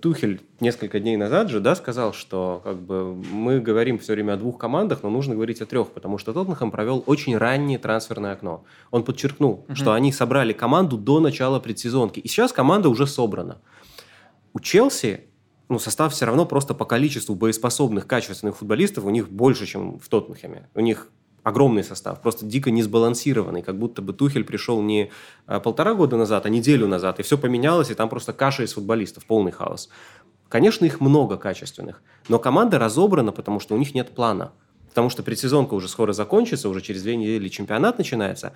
Тухель 0.00 0.40
несколько 0.60 1.00
дней 1.00 1.16
назад 1.16 1.50
же, 1.50 1.60
да, 1.60 1.74
сказал, 1.76 2.12
что 2.12 2.60
как 2.64 2.76
бы 2.78 3.14
мы 3.14 3.60
говорим 3.60 3.98
все 3.98 4.14
время 4.14 4.32
о 4.34 4.36
двух 4.36 4.58
командах, 4.58 5.02
но 5.02 5.10
нужно 5.10 5.34
говорить 5.34 5.60
о 5.60 5.66
трех, 5.66 5.90
потому 5.90 6.18
что 6.18 6.32
Тоттенхэм 6.32 6.70
провел 6.70 7.04
очень 7.06 7.36
раннее 7.36 7.78
трансферное 7.78 8.32
окно. 8.32 8.64
Он 8.90 9.04
подчеркнул, 9.04 9.64
Мгм. 9.68 9.76
что 9.76 9.92
они 9.92 10.12
собрали 10.12 10.52
команду 10.52 10.96
до 10.96 11.20
начала 11.20 11.60
предсезонки, 11.60 12.20
и 12.20 12.28
сейчас 12.28 12.52
команда 12.52 12.88
уже 12.88 13.06
собрана. 13.06 13.58
У 14.52 14.60
Челси 14.60 15.20
ну, 15.68 15.78
состав 15.78 16.12
все 16.12 16.26
равно 16.26 16.46
просто 16.46 16.74
по 16.74 16.84
количеству 16.84 17.34
боеспособных, 17.34 18.06
качественных 18.06 18.56
футболистов 18.56 19.04
у 19.04 19.10
них 19.10 19.28
больше, 19.28 19.66
чем 19.66 19.98
в 19.98 20.08
Тоттенхэме. 20.08 20.68
У 20.74 20.80
них 20.80 21.08
огромный 21.46 21.84
состав, 21.84 22.20
просто 22.20 22.44
дико 22.44 22.72
несбалансированный, 22.72 23.62
как 23.62 23.78
будто 23.78 24.02
бы 24.02 24.12
Тухель 24.12 24.42
пришел 24.42 24.82
не 24.82 25.12
а, 25.46 25.60
полтора 25.60 25.94
года 25.94 26.16
назад, 26.16 26.44
а 26.44 26.48
неделю 26.48 26.88
назад, 26.88 27.20
и 27.20 27.22
все 27.22 27.38
поменялось, 27.38 27.88
и 27.88 27.94
там 27.94 28.08
просто 28.08 28.32
каша 28.32 28.64
из 28.64 28.72
футболистов, 28.72 29.24
полный 29.26 29.52
хаос. 29.52 29.88
Конечно, 30.48 30.84
их 30.84 31.00
много 31.00 31.36
качественных, 31.36 32.02
но 32.28 32.40
команда 32.40 32.80
разобрана, 32.80 33.30
потому 33.30 33.60
что 33.60 33.76
у 33.76 33.78
них 33.78 33.94
нет 33.94 34.12
плана. 34.12 34.54
Потому 34.88 35.08
что 35.08 35.22
предсезонка 35.22 35.74
уже 35.74 35.86
скоро 35.86 36.12
закончится, 36.12 36.68
уже 36.68 36.80
через 36.80 37.04
две 37.04 37.14
недели 37.14 37.48
чемпионат 37.48 37.98
начинается, 37.98 38.52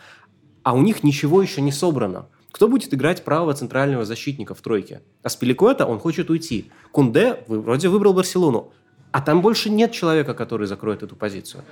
а 0.64 0.74
у 0.74 0.82
них 0.82 1.05
ничего 1.05 1.41
еще 1.43 1.61
не 1.61 1.70
собрано. 1.70 2.26
Кто 2.51 2.66
будет 2.66 2.93
играть 2.93 3.22
правого 3.22 3.55
центрального 3.55 4.05
защитника 4.05 4.57
в 4.57 4.61
тройке? 4.62 5.03
Аспиликуэта, 5.22 5.86
он 5.86 6.01
хочет 6.01 6.28
уйти. 6.28 6.72
Кунде 6.91 7.45
вроде 7.47 7.88
выбрал 7.88 8.14
Барселону, 8.14 8.72
а 9.12 9.20
там 9.20 9.43
больше 9.43 9.70
нет 9.70 9.93
человека, 9.93 10.34
который 10.34 10.66
закроет 10.66 11.05
эту 11.05 11.14
позицию. 11.16 11.62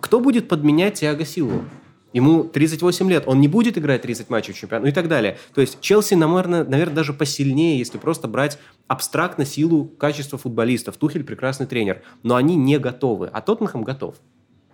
Кто 0.00 0.20
будет 0.20 0.48
подменять 0.48 0.94
Тиаго 0.94 1.24
Силу? 1.24 1.64
Ему 2.12 2.44
38 2.44 3.10
лет, 3.10 3.24
он 3.26 3.40
не 3.40 3.48
будет 3.48 3.76
играть 3.76 4.00
30 4.02 4.30
матчей 4.30 4.54
в 4.54 4.56
чемпионате, 4.56 4.86
ну 4.86 4.90
и 4.90 4.94
так 4.94 5.06
далее. 5.06 5.36
То 5.54 5.60
есть 5.60 5.80
Челси, 5.82 6.14
наверное, 6.14 6.64
наверное, 6.64 6.94
даже 6.94 7.12
посильнее, 7.12 7.78
если 7.78 7.98
просто 7.98 8.26
брать 8.26 8.58
абстрактно 8.86 9.44
силу 9.44 9.84
качества 9.84 10.38
футболистов. 10.38 10.96
Тухель 10.96 11.24
прекрасный 11.24 11.66
тренер, 11.66 12.02
но 12.22 12.36
они 12.36 12.56
не 12.56 12.78
готовы, 12.78 13.28
а 13.30 13.42
Тоттенхэм 13.42 13.84
готов. 13.84 14.14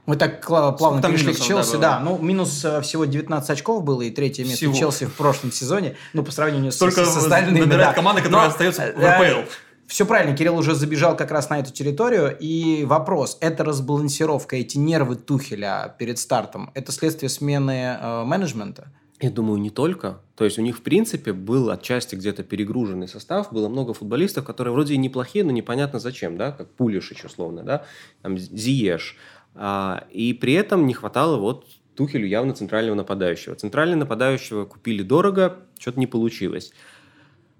Мы 0.07 0.17
так 0.17 0.45
плавно 0.45 1.01
Там 1.01 1.13
перешли 1.13 1.33
к 1.33 1.41
Челси, 1.41 1.75
да, 1.75 1.99
да. 1.99 2.01
Ну, 2.01 2.19
минус 2.19 2.65
э, 2.65 2.81
всего 2.81 3.05
19 3.05 3.51
очков 3.51 3.85
было 3.85 4.03
и 4.03 4.11
третье 4.11 4.43
место 4.43 4.59
Всего. 4.59 4.75
Челси 4.75 5.07
в 5.07 5.15
прошлом 5.15 5.53
сезоне. 5.53 5.97
Ну, 6.13 6.25
по 6.25 6.33
сравнению 6.33 6.73
с, 6.73 6.77
Только 6.77 7.05
с 7.05 7.17
остальными. 7.17 7.61
набирает 7.61 7.91
да. 7.91 7.93
команда, 7.93 8.21
которая 8.21 8.47
Но, 8.47 8.53
остается 8.53 8.83
э, 8.83 8.93
в 8.95 8.99
РПЛ. 8.99 9.49
Все 9.87 10.07
правильно, 10.07 10.37
Кирилл 10.37 10.57
уже 10.57 10.75
забежал 10.75 11.17
как 11.17 11.31
раз 11.31 11.51
на 11.51 11.59
эту 11.59 11.73
территорию. 11.73 12.37
И 12.39 12.85
вопрос, 12.85 13.37
это 13.41 13.65
разбалансировка, 13.65 14.57
эти 14.57 14.79
нервы 14.79 15.17
Тухеля 15.17 15.95
перед 15.99 16.19
стартом, 16.19 16.71
это 16.75 16.93
следствие 16.93 17.29
смены 17.29 17.99
э, 18.01 18.25
менеджмента? 18.25 18.89
Я 19.23 19.31
думаю, 19.31 19.61
не 19.61 19.71
только. 19.71 20.21
То 20.35 20.45
есть 20.45 20.59
у 20.59 20.63
них, 20.63 20.79
в 20.79 20.83
принципе, 20.83 21.33
был 21.33 21.71
отчасти 21.71 22.17
где-то 22.17 22.43
перегруженный 22.43 23.07
состав, 23.07 23.53
было 23.53 23.69
много 23.69 23.95
футболистов, 23.95 24.45
которые 24.45 24.73
вроде 24.73 24.95
и 24.95 24.97
неплохие, 24.97 25.45
но 25.45 25.53
непонятно 25.53 26.01
зачем, 26.01 26.37
да, 26.37 26.51
как 26.51 26.71
Пулишич 26.71 27.25
условно, 27.25 27.63
да, 27.63 27.85
там 28.23 28.37
Зиеш. 28.37 29.17
А, 29.55 30.07
и 30.11 30.33
при 30.33 30.55
этом 30.55 30.87
не 30.87 30.95
хватало 30.95 31.37
вот 31.37 31.67
Тухелю 31.95 32.27
явно 32.27 32.55
центрального 32.55 32.97
нападающего. 32.97 33.55
Центрального 33.55 34.01
нападающего 34.01 34.65
купили 34.65 35.03
дорого, 35.03 35.59
что-то 35.79 36.01
не 36.01 36.09
получилось. 36.09 36.73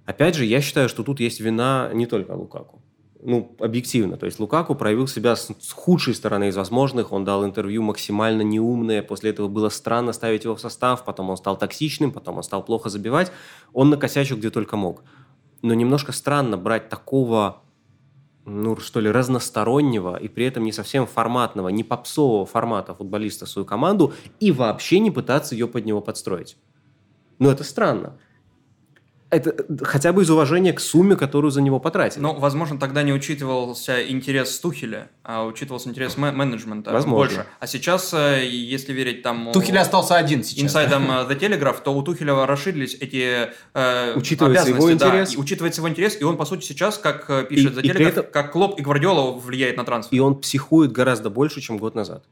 Опять 0.05 0.35
же, 0.35 0.45
я 0.45 0.61
считаю, 0.61 0.89
что 0.89 1.03
тут 1.03 1.21
есть 1.21 1.41
вина 1.41 1.91
не 1.93 2.07
только 2.07 2.33
Лукаку. 2.33 2.83
Ну, 3.25 3.55
объективно. 3.61 4.17
То 4.17 4.27
есть 4.27 4.41
Лукаку 4.41 4.75
проявил 4.75 5.07
себя 5.07 5.37
с, 5.37 5.55
худшей 5.73 6.13
стороны 6.13 6.49
из 6.49 6.57
возможных. 6.57 7.13
Он 7.13 7.25
дал 7.25 7.45
интервью 7.45 7.81
максимально 7.83 8.43
неумное. 8.43 9.01
После 9.01 9.31
этого 9.31 9.47
было 9.47 9.69
странно 9.69 10.13
ставить 10.13 10.43
его 10.43 10.57
в 10.57 10.61
состав. 10.61 11.05
Потом 11.05 11.31
он 11.31 11.37
стал 11.37 11.57
токсичным, 11.57 12.11
потом 12.11 12.39
он 12.39 12.43
стал 12.43 12.65
плохо 12.65 12.89
забивать. 12.89 13.31
Он 13.73 13.91
накосячил 13.91 14.37
где 14.37 14.51
только 14.51 14.77
мог. 14.77 15.05
Но 15.63 15.73
немножко 15.73 16.11
странно 16.11 16.57
брать 16.57 16.89
такого 16.89 17.63
ну, 18.45 18.77
что 18.79 18.99
ли, 18.99 19.09
разностороннего 19.09 20.17
и 20.17 20.27
при 20.27 20.47
этом 20.47 20.65
не 20.65 20.73
совсем 20.73 21.07
форматного, 21.07 21.69
не 21.69 21.85
попсового 21.85 22.45
формата 22.45 22.93
футболиста 22.93 23.47
в 23.47 23.49
свою 23.49 23.65
команду 23.65 24.15
и 24.41 24.51
вообще 24.51 24.99
не 24.99 25.13
пытаться 25.13 25.55
ее 25.55 25.69
под 25.69 25.87
него 25.87 26.01
подстроить. 26.01 26.57
Ну, 27.39 27.51
это 27.51 27.63
странно 27.63 28.19
это 29.33 29.55
хотя 29.83 30.13
бы 30.13 30.23
из 30.23 30.31
уважения 30.31 30.75
к 30.75 30.81
сумме, 30.81 31.17
которую 31.17 31.51
за 31.51 31.63
него 31.63 31.81
потратили. 31.81 32.23
Ну, 32.23 32.39
возможно, 32.39 32.79
тогда 32.79 33.03
не 33.03 33.15
учитывался 33.15 34.07
интерес 34.07 34.61
Тухеля, 34.61 35.09
а 35.25 35.47
учитывался 35.47 35.89
интерес 35.89 36.19
менеджмента 36.19 36.93
возможно. 36.93 37.37
больше. 37.37 37.47
А 37.59 37.67
сейчас, 37.67 38.13
э, 38.13 38.47
если 38.47 38.93
верить 38.93 39.23
там... 39.23 39.51
Тухель 39.53 39.79
остался 39.79 40.17
один 40.17 40.45
сейчас. 40.45 40.65
Инсайдом 40.65 41.07
да? 41.07 41.25
The 41.25 41.39
Telegraph, 41.39 41.83
то 41.83 41.95
у 41.95 42.03
Тухеля 42.03 42.47
расширились 42.47 42.95
эти 43.01 43.49
э, 43.73 44.15
учитывается 44.17 44.69
его 44.69 44.93
интерес. 44.93 45.31
Да, 45.31 45.35
и 45.35 45.39
учитывается 45.39 45.81
его 45.81 45.89
интерес, 45.89 46.21
и 46.21 46.25
он, 46.25 46.37
по 46.37 46.45
сути, 46.45 46.67
сейчас, 46.67 46.99
как 46.99 47.31
э, 47.31 47.45
пишет 47.49 47.79
и, 47.79 47.81
The 47.81 47.91
Telegraph, 47.91 48.09
этом... 48.09 48.27
как 48.31 48.53
Клоп 48.53 48.79
и 48.79 48.83
Гвардиола 48.83 49.33
влияет 49.33 49.79
на 49.79 49.85
трансфер. 49.85 50.15
И 50.15 50.21
он 50.21 50.39
психует 50.41 50.93
гораздо 50.93 51.31
больше, 51.31 51.63
чем 51.63 51.79
год 51.79 51.95
назад. 51.95 52.23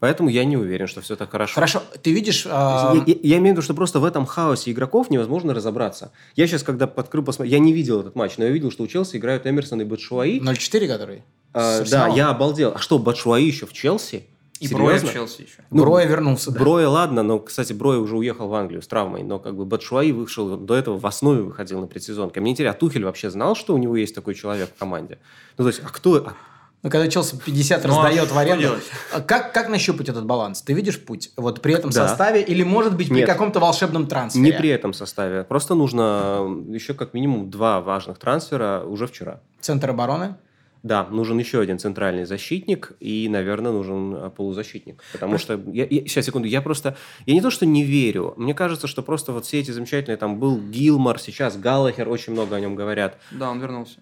Поэтому 0.00 0.28
я 0.28 0.44
не 0.44 0.56
уверен, 0.56 0.86
что 0.86 1.00
все 1.00 1.16
так 1.16 1.30
хорошо. 1.30 1.54
Хорошо, 1.54 1.82
ты 2.02 2.12
видишь... 2.12 2.46
Э... 2.46 2.50
Я, 2.50 3.02
я, 3.06 3.14
я 3.22 3.38
имею 3.38 3.54
в 3.54 3.58
виду, 3.58 3.62
что 3.62 3.74
просто 3.74 3.98
в 3.98 4.04
этом 4.04 4.26
хаосе 4.26 4.70
игроков 4.70 5.10
невозможно 5.10 5.54
разобраться. 5.54 6.12
Я 6.36 6.46
сейчас, 6.46 6.62
когда 6.62 6.86
подкрыл, 6.86 7.24
посмотрел, 7.24 7.52
я 7.52 7.58
не 7.58 7.72
видел 7.72 8.00
этот 8.00 8.14
матч, 8.14 8.38
но 8.38 8.44
я 8.44 8.50
видел, 8.50 8.70
что 8.70 8.84
у 8.84 8.86
Челси 8.86 9.16
играют 9.16 9.46
Эмерсон 9.46 9.80
и 9.80 9.84
Батшуаи. 9.84 10.40
0-4 10.40 10.86
который? 10.86 11.22
А, 11.52 11.82
да, 11.90 12.08
я 12.08 12.28
обалдел. 12.28 12.72
А 12.74 12.78
что, 12.78 12.98
Батшуаи 12.98 13.42
еще 13.42 13.66
в 13.66 13.72
Челси? 13.72 14.24
И 14.60 14.68
Броя 14.74 14.98
в 14.98 15.12
Челси 15.12 15.42
еще. 15.42 15.62
Ну, 15.70 15.82
Броя 15.82 16.06
вернулся, 16.06 16.50
да. 16.50 16.58
Броя, 16.58 16.88
ладно, 16.88 17.22
но, 17.22 17.38
кстати, 17.38 17.72
Броя 17.72 17.98
уже 17.98 18.16
уехал 18.16 18.48
в 18.48 18.54
Англию 18.54 18.82
с 18.82 18.88
травмой, 18.88 19.22
но 19.22 19.38
как 19.38 19.56
бы 19.56 19.64
Батшуаи 19.64 20.10
вышел, 20.10 20.56
до 20.56 20.74
этого 20.74 20.98
в 20.98 21.06
основе 21.06 21.42
выходил 21.42 21.80
на 21.80 21.86
предсезонке. 21.86 22.40
Мне 22.40 22.52
интересно, 22.52 22.76
а 22.76 22.78
Тухель 22.78 23.04
вообще 23.04 23.30
знал, 23.30 23.54
что 23.54 23.74
у 23.74 23.78
него 23.78 23.96
есть 23.96 24.14
такой 24.14 24.34
человек 24.34 24.70
в 24.74 24.78
команде? 24.78 25.18
Ну, 25.58 25.64
то 25.64 25.68
есть, 25.68 25.80
а 25.84 25.88
кто, 25.88 26.16
а 26.16 26.34
ну, 26.82 26.90
когда 26.90 27.08
Челси 27.08 27.40
50 27.44 27.84
ну, 27.84 27.88
раздает 27.88 28.30
а 28.30 28.34
в 28.34 28.38
аренду, 28.38 28.76
а 29.12 29.20
как, 29.20 29.52
как 29.52 29.68
нащупать 29.68 30.08
этот 30.08 30.26
баланс? 30.26 30.62
Ты 30.62 30.74
видишь 30.74 31.04
путь? 31.04 31.32
Вот 31.36 31.60
при 31.60 31.74
этом 31.74 31.90
да. 31.90 32.06
составе 32.06 32.40
или, 32.40 32.62
может 32.62 32.96
быть, 32.96 33.08
при 33.08 33.24
каком-то 33.24 33.58
волшебном 33.58 34.06
трансфере? 34.06 34.44
Не 34.44 34.52
при 34.52 34.68
этом 34.68 34.92
составе. 34.92 35.42
Просто 35.42 35.74
нужно 35.74 36.46
еще 36.68 36.94
как 36.94 37.14
минимум 37.14 37.50
два 37.50 37.80
важных 37.80 38.18
трансфера 38.18 38.84
уже 38.86 39.06
вчера. 39.08 39.40
Центр 39.60 39.90
обороны? 39.90 40.36
Да, 40.82 41.06
нужен 41.10 41.38
еще 41.38 41.60
один 41.60 41.78
центральный 41.78 42.24
защитник 42.24 42.92
и, 43.00 43.28
наверное, 43.28 43.72
нужен 43.72 44.14
а, 44.14 44.30
полузащитник. 44.30 45.02
Потому 45.12 45.36
что... 45.38 45.60
Я, 45.72 45.84
я, 45.84 46.02
сейчас, 46.02 46.26
секунду. 46.26 46.46
Я 46.46 46.62
просто... 46.62 46.96
Я 47.26 47.34
не 47.34 47.40
то, 47.40 47.50
что 47.50 47.66
не 47.66 47.82
верю. 47.82 48.34
Мне 48.36 48.54
кажется, 48.54 48.86
что 48.86 49.02
просто 49.02 49.32
вот 49.32 49.44
все 49.44 49.58
эти 49.58 49.72
замечательные... 49.72 50.16
Там 50.16 50.38
был 50.38 50.58
Гилмор, 50.58 51.18
сейчас 51.18 51.56
Галлахер, 51.56 52.08
очень 52.08 52.32
много 52.32 52.54
о 52.54 52.60
нем 52.60 52.76
говорят. 52.76 53.18
Да, 53.32 53.50
он 53.50 53.60
вернулся. 53.60 53.98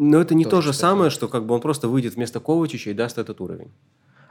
Но 0.00 0.20
это 0.20 0.34
не 0.34 0.44
то 0.44 0.60
же 0.60 0.72
самое, 0.72 1.10
что 1.10 1.26
как 1.26 1.44
бы 1.44 1.54
он 1.54 1.60
просто 1.60 1.88
выйдет 1.88 2.14
вместо 2.14 2.38
Ковачича 2.38 2.90
и 2.90 2.94
даст 2.94 3.18
этот 3.18 3.40
уровень. 3.40 3.72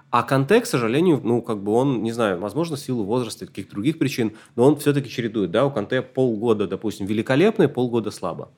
А 0.10 0.24
контекст, 0.24 0.70
к 0.70 0.72
сожалению, 0.72 1.20
ну, 1.22 1.42
как 1.42 1.62
бы 1.62 1.74
он, 1.74 2.02
не 2.02 2.14
знаю, 2.14 2.40
возможно, 2.40 2.78
в 2.78 2.80
силу 2.80 3.04
возраста 3.04 3.44
и 3.44 3.48
каких-то 3.48 3.74
других 3.74 4.00
причин, 4.00 4.38
но 4.56 4.66
он 4.66 4.78
все-таки 4.78 5.10
чередует, 5.10 5.52
да, 5.52 5.66
у 5.66 5.72
Канте 5.72 6.02
полгода, 6.02 6.66
допустим, 6.66 7.06
великолепно 7.06 7.68
полгода 7.68 8.10
слабо. 8.10 8.50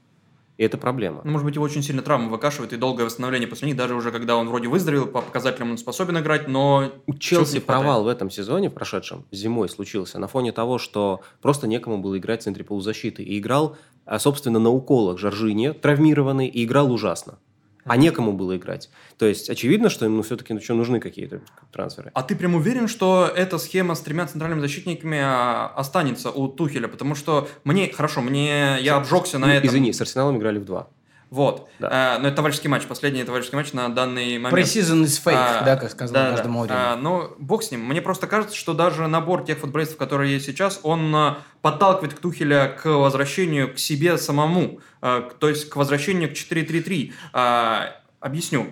И 0.58 0.64
это 0.64 0.78
проблема. 0.78 1.22
Ну, 1.24 1.32
может 1.32 1.46
быть, 1.46 1.56
его 1.56 1.64
очень 1.64 1.82
сильно 1.82 2.02
травмы 2.02 2.30
выкашивают, 2.30 2.74
и 2.74 2.76
долгое 2.76 3.06
восстановление 3.06 3.48
после 3.48 3.70
них, 3.70 3.78
даже 3.78 3.96
уже 3.96 4.12
когда 4.12 4.36
он 4.36 4.50
вроде 4.50 4.68
выздоровел, 4.68 5.08
по 5.08 5.22
показателям 5.22 5.72
он 5.72 5.78
способен 5.78 6.20
играть, 6.20 6.50
но... 6.50 6.92
У 7.08 7.14
Челси 7.14 7.62
провал 7.62 8.04
в 8.04 8.08
этом 8.08 8.30
сезоне, 8.30 8.70
в 8.70 8.74
прошедшем, 8.74 9.26
зимой 9.32 9.70
случился, 9.70 10.20
на 10.20 10.28
фоне 10.28 10.52
того, 10.52 10.78
что 10.78 11.22
просто 11.42 11.66
некому 11.66 11.98
было 11.98 12.18
играть 12.18 12.42
в 12.42 12.44
центре 12.44 12.66
полузащиты. 12.66 13.24
И 13.24 13.40
играл 13.40 13.78
собственно, 14.18 14.58
на 14.58 14.72
уколах 14.72 15.20
Жоржини, 15.20 15.74
травмированный, 15.74 16.48
и 16.48 16.64
играл 16.64 16.92
ужасно. 16.92 17.38
А 17.86 17.98
некому 17.98 18.34
было 18.34 18.56
играть. 18.58 18.90
То 19.18 19.26
есть, 19.26 19.50
очевидно, 19.50 19.90
что 19.90 20.06
ему 20.06 20.18
ну, 20.18 20.22
все-таки 20.22 20.54
ну, 20.54 20.62
что, 20.62 20.74
нужны 20.74 21.00
какие-то 21.00 21.42
трансферы. 21.72 22.12
А 22.14 22.24
ты 22.24 22.36
прям 22.36 22.56
уверен, 22.56 22.88
что 22.88 23.32
эта 23.36 23.58
схема 23.58 23.96
с 23.96 24.02
тремя 24.02 24.28
центральными 24.28 24.62
защитниками 24.62 25.20
а, 25.20 25.74
останется 25.76 26.30
у 26.30 26.48
Тухеля? 26.48 26.88
Потому 26.88 27.16
что 27.16 27.48
мне, 27.64 27.92
хорошо, 27.92 28.22
мне, 28.22 28.78
я 28.82 28.98
обжегся 28.98 29.40
на 29.40 29.56
этом. 29.56 29.68
Извини, 29.70 29.94
с 29.94 30.02
Арсеналом 30.02 30.38
играли 30.38 30.60
в 30.60 30.66
два. 30.66 30.90
Вот. 31.30 31.70
Да. 31.80 31.90
А, 31.92 32.20
но 32.20 32.28
это 32.28 32.38
товарищеский 32.38 32.70
матч, 32.70 32.86
последний 32.86 33.24
товарищеский 33.24 33.58
матч 33.58 33.72
на 33.74 33.90
данный 33.90 34.38
момент. 34.40 34.58
Pre-season 34.58 35.04
is 35.04 35.24
fake, 35.24 35.34
а, 35.36 35.64
да, 35.64 35.76
как 35.76 35.92
сказал 35.92 36.14
да, 36.14 36.32
каждому 36.32 36.66
да. 36.66 36.94
а, 36.94 36.96
Ну, 36.96 37.36
бог 37.38 37.64
с 37.64 37.72
ним. 37.72 37.86
Мне 37.86 38.02
просто 38.02 38.26
кажется, 38.28 38.56
что 38.56 38.74
даже 38.74 39.08
набор 39.08 39.46
тех 39.46 39.60
футболистов, 39.60 39.98
которые 39.98 40.34
есть 40.34 40.46
сейчас, 40.46 40.80
он 40.84 41.16
а, 41.16 41.40
подталкивает 41.62 42.16
к 42.16 42.20
Тухеля 42.20 42.68
к 42.70 42.86
возвращению 42.86 43.74
к 43.74 43.78
себе 43.78 44.18
самому. 44.18 44.80
А, 45.02 45.22
то 45.22 45.50
есть 45.50 45.70
к 45.70 45.76
возвращению 45.76 46.30
к 46.30 46.34
4-3-3. 46.34 47.14
А, 47.34 47.96
объясню. 48.20 48.68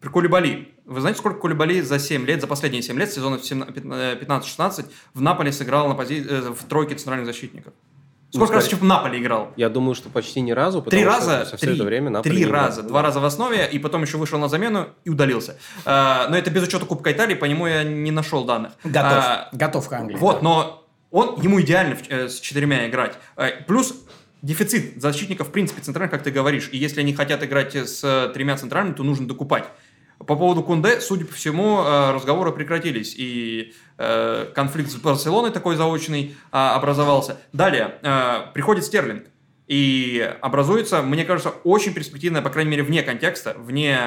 При 0.00 0.08
Кулибали. 0.08 0.74
Вы 0.86 1.00
знаете, 1.00 1.18
сколько 1.18 1.38
Кулибали 1.38 1.80
за 1.80 1.98
7 1.98 2.26
лет, 2.26 2.40
за 2.40 2.46
последние 2.46 2.82
7 2.82 2.98
лет, 2.98 3.10
сезона 3.10 3.36
15-16, 3.36 4.86
в 5.14 5.20
Наполе 5.20 5.50
сыграл 5.50 5.88
на 5.88 5.94
пози... 5.94 6.24
Э, 6.28 6.50
в 6.50 6.68
тройке 6.68 6.94
центральных 6.94 7.26
защитников? 7.26 7.72
Сколько 8.34 8.54
ну, 8.54 8.56
раз 8.58 8.66
еще 8.66 8.76
в 8.76 8.82
Наполе 8.82 9.20
играл? 9.20 9.52
Я 9.54 9.68
думаю, 9.68 9.94
что 9.94 10.08
почти 10.08 10.40
ни 10.40 10.50
разу. 10.50 10.82
Три 10.82 11.04
раза? 11.04 11.46
Со 11.46 11.56
все 11.56 11.74
это 11.74 11.84
время 11.84 12.10
Наполе 12.10 12.34
Три 12.34 12.46
раза. 12.46 12.82
Два 12.82 13.00
раза 13.00 13.20
в 13.20 13.24
основе, 13.24 13.68
и 13.70 13.78
потом 13.78 14.02
еще 14.02 14.16
вышел 14.16 14.40
на 14.40 14.48
замену 14.48 14.88
и 15.04 15.10
удалился. 15.10 15.56
А, 15.84 16.26
но 16.28 16.36
это 16.36 16.50
без 16.50 16.64
учета 16.64 16.84
Кубка 16.84 17.12
Италии, 17.12 17.34
по 17.34 17.44
нему 17.44 17.68
я 17.68 17.84
не 17.84 18.10
нашел 18.10 18.44
данных. 18.44 18.72
Готов. 18.82 19.12
А, 19.12 19.48
Готов 19.52 19.88
к 19.88 19.92
Англии. 19.92 20.16
Вот, 20.16 20.42
но 20.42 20.84
он, 21.12 21.40
ему 21.40 21.60
идеально 21.60 21.96
э, 22.08 22.28
с 22.28 22.40
четырьмя 22.40 22.88
играть. 22.88 23.14
А, 23.36 23.50
плюс 23.68 23.94
дефицит 24.42 25.00
защитников, 25.00 25.48
в 25.48 25.50
принципе, 25.52 25.80
центральных, 25.80 26.10
как 26.10 26.24
ты 26.24 26.32
говоришь. 26.32 26.68
И 26.72 26.76
если 26.76 27.00
они 27.00 27.14
хотят 27.14 27.44
играть 27.44 27.76
с 27.76 28.32
тремя 28.34 28.56
центральными, 28.56 28.94
то 28.94 29.04
нужно 29.04 29.28
докупать. 29.28 29.64
По 30.26 30.36
поводу 30.36 30.62
Кунде, 30.62 31.00
судя 31.00 31.24
по 31.24 31.34
всему, 31.34 31.82
э, 31.82 32.12
разговоры 32.12 32.52
прекратились, 32.52 33.14
и 33.16 33.74
э, 33.98 34.46
конфликт 34.54 34.90
с 34.90 34.96
Барселоной 34.96 35.50
такой 35.50 35.76
заочный 35.76 36.36
а, 36.50 36.74
образовался. 36.76 37.40
Далее, 37.52 37.98
э, 38.02 38.52
приходит 38.54 38.84
Стерлинг, 38.84 39.24
и 39.66 40.36
образуется, 40.42 41.00
мне 41.00 41.24
кажется, 41.24 41.50
очень 41.64 41.94
перспективная, 41.94 42.42
по 42.42 42.50
крайней 42.50 42.70
мере, 42.70 42.82
вне 42.82 43.02
контекста, 43.02 43.54
вне 43.56 43.98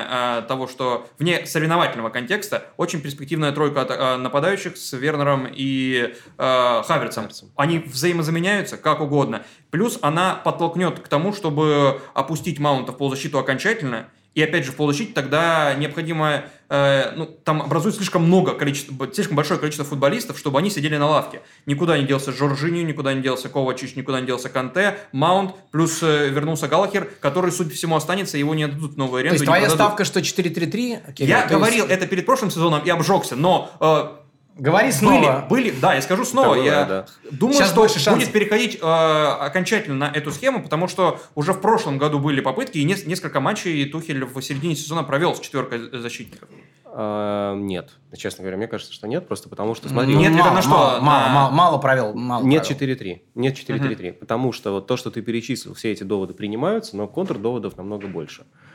того, 0.48 0.68
что... 0.68 1.08
вне 1.18 1.48
соревновательного 1.48 2.10
контекста, 2.10 2.66
очень 2.78 3.02
перспективная 3.02 3.52
тройка 3.52 4.18
нападающих 4.20 4.78
с 4.78 4.94
Вернером 4.94 5.48
и 5.52 6.14
э, 6.38 6.82
Хаверцем. 6.86 7.30
Они 7.56 7.80
взаимозаменяются 7.80 8.78
как 8.78 9.02
угодно. 9.02 9.44
Плюс 9.72 9.98
она 10.04 10.36
подтолкнет 10.36 11.00
к 11.00 11.08
тому, 11.08 11.34
чтобы 11.34 12.02
опустить 12.14 12.60
Маунта 12.60 12.92
в 12.92 12.98
полузащиту 12.98 13.40
окончательно– 13.40 14.10
и 14.38 14.42
опять 14.44 14.66
же, 14.66 14.72
в 14.72 14.76
полузащите 14.76 15.14
тогда 15.14 15.74
необходимо, 15.74 16.44
э, 16.70 17.12
ну, 17.16 17.26
там 17.26 17.60
образуется 17.60 18.02
слишком 18.02 18.24
много 18.24 18.54
количества, 18.54 19.12
слишком 19.12 19.36
большое 19.36 19.60
количество 19.60 19.84
футболистов, 19.84 20.38
чтобы 20.38 20.60
они 20.60 20.70
сидели 20.70 20.96
на 20.96 21.08
лавке. 21.08 21.42
Никуда 21.66 21.98
не 21.98 22.06
делся 22.06 22.32
Жоржиню, 22.32 22.86
никуда 22.86 23.16
не 23.16 23.24
делся 23.24 23.50
Ковачич, 23.50 23.96
никуда 23.96 24.20
не 24.20 24.28
делся 24.28 24.50
Канте, 24.50 25.00
Маунт, 25.12 25.56
плюс 25.72 26.04
э, 26.04 26.30
вернулся 26.30 26.68
Галахер, 26.68 27.10
который, 27.20 27.52
судя 27.52 27.72
по 27.72 27.76
всему, 27.76 27.96
останется, 27.96 28.38
его 28.38 28.54
не 28.54 28.66
отдадут 28.66 28.94
в 28.94 28.98
новую 29.00 29.22
аренду. 29.22 29.38
То 29.38 29.42
есть 29.42 29.46
твоя 29.46 29.72
ставка, 29.72 30.06
что 30.06 30.20
4-3-3? 30.20 31.16
Я 31.18 31.48
говорил 31.48 31.86
есть... 31.86 31.96
это 31.96 32.06
перед 32.06 32.28
прошлым 32.28 32.52
сезоном 32.52 32.84
и 32.84 32.90
обжегся, 32.92 33.36
но... 33.36 33.72
Э, 33.80 34.27
Говори 34.58 34.92
снова. 34.92 35.46
Были, 35.50 35.70
были, 35.70 35.80
да, 35.80 35.94
я 35.94 36.02
скажу 36.02 36.26
снова. 36.26 36.56
Было, 36.56 36.64
я 36.64 36.86
да. 36.86 37.06
думаю, 37.32 37.56
Сейчас 37.56 37.70
что 37.70 37.82
больше 37.82 38.12
будет 38.12 38.32
переходить 38.32 38.80
э, 38.82 38.86
окончательно 38.86 40.10
на 40.10 40.12
эту 40.12 40.32
схему, 40.32 40.64
потому 40.64 40.88
что 40.88 41.20
уже 41.36 41.54
в 41.54 41.62
прошлом 41.62 41.98
году 41.98 42.20
были 42.20 42.42
попытки, 42.42 42.78
и 42.80 42.84
не, 42.84 42.96
несколько 43.06 43.40
матчей 43.40 43.86
Тухель 43.86 44.26
в 44.26 44.42
середине 44.42 44.76
сезона 44.76 45.04
провел 45.04 45.36
с 45.36 45.40
четверкой 45.40 45.90
защитников. 46.00 46.50
Uh, 46.86 47.60
нет. 47.60 47.92
Честно 48.16 48.42
говоря, 48.42 48.58
мне 48.58 48.68
кажется, 48.68 48.92
что 48.92 49.08
нет, 49.08 49.28
просто 49.28 49.50
потому 49.50 49.76
что... 49.76 49.88
Смотри, 49.88 50.16
нет, 50.16 50.32
ну, 50.32 50.40
это 50.40 50.52
на 50.52 50.62
что? 50.64 50.72
Мало, 50.72 51.00
мало, 51.00 51.30
мало, 51.30 51.52
мало 51.52 51.78
провел. 51.78 52.16
Мало 52.16 52.44
нет 52.44 52.68
4-3. 52.68 53.22
Нет 53.36 53.56
4-3-3. 53.56 53.98
Uh-huh. 53.98 54.14
Потому 54.14 54.52
что 54.52 54.72
вот 54.72 54.88
то, 54.88 54.98
что 54.98 55.12
ты 55.12 55.22
перечислил, 55.22 55.76
все 55.76 55.92
эти 55.92 56.02
доводы 56.02 56.34
принимаются, 56.34 56.98
но 56.98 57.08
контрдоводов 57.08 57.78
намного 57.78 58.08
больше. 58.08 58.42
А, 58.42 58.68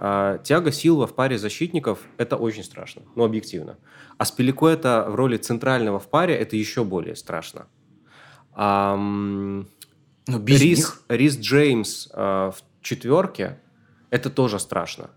Тяга 0.00 0.72
Силва 0.72 1.06
в 1.06 1.14
паре 1.14 1.36
защитников– 1.36 1.98
это 2.16 2.36
очень 2.36 2.64
страшно, 2.64 3.02
ну, 3.16 3.24
объективно. 3.24 3.76
А 4.16 4.24
Спиликуэта 4.24 5.06
в 5.10 5.14
роли 5.14 5.36
центрального 5.36 5.98
в 5.98 6.08
паре– 6.08 6.34
это 6.36 6.56
еще 6.56 6.84
более 6.84 7.16
страшно. 7.16 7.66
А, 8.52 8.96
Но 8.96 10.38
без 10.38 10.62
Рис, 10.62 10.78
них... 10.78 11.02
Рис 11.08 11.38
Джеймс 11.38 12.08
а, 12.14 12.50
в 12.50 12.62
четверке– 12.80 13.58
это 14.10 14.30
тоже 14.30 14.58
страшно. 14.58 15.10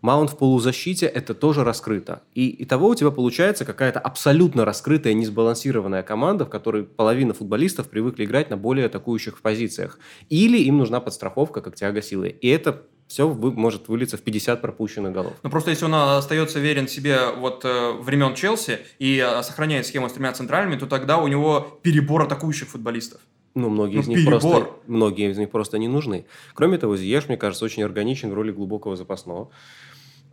Маунт 0.00 0.30
в 0.30 0.36
полузащите– 0.36 1.06
это 1.14 1.32
тоже 1.32 1.62
раскрыто. 1.62 2.22
И, 2.34 2.48
и 2.48 2.64
того 2.64 2.88
у 2.88 2.94
тебя 2.96 3.12
получается 3.12 3.64
какая-то 3.64 4.00
абсолютно 4.00 4.64
раскрытая, 4.64 5.12
несбалансированная 5.14 6.02
команда, 6.02 6.44
в 6.44 6.50
которой 6.50 6.82
половина 6.82 7.34
футболистов 7.34 7.88
привыкли 7.88 8.24
играть 8.24 8.50
на 8.50 8.56
более 8.56 8.86
атакующих 8.86 9.40
позициях. 9.42 10.00
Или 10.28 10.58
им 10.58 10.78
нужна 10.78 10.98
подстраховка, 10.98 11.60
как 11.60 11.76
тяга 11.76 12.02
силы. 12.02 12.28
И 12.28 12.48
это 12.48 12.82
все 13.06 13.28
вы, 13.28 13.52
может 13.52 13.88
вылиться 13.88 14.16
в 14.16 14.22
50 14.22 14.60
пропущенных 14.62 15.12
голов. 15.12 15.34
Ну 15.42 15.50
просто 15.50 15.70
если 15.70 15.84
он 15.84 15.94
остается 15.94 16.58
верен 16.58 16.88
себе 16.88 17.30
вот 17.36 17.64
э, 17.64 17.92
времен 18.00 18.34
Челси 18.34 18.80
и 18.98 19.18
э, 19.18 19.42
сохраняет 19.42 19.86
схему 19.86 20.08
с 20.08 20.12
тремя 20.12 20.32
центральными, 20.32 20.78
то 20.78 20.86
тогда 20.86 21.18
у 21.18 21.28
него 21.28 21.78
перебор 21.82 22.22
атакующих 22.22 22.68
футболистов. 22.68 23.20
Ну, 23.54 23.68
многие, 23.68 23.96
ну, 23.96 24.02
из 24.02 24.08
них 24.08 24.26
просто, 24.26 24.70
многие 24.88 25.30
из 25.30 25.38
них 25.38 25.50
просто 25.50 25.78
не 25.78 25.86
нужны. 25.86 26.24
Кроме 26.54 26.76
того, 26.76 26.96
Зиеш, 26.96 27.28
мне 27.28 27.36
кажется, 27.36 27.64
очень 27.64 27.84
органичен 27.84 28.30
в 28.30 28.34
роли 28.34 28.50
глубокого 28.50 28.96
запасного. 28.96 29.50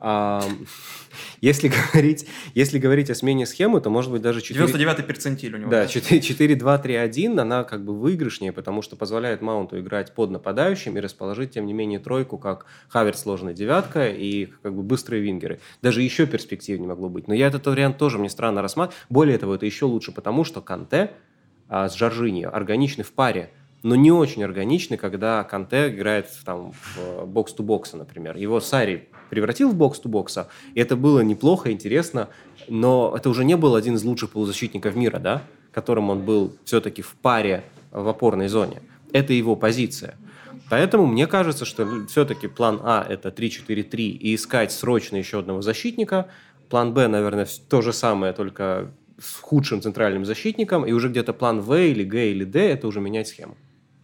Если, 1.42 1.68
говорить, 1.68 2.28
если 2.56 2.80
говорить 2.80 3.10
о 3.10 3.16
смене 3.16 3.46
схемы, 3.46 3.82
то 3.82 3.90
может 3.90 4.12
быть 4.12 4.22
даже 4.22 4.42
4... 4.42 4.66
99-й 4.66 5.04
перцентиль 5.04 5.56
у 5.56 5.58
него. 5.58 5.70
Да, 5.70 5.86
4-2-3-1, 5.86 7.40
она 7.40 7.64
как 7.64 7.84
бы 7.84 7.94
выигрышнее, 7.94 8.52
потому 8.52 8.82
что 8.82 8.96
позволяет 8.96 9.42
Маунту 9.42 9.80
играть 9.80 10.14
под 10.14 10.32
нападающим 10.32 10.98
и 10.98 11.02
расположить, 11.02 11.52
тем 11.52 11.66
не 11.66 11.74
менее, 11.74 12.00
тройку, 12.00 12.38
как 12.38 12.66
Хаверт 12.90 13.18
сложная 13.18 13.54
девятка 13.54 14.08
и 14.08 14.48
как 14.64 14.76
бы 14.76 14.84
быстрые 14.84 15.22
вингеры. 15.22 15.60
Даже 15.82 16.02
еще 16.02 16.26
перспективнее 16.26 16.88
могло 16.88 17.10
быть. 17.10 17.28
Но 17.28 17.34
я 17.34 17.48
этот 17.48 17.66
вариант 17.68 17.98
тоже 17.98 18.18
мне 18.18 18.30
странно 18.30 18.62
рассматриваю. 18.62 19.06
Более 19.10 19.38
того, 19.38 19.56
это 19.56 19.66
еще 19.66 19.86
лучше, 19.86 20.12
потому 20.12 20.44
что 20.44 20.62
Канте 20.62 21.12
а, 21.68 21.90
с 21.90 21.96
Жоржини 21.96 22.44
органичны 22.44 23.04
в 23.04 23.12
паре, 23.12 23.52
но 23.84 23.96
не 23.96 24.12
очень 24.12 24.44
органичны, 24.44 24.98
когда 24.98 25.44
Канте 25.44 25.90
играет 25.90 26.28
там, 26.46 26.74
в 26.96 27.26
бокс-ту-бокса, 27.26 27.98
например. 27.98 28.38
Его 28.38 28.60
Сари 28.60 29.10
превратил 29.30 29.70
в 29.70 29.76
бокс-ту-бокса, 29.76 30.48
и 30.74 30.80
это 30.80 30.96
было 30.96 31.22
неплохо, 31.22 31.72
интересно, 31.72 32.30
но 32.68 33.14
это 33.16 33.30
уже 33.30 33.44
не 33.44 33.58
был 33.58 33.76
один 33.76 33.96
из 33.96 34.04
лучших 34.04 34.32
полузащитников 34.32 34.96
мира, 34.96 35.20
да, 35.20 35.44
которым 35.72 36.10
он 36.10 36.24
был 36.24 36.56
все-таки 36.66 37.02
в 37.02 37.16
паре 37.22 37.64
в 37.92 38.08
опорной 38.08 38.48
зоне. 38.48 38.82
Это 39.14 39.34
его 39.34 39.56
позиция. 39.56 40.16
Поэтому 40.70 41.06
мне 41.06 41.28
кажется, 41.28 41.66
что 41.66 42.06
все-таки 42.08 42.48
план 42.48 42.80
А– 42.84 43.06
это 43.10 43.30
3-4-3 43.30 43.98
и 43.98 44.36
искать 44.36 44.72
срочно 44.72 45.18
еще 45.18 45.40
одного 45.40 45.62
защитника. 45.62 46.28
План 46.70 46.94
Б, 46.94 47.08
наверное, 47.08 47.48
то 47.68 47.82
же 47.82 47.92
самое, 47.92 48.32
только 48.32 48.92
с 49.20 49.36
худшим 49.36 49.82
центральным 49.82 50.24
защитником, 50.24 50.86
и 50.86 50.94
уже 50.94 51.10
где-то 51.10 51.34
план 51.34 51.60
В 51.60 51.76
или 51.76 52.04
Г 52.04 52.32
или 52.32 52.46
Д– 52.46 52.60
это 52.72 52.88
уже 52.88 53.02
менять 53.02 53.28
схему. 53.28 53.58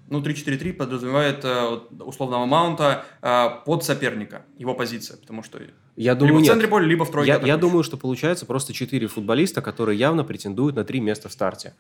Ну, 0.10 0.22
3-4-3 0.22 0.74
подразумевает 0.74 1.44
э, 1.44 1.80
условного 2.00 2.46
маунта 2.46 3.06
э, 3.22 3.50
под 3.66 3.84
соперника, 3.84 4.44
его 4.58 4.74
позиция, 4.74 5.18
потому 5.18 5.44
что 5.44 5.60
я 5.98 6.16
думаю, 6.16 6.36
либо 6.36 6.46
в 6.46 6.48
центре 6.48 6.68
поля, 6.68 6.86
либо 6.86 7.04
в 7.06 7.12
тройке. 7.12 7.32
Я, 7.32 7.40
я 7.46 7.58
думаю, 7.58 7.84
что 7.84 7.98
получается 7.98 8.46
просто 8.46 8.72
4 8.72 9.08
футболиста, 9.08 9.62
которые 9.62 10.00
явно 10.00 10.24
претендуют 10.24 10.76
на 10.76 10.86
3 10.86 11.00
места 11.02 11.28
в 11.28 11.34
старте. 11.34 11.74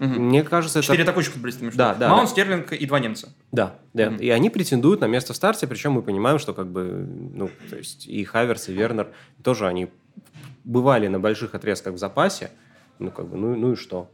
Угу. 0.00 0.08
Мне 0.08 0.42
кажется, 0.42 0.80
Четыре 0.80 1.02
это... 1.02 1.10
атакующих 1.10 1.34
футболиста 1.34 1.70
да, 1.74 1.94
да, 1.94 2.08
Маунт, 2.08 2.28
да. 2.28 2.32
Стерлинг 2.32 2.72
и 2.72 2.86
два 2.86 2.98
немца. 3.00 3.34
Да, 3.52 3.78
да. 3.92 4.08
Угу. 4.08 4.16
И 4.16 4.30
они 4.30 4.48
претендуют 4.48 5.02
на 5.02 5.04
место 5.06 5.34
в 5.34 5.36
старте, 5.36 5.66
причем 5.66 5.92
мы 5.92 6.02
понимаем, 6.02 6.38
что 6.38 6.54
как 6.54 6.68
бы, 6.68 7.06
ну, 7.34 7.50
то 7.68 7.76
есть 7.76 8.06
и 8.06 8.24
Хаверс, 8.24 8.70
и 8.70 8.72
Вернер 8.72 9.08
тоже 9.44 9.66
они 9.66 9.90
бывали 10.64 11.06
на 11.06 11.20
больших 11.20 11.54
отрезках 11.54 11.94
в 11.94 11.98
запасе, 11.98 12.50
ну, 12.98 13.10
как 13.10 13.28
бы, 13.28 13.36
ну, 13.36 13.54
ну 13.54 13.72
и 13.72 13.76
что? 13.76 14.10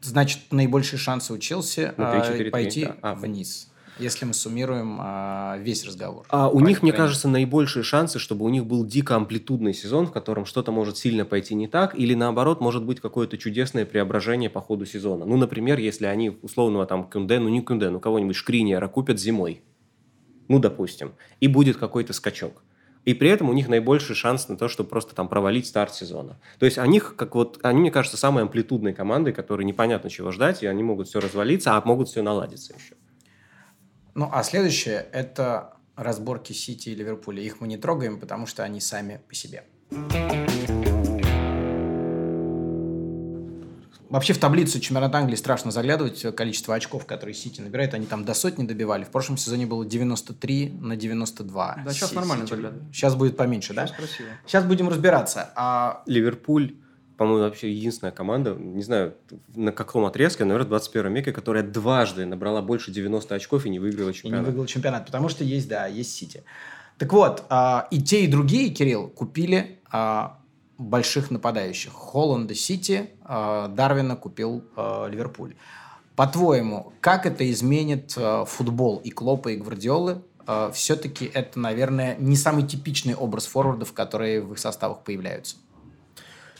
Значит, 0.00 0.40
наибольшие 0.50 0.98
шансы 0.98 1.32
у 1.32 1.38
Челси 1.38 1.94
ну, 1.96 2.10
3 2.10 2.20
-4 2.20 2.46
-3, 2.46 2.50
пойти 2.50 2.84
да. 2.84 2.96
а, 3.02 3.14
вниз, 3.14 3.70
если 3.98 4.24
мы 4.24 4.34
суммируем 4.34 4.98
а, 5.00 5.56
весь 5.58 5.84
разговор. 5.84 6.24
А 6.28 6.48
у 6.48 6.60
них, 6.60 6.82
мне 6.82 6.92
кажется, 6.92 7.28
наибольшие 7.28 7.82
шансы, 7.82 8.18
чтобы 8.18 8.44
у 8.44 8.48
них 8.48 8.64
был 8.64 8.84
дико 8.86 9.16
амплитудный 9.16 9.74
сезон, 9.74 10.06
в 10.06 10.12
котором 10.12 10.44
что-то 10.44 10.70
может 10.70 10.96
сильно 10.98 11.24
пойти 11.24 11.54
не 11.54 11.66
так, 11.66 11.98
или 11.98 12.14
наоборот, 12.14 12.60
может 12.60 12.84
быть 12.84 13.00
какое-то 13.00 13.36
чудесное 13.38 13.84
преображение 13.84 14.50
по 14.50 14.60
ходу 14.60 14.86
сезона. 14.86 15.24
Ну, 15.24 15.36
например, 15.36 15.78
если 15.78 16.06
они 16.06 16.38
условного 16.42 16.86
там 16.86 17.08
Кюнде, 17.08 17.40
ну 17.40 17.48
не 17.48 17.60
Кюнде, 17.60 17.90
ну 17.90 17.98
кого-нибудь 17.98 18.36
Шкриниера 18.36 18.86
купят 18.88 19.18
зимой, 19.18 19.62
ну, 20.48 20.58
допустим, 20.58 21.12
и 21.40 21.48
будет 21.48 21.76
какой-то 21.76 22.12
скачок. 22.12 22.62
И 23.08 23.14
при 23.14 23.30
этом 23.30 23.48
у 23.48 23.54
них 23.54 23.68
наибольший 23.68 24.14
шанс 24.14 24.48
на 24.48 24.58
то, 24.58 24.68
чтобы 24.68 24.90
просто 24.90 25.14
там 25.14 25.30
провалить 25.30 25.66
старт 25.66 25.94
сезона. 25.94 26.38
То 26.58 26.66
есть 26.66 26.76
они, 26.76 27.00
как 27.00 27.34
вот, 27.34 27.58
они, 27.62 27.80
мне 27.80 27.90
кажется, 27.90 28.18
самые 28.18 28.42
амплитудные 28.42 28.92
команды, 28.92 29.32
которые 29.32 29.64
непонятно 29.64 30.10
чего 30.10 30.30
ждать, 30.30 30.62
и 30.62 30.66
они 30.66 30.82
могут 30.82 31.08
все 31.08 31.18
развалиться, 31.18 31.74
а 31.74 31.82
могут 31.86 32.08
все 32.08 32.20
наладиться 32.20 32.74
еще. 32.74 32.96
Ну, 34.14 34.28
а 34.30 34.42
следующее– 34.42 35.06
это 35.12 35.72
разборки 35.96 36.52
Сити 36.52 36.90
и 36.90 36.94
Ливерпуля. 36.94 37.42
Их 37.42 37.62
мы 37.62 37.68
не 37.68 37.78
трогаем, 37.78 38.20
потому 38.20 38.46
что 38.46 38.62
они 38.62 38.78
сами 38.78 39.22
по 39.26 39.34
себе. 39.34 39.64
Вообще 44.08 44.32
в 44.32 44.38
таблицу 44.38 44.80
чемпионата 44.80 45.18
Англии 45.18 45.36
страшно 45.36 45.70
заглядывать. 45.70 46.34
Количество 46.34 46.74
очков, 46.74 47.04
которые 47.04 47.34
Сити 47.34 47.60
набирает, 47.60 47.92
они 47.92 48.06
там 48.06 48.24
до 48.24 48.32
сотни 48.32 48.66
добивали. 48.66 49.04
В 49.04 49.10
прошлом 49.10 49.36
сезоне 49.36 49.66
было 49.66 49.84
93 49.84 50.78
на 50.80 50.96
92. 50.96 51.82
Да, 51.84 51.92
сейчас 51.92 52.10
Си- 52.10 52.16
нормально 52.16 52.46
заглядывать. 52.46 52.84
Сейчас 52.92 53.14
будет 53.14 53.36
поменьше, 53.36 53.74
сейчас 53.74 53.90
да? 53.90 53.96
красиво. 53.96 54.28
Сейчас 54.46 54.64
будем 54.64 54.88
разбираться. 54.88 55.50
А... 55.56 56.02
Ливерпуль, 56.06 56.76
по-моему, 57.18 57.40
вообще 57.40 57.70
единственная 57.70 58.12
команда, 58.12 58.54
не 58.54 58.82
знаю, 58.82 59.14
на 59.54 59.72
каком 59.72 60.06
отрезке, 60.06 60.44
наверное, 60.44 60.66
в 60.66 60.70
21 60.70 61.14
веке, 61.14 61.32
которая 61.32 61.62
дважды 61.62 62.24
набрала 62.24 62.62
больше 62.62 62.90
90 62.90 63.34
очков 63.34 63.66
и 63.66 63.70
не 63.70 63.78
выиграла 63.78 64.12
чемпионат. 64.14 64.38
И 64.38 64.40
не 64.40 64.46
выиграла 64.46 64.68
чемпионат, 64.68 65.04
потому 65.04 65.28
что 65.28 65.44
есть, 65.44 65.68
да, 65.68 65.86
есть 65.86 66.12
Сити. 66.12 66.44
Так 66.96 67.12
вот, 67.12 67.44
а, 67.50 67.88
и 67.90 68.00
те, 68.00 68.24
и 68.24 68.26
другие, 68.26 68.70
Кирилл, 68.70 69.08
купили 69.08 69.80
а, 69.90 70.37
больших 70.78 71.30
нападающих. 71.30 71.92
Холланда 71.92 72.54
Сити, 72.54 73.10
э, 73.24 73.68
Дарвина 73.70 74.16
купил 74.16 74.64
э, 74.76 75.08
Ливерпуль. 75.10 75.56
По-твоему, 76.16 76.92
как 77.00 77.26
это 77.26 77.48
изменит 77.50 78.14
э, 78.16 78.44
футбол 78.46 78.98
и 78.98 79.10
Клопа, 79.10 79.48
и 79.48 79.56
Гвардиолы? 79.56 80.22
Все-таки 80.72 81.26
это, 81.26 81.58
наверное, 81.60 82.16
не 82.16 82.34
самый 82.34 82.66
типичный 82.66 83.14
образ 83.14 83.44
форвардов, 83.44 83.92
которые 83.92 84.40
в 84.40 84.52
их 84.52 84.58
составах 84.58 85.04
появляются. 85.04 85.56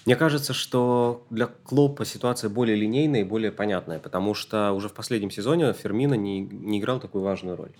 Мне 0.04 0.14
кажется, 0.14 0.52
что 0.52 1.24
для 1.30 1.46
Клопа 1.46 2.04
ситуация 2.04 2.50
более 2.50 2.76
линейная 2.76 3.22
и 3.22 3.24
более 3.24 3.50
понятная, 3.50 3.98
потому 3.98 4.34
что 4.34 4.72
уже 4.72 4.90
в 4.90 4.92
последнем 4.92 5.30
сезоне 5.30 5.72
Фермина 5.72 6.12
не, 6.12 6.40
не 6.40 6.80
играл 6.80 7.00
такую 7.00 7.24
важную 7.24 7.56
роль. 7.56 7.72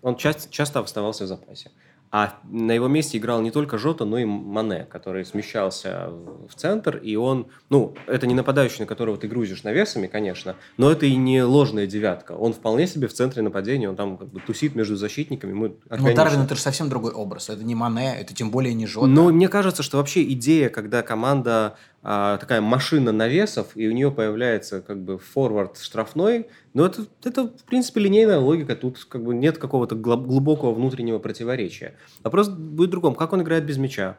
Он 0.00 0.16
часто, 0.16 0.50
часто 0.50 0.80
оставался 0.80 1.24
в 1.24 1.26
запасе. 1.26 1.70
А 2.10 2.38
на 2.44 2.72
его 2.72 2.88
месте 2.88 3.18
играл 3.18 3.40
не 3.42 3.50
только 3.50 3.78
Жота, 3.78 4.04
но 4.04 4.18
и 4.18 4.24
Мане, 4.24 4.86
который 4.90 5.24
смещался 5.24 6.08
в 6.48 6.54
центр, 6.54 6.96
и 6.96 7.16
он, 7.16 7.48
ну, 7.68 7.94
это 8.06 8.26
не 8.26 8.34
нападающий, 8.34 8.80
на 8.80 8.86
которого 8.86 9.16
ты 9.16 9.28
грузишь 9.28 9.64
навесами, 9.64 10.06
конечно, 10.06 10.56
но 10.76 10.90
это 10.90 11.06
и 11.06 11.16
не 11.16 11.42
ложная 11.42 11.86
девятка. 11.86 12.32
Он 12.32 12.52
вполне 12.52 12.86
себе 12.86 13.08
в 13.08 13.12
центре 13.12 13.42
нападения, 13.42 13.88
он 13.88 13.96
там 13.96 14.16
как 14.16 14.28
бы 14.28 14.40
тусит 14.40 14.74
между 14.74 14.96
защитниками. 14.96 15.52
Мы 15.52 15.76
но 15.90 16.14
Дарвин 16.14 16.42
это 16.42 16.54
же 16.54 16.60
совсем 16.60 16.88
другой 16.88 17.12
образ, 17.12 17.50
это 17.50 17.64
не 17.64 17.74
Мане, 17.74 18.16
это 18.20 18.34
тем 18.34 18.50
более 18.50 18.74
не 18.74 18.86
Жота. 18.86 19.06
Но 19.06 19.30
мне 19.30 19.48
кажется, 19.48 19.82
что 19.82 19.98
вообще 19.98 20.22
идея, 20.32 20.68
когда 20.68 21.02
команда 21.02 21.76
такая 22.06 22.60
машина 22.60 23.10
навесов, 23.10 23.72
и 23.74 23.88
у 23.88 23.92
нее 23.92 24.12
появляется 24.12 24.80
как 24.80 25.02
бы 25.02 25.18
форвард 25.18 25.76
штрафной, 25.78 26.46
но 26.72 26.84
ну, 26.84 26.88
это, 26.88 27.06
это, 27.24 27.48
в 27.48 27.64
принципе, 27.64 28.00
линейная 28.00 28.38
логика, 28.38 28.76
тут 28.76 29.04
как 29.08 29.24
бы 29.24 29.34
нет 29.34 29.58
какого-то 29.58 29.96
глубокого 29.96 30.72
внутреннего 30.72 31.18
противоречия. 31.18 31.96
Вопрос 32.22 32.48
будет 32.48 32.90
другом, 32.90 33.16
как 33.16 33.32
он 33.32 33.42
играет 33.42 33.64
без 33.64 33.76
мяча? 33.76 34.18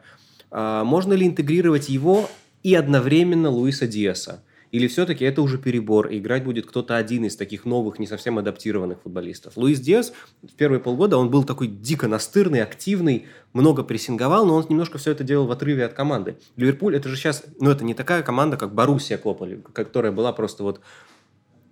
А, 0.50 0.84
можно 0.84 1.14
ли 1.14 1.26
интегрировать 1.26 1.88
его 1.88 2.28
и 2.62 2.74
одновременно 2.74 3.48
Луиса 3.48 3.86
Диаса? 3.86 4.42
Или 4.70 4.86
все-таки 4.86 5.24
это 5.24 5.42
уже 5.42 5.58
перебор, 5.58 6.08
и 6.08 6.18
играть 6.18 6.44
будет 6.44 6.66
кто-то 6.66 6.96
один 6.96 7.24
из 7.24 7.36
таких 7.36 7.64
новых, 7.64 7.98
не 7.98 8.06
совсем 8.06 8.38
адаптированных 8.38 9.02
футболистов? 9.02 9.56
Луис 9.56 9.80
Диас 9.80 10.12
в 10.42 10.54
первые 10.54 10.80
полгода, 10.80 11.16
он 11.16 11.30
был 11.30 11.44
такой 11.44 11.68
дико 11.68 12.08
настырный, 12.08 12.62
активный, 12.62 13.26
много 13.52 13.82
прессинговал, 13.82 14.46
но 14.46 14.56
он 14.56 14.66
немножко 14.68 14.98
все 14.98 15.12
это 15.12 15.24
делал 15.24 15.46
в 15.46 15.50
отрыве 15.50 15.84
от 15.84 15.94
команды. 15.94 16.36
Ливерпуль, 16.56 16.96
это 16.96 17.08
же 17.08 17.16
сейчас, 17.16 17.44
ну 17.60 17.70
это 17.70 17.84
не 17.84 17.94
такая 17.94 18.22
команда, 18.22 18.56
как 18.56 18.74
Боруссия 18.74 19.16
Клопа, 19.16 19.48
которая 19.72 20.12
была 20.12 20.32
просто 20.32 20.62
вот 20.62 20.80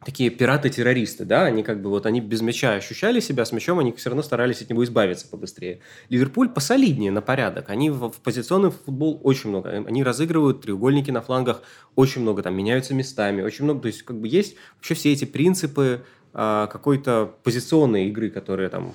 такие 0.07 0.31
пираты-террористы, 0.31 1.25
да, 1.25 1.47
они 1.47 1.65
как 1.65 1.83
бы 1.83 1.91
вот, 1.91 2.07
они 2.07 2.21
без 2.21 2.41
мяча 2.41 2.75
ощущали 2.75 3.19
себя, 3.19 3.45
с 3.45 3.51
мячом 3.51 3.81
они 3.81 3.91
все 3.93 4.09
равно 4.09 4.23
старались 4.23 4.63
от 4.63 4.71
него 4.71 4.85
избавиться 4.85 5.27
побыстрее. 5.27 5.81
Ливерпуль 6.11 6.49
посолиднее 6.49 7.11
на 7.11 7.23
порядок, 7.23 7.71
они 7.71 7.91
в, 7.91 8.11
в 8.11 8.21
позиционный 8.21 8.71
футбол 8.71 9.21
очень 9.25 9.51
много, 9.51 9.69
они 9.71 10.05
разыгрывают 10.05 10.61
треугольники 10.61 11.11
на 11.11 11.23
флангах 11.23 11.63
очень 11.97 12.23
много, 12.23 12.45
там 12.45 12.55
меняются 12.55 12.95
местами, 12.95 13.43
очень 13.43 13.65
много, 13.65 13.81
то 13.81 13.89
есть 13.89 14.05
как 14.05 14.21
бы 14.21 14.29
есть 14.29 14.55
вообще 14.77 14.95
все 14.95 15.13
эти 15.13 15.25
принципы 15.25 16.05
а, 16.39 16.67
какой-то 16.67 17.33
позиционной 17.43 18.09
игры, 18.09 18.29
которая 18.29 18.69
там 18.69 18.93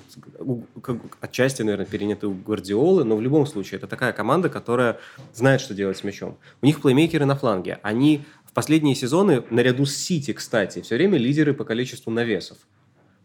как, 0.80 0.96
отчасти, 1.20 1.62
наверное, 1.62 1.86
переняты 1.86 2.28
у 2.28 2.34
Гвардиолы, 2.34 3.04
но 3.04 3.16
в 3.16 3.20
любом 3.20 3.46
случае 3.46 3.78
это 3.78 3.88
такая 3.88 4.12
команда, 4.12 4.48
которая 4.48 4.98
знает, 5.34 5.60
что 5.60 5.74
делать 5.74 5.98
с 5.98 6.04
мячом. 6.04 6.38
У 6.62 6.66
них 6.66 6.80
плеймейкеры 6.80 7.26
на 7.26 7.34
фланге, 7.34 7.80
они 7.82 8.24
в 8.52 8.54
последние 8.54 8.94
сезоны, 8.94 9.42
наряду 9.48 9.86
с 9.86 9.96
Сити, 9.96 10.34
кстати, 10.34 10.82
все 10.82 10.96
время 10.96 11.16
лидеры 11.16 11.54
по 11.54 11.64
количеству 11.64 12.10
навесов. 12.12 12.58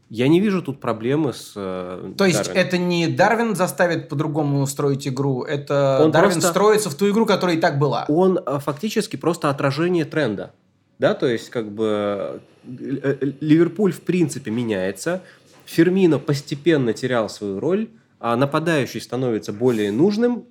Я 0.10 0.30
не 0.30 0.40
вижу 0.40 0.62
тут 0.62 0.80
проблемы 0.80 1.34
с 1.34 1.52
э, 1.58 2.14
То 2.18 2.26
есть 2.26 2.38
Дарвином. 2.46 2.66
это 2.66 2.78
не 2.78 3.08
Дарвин 3.08 3.56
заставит 3.58 4.08
по-другому 4.08 4.66
строить 4.68 5.06
игру, 5.06 5.44
это 5.44 6.00
Он 6.02 6.12
Дарвин 6.12 6.32
просто- 6.36 6.50
строится 6.50 6.90
в 6.90 6.96
ту 6.96 7.10
игру, 7.10 7.26
которая 7.26 7.58
и 7.58 7.60
так 7.60 7.78
была. 7.78 8.06
Он 8.08 8.40
э, 8.40 8.60
фактически 8.60 9.18
просто 9.18 9.50
отражение 9.50 10.06
тренда. 10.06 10.54
Да, 10.98 11.14
то 11.14 11.28
есть, 11.28 11.50
как 11.50 11.70
бы 11.74 12.42
э, 12.66 13.18
Ливерпуль 13.42 13.92
в 13.92 14.02
принципе 14.02 14.50
меняется. 14.50 15.22
Фермино 15.66 16.20
постепенно 16.20 16.94
терял 16.94 17.28
свою 17.28 17.60
роль, 17.60 17.90
а 18.22 18.38
нападающий 18.38 19.02
становится 19.02 19.52
более 19.52 19.92
нужным, 19.92 20.46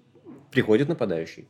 приходит 0.50 0.88
нападающий. 0.88 1.48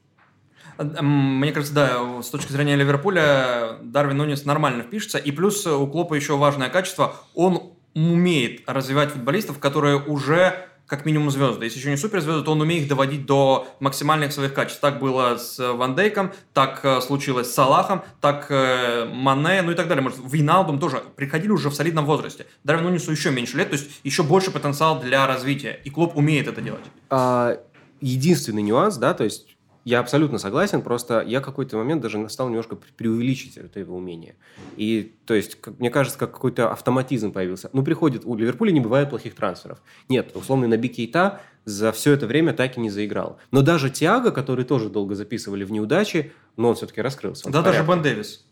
Мне 0.78 1.52
кажется, 1.52 1.74
да, 1.74 2.22
с 2.22 2.28
точки 2.28 2.52
зрения 2.52 2.76
Ливерпуля 2.76 3.78
Дарвин 3.82 4.18
Нунес 4.18 4.44
нормально 4.44 4.82
впишется. 4.82 5.18
И 5.18 5.30
плюс 5.32 5.66
у 5.66 5.86
Клопа 5.86 6.14
еще 6.14 6.36
важное 6.36 6.68
качество. 6.68 7.16
Он 7.34 7.72
умеет 7.94 8.62
развивать 8.66 9.10
футболистов, 9.10 9.58
которые 9.58 9.98
уже 9.98 10.68
как 10.86 11.04
минимум 11.04 11.30
звезды. 11.30 11.64
Если 11.64 11.78
еще 11.78 11.90
не 11.90 11.96
суперзвезды, 11.96 12.44
то 12.44 12.52
он 12.52 12.60
умеет 12.60 12.82
их 12.82 12.88
доводить 12.88 13.26
до 13.26 13.66
максимальных 13.80 14.32
своих 14.32 14.54
качеств. 14.54 14.80
Так 14.80 15.00
было 15.00 15.36
с 15.36 15.58
Ван 15.58 15.96
Дейком, 15.96 16.32
так 16.52 16.80
э, 16.84 17.00
случилось 17.00 17.50
с 17.50 17.54
Салахом, 17.54 18.02
так 18.20 18.46
э, 18.50 19.04
Мане, 19.12 19.62
ну 19.62 19.72
и 19.72 19.74
так 19.74 19.88
далее. 19.88 20.02
Может, 20.02 20.20
Виналдум 20.22 20.78
тоже 20.78 21.02
приходили 21.16 21.50
уже 21.50 21.70
в 21.70 21.74
солидном 21.74 22.06
возрасте. 22.06 22.46
Дарвин 22.62 22.84
Нунесу 22.84 23.10
еще 23.10 23.30
меньше 23.30 23.56
лет, 23.56 23.70
то 23.70 23.76
есть 23.76 23.90
еще 24.04 24.22
больше 24.22 24.50
потенциал 24.50 25.00
для 25.00 25.26
развития. 25.26 25.80
И 25.84 25.90
Клоп 25.90 26.16
умеет 26.16 26.46
это 26.46 26.60
делать. 26.60 26.84
А, 27.10 27.58
единственный 28.00 28.62
нюанс, 28.62 28.96
да, 28.96 29.12
то 29.14 29.24
есть 29.24 29.55
я 29.87 30.01
абсолютно 30.01 30.39
согласен, 30.39 30.82
просто 30.82 31.22
я 31.26 31.41
какой-то 31.41 31.76
момент 31.76 32.03
даже 32.03 32.28
стал 32.28 32.49
немножко 32.49 32.74
пре- 32.74 32.93
преувеличить 32.97 33.57
это 33.57 33.78
его 33.78 33.97
умение. 33.97 34.34
И, 34.76 35.14
то 35.26 35.32
есть, 35.34 35.55
как- 35.61 35.78
мне 35.78 35.91
кажется, 35.91 36.18
как 36.18 36.32
какой-то 36.32 36.72
автоматизм 36.72 37.30
появился. 37.32 37.70
Ну, 37.72 37.84
приходит, 37.84 38.22
у 38.24 38.34
Ливерпуля 38.34 38.72
не 38.72 38.80
бывает 38.80 39.11
плохих 39.11 39.37
трансферов. 39.37 39.80
Нет, 40.09 40.32
условно, 40.34 40.66
Наби 40.66 40.89
Кейта 40.89 41.41
за 41.64 41.93
все 41.93 42.12
это 42.12 42.26
время 42.26 42.53
так 42.53 42.76
и 42.76 42.80
не 42.80 42.91
заиграл. 42.91 43.39
Но 43.53 43.62
даже 43.62 43.89
Тиаго, 43.91 44.32
который 44.32 44.64
тоже 44.64 44.89
долго 44.89 45.14
записывали 45.14 45.62
в 45.62 45.70
неудачи, 45.70 46.32
но 46.57 46.68
он 46.70 46.74
все-таки 46.74 47.01
раскрылся. 47.01 47.47
он 47.47 47.53
Да, 47.53 47.62
даже. 47.62 47.84
Бен 47.84 48.03
Дэвис. 48.03 48.45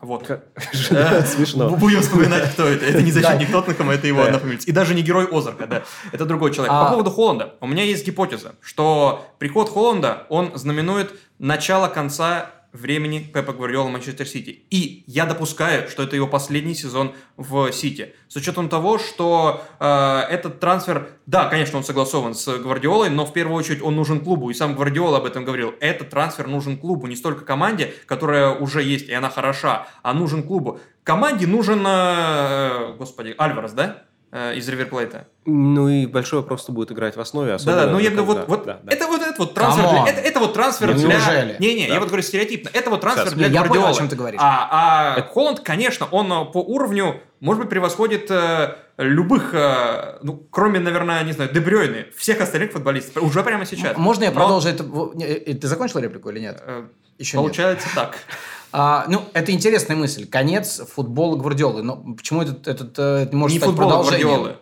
Вот. 0.00 0.26
Да, 0.90 1.22
Смешно. 1.24 1.70
Будем 1.70 2.00
вспоминать, 2.00 2.52
кто 2.52 2.66
это. 2.66 2.84
Это 2.86 3.02
не 3.02 3.12
защитник 3.12 3.50
Тоттенхэма, 3.52 3.94
это 3.94 4.06
его 4.06 4.22
однофамильец. 4.22 4.66
И 4.66 4.72
даже 4.72 4.94
не 4.94 5.02
герой 5.02 5.26
Озарка, 5.30 5.66
да. 5.66 5.82
Это 6.12 6.24
другой 6.24 6.52
человек. 6.52 6.72
А- 6.72 6.84
По 6.84 6.90
поводу 6.92 7.10
Холланда. 7.10 7.54
У 7.60 7.66
меня 7.66 7.82
есть 7.84 8.06
гипотеза, 8.06 8.54
что 8.60 9.26
приход 9.38 9.68
Холланда, 9.68 10.26
он 10.28 10.52
знаменует 10.54 11.12
начало 11.38 11.88
конца 11.88 12.50
времени 12.72 13.18
Пепа 13.18 13.52
Гвардиола 13.52 13.88
Манчестер 13.88 14.26
Сити. 14.26 14.62
И 14.70 15.04
я 15.06 15.26
допускаю, 15.26 15.88
что 15.88 16.02
это 16.02 16.16
его 16.16 16.26
последний 16.26 16.74
сезон 16.74 17.14
в 17.36 17.72
Сити. 17.72 18.14
С 18.28 18.36
учетом 18.36 18.68
того, 18.68 18.98
что 18.98 19.64
э, 19.78 20.20
этот 20.30 20.60
трансфер, 20.60 21.08
да, 21.26 21.48
конечно, 21.48 21.78
он 21.78 21.84
согласован 21.84 22.34
с 22.34 22.58
Гвардиолой, 22.58 23.10
но 23.10 23.26
в 23.26 23.32
первую 23.32 23.56
очередь 23.56 23.82
он 23.82 23.96
нужен 23.96 24.20
клубу. 24.20 24.50
И 24.50 24.54
сам 24.54 24.74
Гвардиола 24.74 25.18
об 25.18 25.24
этом 25.24 25.44
говорил. 25.44 25.74
Этот 25.80 26.10
трансфер 26.10 26.46
нужен 26.46 26.78
клубу, 26.78 27.06
не 27.06 27.16
столько 27.16 27.44
команде, 27.44 27.94
которая 28.06 28.54
уже 28.54 28.82
есть, 28.82 29.08
и 29.08 29.12
она 29.12 29.30
хороша, 29.30 29.88
а 30.02 30.14
нужен 30.14 30.42
клубу. 30.42 30.80
Команде 31.02 31.46
нужен, 31.46 31.84
э, 31.86 32.94
господи, 32.98 33.34
Альварес, 33.36 33.72
да? 33.72 34.04
Э, 34.32 34.54
из 34.54 34.68
Риверплейта. 34.68 35.26
Ну 35.44 35.88
и 35.88 36.06
большой 36.06 36.40
вопрос, 36.42 36.62
кто 36.62 36.72
будет 36.72 36.92
играть 36.92 37.16
в 37.16 37.20
основе. 37.20 37.48
Да, 37.48 37.54
особенно 37.56 37.86
да, 37.86 37.90
ну 37.90 37.98
я 37.98 38.10
говорю, 38.10 38.26
вот, 38.26 38.36
когда- 38.36 38.46
вот 38.48 38.64
да, 38.64 38.80
да. 38.84 38.92
это 38.94 39.06
вот 39.08 39.22
это 39.22 39.34
вот 39.38 39.54
трансфер, 39.54 39.88
для, 39.90 40.06
это, 40.06 40.20
это 40.20 40.38
вот 40.38 40.54
трансфер 40.54 40.86
Ну, 40.88 40.94
для... 40.94 41.08
неужели? 41.16 41.56
Не-не, 41.58 41.88
Да. 41.88 41.94
я 41.94 41.98
вот 41.98 42.06
говорю 42.10 42.22
стереотипно, 42.22 42.70
это 42.72 42.90
вот 42.90 43.00
трансфер 43.00 43.24
Сейчас. 43.24 43.34
для 43.38 43.48
Не, 43.48 43.54
я 43.54 43.60
понял, 43.62 43.72
Гвардиолы. 43.72 43.96
о 43.96 43.98
чем 43.98 44.08
ты 44.08 44.14
говоришь. 44.14 44.40
А, 44.40 45.16
а 45.16 45.22
Холланд, 45.22 45.60
конечно, 45.60 46.06
он 46.12 46.32
э, 46.32 46.44
по 46.52 46.58
уровню, 46.58 47.20
может 47.40 47.62
быть, 47.62 47.70
превосходит 47.70 48.30
э, 48.30 48.76
любых, 48.98 49.52
э, 49.52 50.18
ну, 50.22 50.46
кроме, 50.52 50.78
наверное, 50.78 51.24
не 51.24 51.32
знаю, 51.32 51.50
Дебрёйны, 51.52 52.06
всех 52.16 52.40
остальных 52.40 52.70
футболистов, 52.70 53.24
уже 53.24 53.42
прямо 53.42 53.66
сейчас. 53.66 53.96
Можно 53.96 54.24
я 54.24 54.30
Но, 54.30 54.36
продолжу 54.38 54.68
это? 54.68 54.84
не, 55.14 55.54
Ты 55.54 55.66
закончил 55.66 55.98
реплику 55.98 56.30
или 56.30 56.38
нет? 56.38 56.62
Еще 57.18 57.36
нет. 57.36 57.42
Получается 57.42 57.88
так. 57.96 58.16
А, 58.72 59.04
ну, 59.08 59.22
это 59.32 59.52
интересная 59.52 59.96
мысль. 59.96 60.26
Конец 60.28 60.80
футбола 60.94 61.36
Гвардиолы. 61.36 61.82
Но 61.82 61.96
почему 62.14 62.42
этот, 62.42 62.68
этот 62.68 62.98
э, 62.98 63.22
это 63.24 63.36
может 63.36 63.54
не 63.54 63.58
стать 63.58 63.70
футбол 63.70 63.88
продолжением? 63.88 64.28
Гвардиолы. 64.28 64.56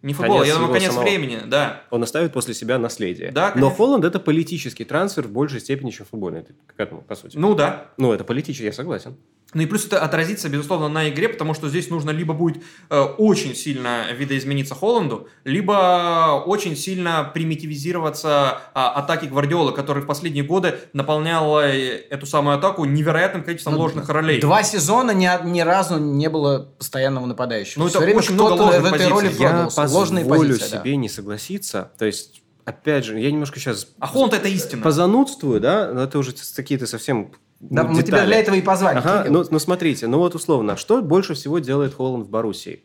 Не 0.00 0.14
футбол, 0.14 0.36
я 0.36 0.40
Конец 0.42 0.54
думаю, 0.54 0.64
его 0.68 0.74
конец 0.74 0.92
самого. 0.92 1.02
времени, 1.04 1.40
да. 1.46 1.82
Он 1.90 2.02
оставит 2.04 2.32
после 2.32 2.54
себя 2.54 2.78
наследие. 2.78 3.32
Да, 3.32 3.46
Но 3.48 3.52
конечно. 3.54 3.70
Холланд 3.76 4.04
это 4.04 4.20
политический 4.20 4.84
трансфер 4.84 5.26
в 5.26 5.32
большей 5.32 5.58
степени, 5.58 5.90
чем 5.90 6.06
футбольный. 6.06 6.44
К 6.44 6.78
этому, 6.78 7.02
по 7.02 7.16
сути. 7.16 7.36
Ну 7.36 7.54
да, 7.54 7.86
Ну, 7.96 8.12
это 8.12 8.22
политический, 8.22 8.66
я 8.66 8.72
согласен. 8.72 9.16
Ну 9.54 9.62
и 9.62 9.66
плюс 9.66 9.86
это 9.86 10.00
отразится, 10.02 10.50
безусловно, 10.50 10.88
на 10.88 11.08
игре, 11.08 11.26
потому 11.28 11.54
что 11.54 11.70
здесь 11.70 11.88
нужно 11.88 12.10
либо 12.10 12.34
будет 12.34 12.62
э, 12.90 13.00
очень 13.00 13.54
сильно 13.54 14.12
видоизмениться 14.12 14.74
Холланду, 14.74 15.28
либо 15.44 16.42
очень 16.44 16.76
сильно 16.76 17.30
примитивизироваться 17.32 18.60
а, 18.74 18.90
атаки 18.90 19.24
Гвардиолы, 19.24 19.72
который 19.72 20.02
в 20.02 20.06
последние 20.06 20.44
годы 20.44 20.74
наполнял 20.92 21.60
э, 21.60 22.02
эту 22.10 22.26
самую 22.26 22.58
атаку 22.58 22.84
невероятным 22.84 23.42
количеством 23.42 23.74
Ну, 23.74 23.80
ложных 23.80 24.06
ролей. 24.10 24.38
Два 24.38 24.62
сезона 24.62 25.12
ни, 25.12 25.28
ни 25.46 25.60
разу 25.60 25.98
не 25.98 26.28
было 26.28 26.68
постоянного 26.76 27.24
нападающего. 27.24 27.84
Ну, 27.84 27.88
это 27.88 28.00
время 28.00 28.18
очень 28.18 28.34
много 28.34 28.52
ложных 28.52 28.82
в 28.82 28.84
этой 28.84 29.08
позиций. 29.10 29.10
роли 29.10 29.34
Я 29.38 29.68
позволю 29.74 30.28
позиции, 30.28 30.70
да. 30.72 30.80
себе 30.82 30.96
не 30.96 31.08
согласиться. 31.08 31.90
То 31.96 32.04
есть, 32.04 32.42
опять 32.66 33.06
же, 33.06 33.18
я 33.18 33.30
немножко 33.30 33.58
сейчас 33.58 33.88
А 33.98 34.06
Холланд 34.08 34.34
это 34.34 34.48
истина. 34.48 34.82
позанудствую, 34.82 35.58
да, 35.58 35.90
но 35.92 36.02
это 36.02 36.18
уже 36.18 36.34
какие-то 36.54 36.86
совсем 36.86 37.32
Да, 37.60 37.82
ну, 37.82 37.88
мы 37.90 38.02
тебя 38.02 38.18
детали. 38.18 38.26
для 38.26 38.40
этого 38.40 38.54
и 38.54 38.60
позвали. 38.62 38.98
Ага, 38.98 39.26
ну, 39.28 39.44
ну 39.50 39.58
смотрите, 39.58 40.06
ну 40.06 40.18
вот 40.18 40.34
условно, 40.34 40.76
что 40.76 41.02
больше 41.02 41.34
всего 41.34 41.58
делает 41.58 41.94
Холланд 41.94 42.26
в 42.26 42.30
Боруссии? 42.30 42.84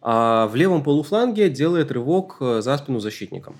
А, 0.00 0.46
в 0.46 0.54
левом 0.54 0.84
полуфланге 0.84 1.50
делает 1.50 1.90
рывок 1.90 2.36
э, 2.40 2.60
за 2.62 2.78
спину 2.78 3.00
защитникам. 3.00 3.56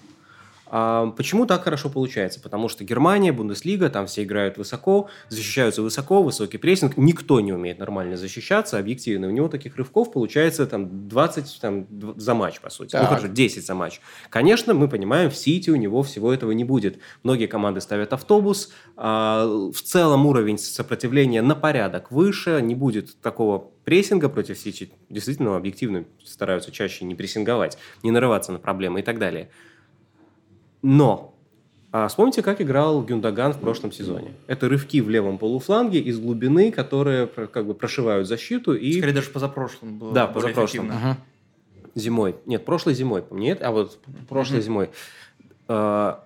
А 0.68 1.06
почему 1.16 1.46
так 1.46 1.62
хорошо 1.64 1.88
получается? 1.88 2.40
Потому 2.40 2.68
что 2.68 2.84
Германия, 2.84 3.32
Бундеслига, 3.32 3.88
там 3.88 4.06
все 4.06 4.24
играют 4.24 4.58
высоко, 4.58 5.08
защищаются 5.28 5.82
высоко, 5.82 6.22
высокий 6.22 6.58
прессинг. 6.58 6.96
Никто 6.96 7.40
не 7.40 7.52
умеет 7.52 7.78
нормально 7.78 8.16
защищаться, 8.16 8.78
объективно. 8.78 9.28
У 9.28 9.30
него 9.30 9.48
таких 9.48 9.76
рывков 9.76 10.12
получается 10.12 10.66
там 10.66 11.08
20 11.08 11.58
там, 11.60 11.86
за 12.16 12.34
матч, 12.34 12.60
по 12.60 12.70
сути. 12.70 12.96
Ну, 12.96 13.02
Так. 13.02 13.08
хорошо, 13.10 13.28
10 13.28 13.64
за 13.64 13.74
матч. 13.74 14.00
Конечно, 14.30 14.74
мы 14.74 14.88
понимаем, 14.88 15.30
в 15.30 15.36
Сити 15.36 15.70
у 15.70 15.76
него 15.76 16.02
всего 16.02 16.32
этого 16.32 16.50
не 16.52 16.64
будет. 16.64 16.98
Многие 17.22 17.46
команды 17.46 17.80
ставят 17.80 18.12
автобус. 18.12 18.72
а, 18.96 19.46
в 19.46 19.80
целом 19.82 20.26
уровень 20.26 20.58
сопротивления 20.58 21.42
на 21.42 21.54
порядок 21.54 22.10
выше. 22.10 22.60
Не 22.62 22.74
будет 22.74 23.20
такого 23.20 23.58
прессинга 23.84 24.28
против 24.28 24.58
Сити. 24.58 24.90
Действительно, 25.10 25.56
объективно 25.56 26.04
стараются 26.24 26.72
чаще 26.72 27.04
не 27.04 27.14
прессинговать, 27.14 27.78
не 28.02 28.10
нарываться 28.10 28.52
на 28.52 28.58
проблемы 28.58 29.00
и 29.00 29.02
так 29.02 29.18
далее. 29.18 29.50
Но 30.87 31.34
а 31.91 32.07
вспомните, 32.07 32.43
как 32.43 32.61
играл 32.61 33.03
Гюндаган 33.03 33.55
в 33.55 33.59
прошлом 33.61 33.91
сезоне. 33.91 34.32
Это 34.47 34.68
рывки 34.68 35.01
в 35.01 35.11
левом 35.11 35.37
полуфланге 35.37 35.99
из 35.99 36.18
глубины, 36.20 36.70
которые 36.70 37.26
как 37.26 37.66
бы 37.66 37.74
прошивают 37.74 38.28
защиту 38.28 38.74
и 38.74 38.99
Скорее 38.99 39.14
даже 39.14 39.30
позапрошлым 39.30 39.99
было 39.99 40.12
Да, 40.12 40.26
позапрошлым. 40.28 40.87
Мгм. 40.87 41.16
зимой. 41.97 42.37
Нет, 42.47 42.64
прошлой 42.64 42.95
зимой, 42.95 43.24
нет, 43.30 43.62
а 43.62 43.72
вот 43.72 43.99
прошлой 44.28 44.61
зимой. 44.61 44.91
А, 45.66 46.22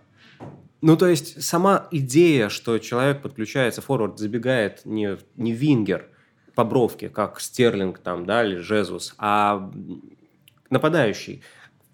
Ну, 0.82 0.96
то 0.96 1.06
есть, 1.06 1.42
сама 1.42 1.88
идея, 1.90 2.48
что 2.48 2.78
человек 2.78 3.22
подключается, 3.22 3.80
форвард 3.80 4.18
забегает 4.18 4.84
не, 4.84 5.18
не 5.36 5.52
вингер 5.52 6.08
по 6.54 6.64
бровке, 6.64 7.08
как 7.08 7.40
Стерлинг 7.40 7.98
там, 7.98 8.26
да, 8.26 8.44
или 8.44 8.56
Жезус, 8.56 9.14
а 9.18 9.70
нападающий, 10.70 11.42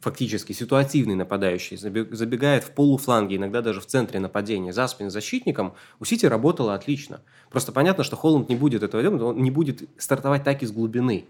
фактически 0.00 0.52
ситуативный 0.52 1.14
нападающий, 1.14 1.76
забе- 1.76 2.12
забегает 2.14 2.64
в 2.64 2.70
полуфланге, 2.72 3.36
иногда 3.36 3.62
даже 3.62 3.80
в 3.80 3.86
центре 3.86 4.20
нападения, 4.20 4.72
за 4.72 4.86
спиной 4.86 5.10
защитником, 5.10 5.74
у 6.00 6.04
Сити 6.04 6.26
работало 6.26 6.74
отлично. 6.74 7.20
Просто 7.50 7.72
понятно, 7.72 8.04
что 8.04 8.16
Холланд 8.16 8.48
не 8.48 8.56
будет 8.56 8.82
этого 8.82 9.02
делать, 9.02 9.22
он 9.22 9.42
не 9.42 9.50
будет 9.50 9.88
стартовать 9.98 10.44
так 10.44 10.62
из 10.62 10.72
глубины. 10.72 11.26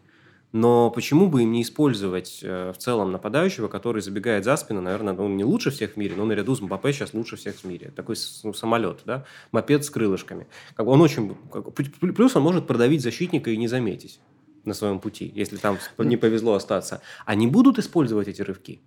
Но 0.53 0.91
почему 0.91 1.29
бы 1.29 1.43
им 1.43 1.53
не 1.53 1.63
использовать 1.63 2.41
э, 2.43 2.73
в 2.73 2.79
целом 2.79 3.13
нападающего, 3.13 3.69
который 3.69 4.01
забегает 4.01 4.45
за 4.45 4.57
спину, 4.57 4.81
наверное, 4.81 5.15
он 5.15 5.37
не 5.37 5.45
лучше 5.45 5.71
всех 5.71 5.95
в 5.95 5.97
мире, 5.97 6.15
но 6.17 6.25
наряду 6.25 6.55
с 6.55 6.61
Мбаппе 6.61 6.93
сейчас 6.93 7.15
лучше 7.15 7.37
всех 7.37 7.57
в 7.57 7.65
мире. 7.65 7.93
Такой 7.95 8.17
ну, 8.45 8.55
самолет, 8.55 9.01
да, 9.05 9.25
мопед 9.53 9.85
с 9.85 9.91
крылышками. 9.91 10.47
Как 10.75 10.87
он 10.87 11.01
очень... 11.01 11.37
как- 11.53 11.67
плю- 11.75 12.13
плюс 12.13 12.37
он 12.37 12.43
может 12.43 12.67
продавить 12.67 13.03
защитника 13.03 13.51
и 13.51 13.57
не 13.57 13.69
заметить 13.69 14.21
на 14.67 14.75
своем 14.75 15.01
пути, 15.01 15.33
если 15.35 15.57
там 15.57 15.79
не 15.99 16.17
повезло 16.17 16.55
остаться. 16.55 17.01
Они 17.25 17.47
будут 17.47 17.79
использовать 17.79 18.29
эти 18.29 18.43
рывки? 18.43 18.81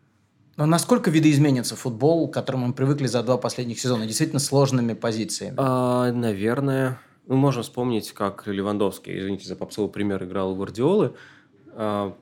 Но 0.59 0.65
насколько 0.65 1.09
видоизменится 1.09 1.77
футбол, 1.77 2.27
к 2.27 2.33
которому 2.33 2.67
мы 2.67 2.73
привыкли 2.73 3.07
за 3.07 3.23
два 3.23 3.37
последних 3.37 3.79
сезона, 3.79 4.05
действительно 4.05 4.39
сложными 4.39 4.93
позициями? 4.93 5.55
А, 5.57 6.11
наверное. 6.11 6.99
Мы 7.27 7.37
можем 7.37 7.63
вспомнить, 7.63 8.11
как 8.11 8.45
Левандовский, 8.45 9.17
извините 9.19 9.47
за 9.47 9.55
попсовый 9.55 9.89
пример, 9.89 10.21
играл 10.23 10.51
у 10.51 10.55
Гвардиолы. 10.55 11.13
А, 11.75 12.13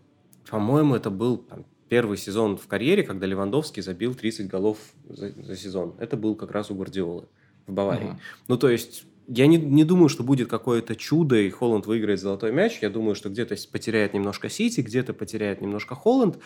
по-моему, 0.48 0.94
это 0.94 1.10
был 1.10 1.38
там, 1.38 1.66
первый 1.90 2.18
сезон 2.18 2.58
в 2.58 2.68
карьере, 2.68 3.02
когда 3.02 3.26
Левандовский 3.26 3.82
забил 3.82 4.14
30 4.14 4.48
голов 4.48 4.78
за, 5.10 5.32
за 5.32 5.56
сезон. 5.56 5.96
Это 5.98 6.16
был 6.16 6.36
как 6.36 6.52
раз 6.52 6.70
у 6.70 6.76
Гвардиолы 6.76 7.26
в 7.66 7.74
Баварии. 7.74 8.06
Мгм. 8.06 8.20
Ну, 8.48 8.58
то 8.58 8.70
есть, 8.70 9.06
я 9.28 9.48
не, 9.48 9.58
не 9.58 9.84
думаю, 9.84 10.10
что 10.10 10.24
будет 10.24 10.50
какое-то 10.50 10.96
чудо, 10.96 11.36
и 11.36 11.50
Холланд 11.50 11.86
выиграет 11.86 12.20
золотой 12.20 12.52
мяч. 12.52 12.80
Я 12.82 12.90
думаю, 12.90 13.16
что 13.16 13.30
где-то 13.30 13.56
потеряет 13.72 14.14
немножко 14.14 14.50
Сити, 14.50 14.82
где-то 14.82 15.14
потеряет 15.14 15.62
немножко 15.62 15.96
Холланд. 15.96 16.40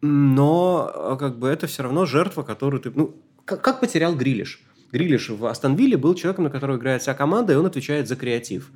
Но 0.00 0.90
а, 0.94 1.16
как 1.16 1.38
бы 1.38 1.48
это 1.48 1.66
все 1.66 1.82
равно 1.82 2.06
жертва, 2.06 2.42
которую 2.42 2.80
ты... 2.80 2.92
Ну, 2.94 3.16
как, 3.44 3.60
как 3.60 3.80
потерял 3.80 4.14
Грилиш? 4.14 4.62
Грилиш 4.92 5.30
в 5.30 5.46
Астон 5.46 5.74
Вилле 5.74 5.96
был 5.96 6.14
человеком, 6.14 6.44
на 6.44 6.50
которого 6.50 6.76
играет 6.76 7.02
вся 7.02 7.14
команда, 7.14 7.52
и 7.52 7.56
он 7.56 7.66
отвечает 7.66 8.08
за 8.08 8.16
креатив. 8.16 8.70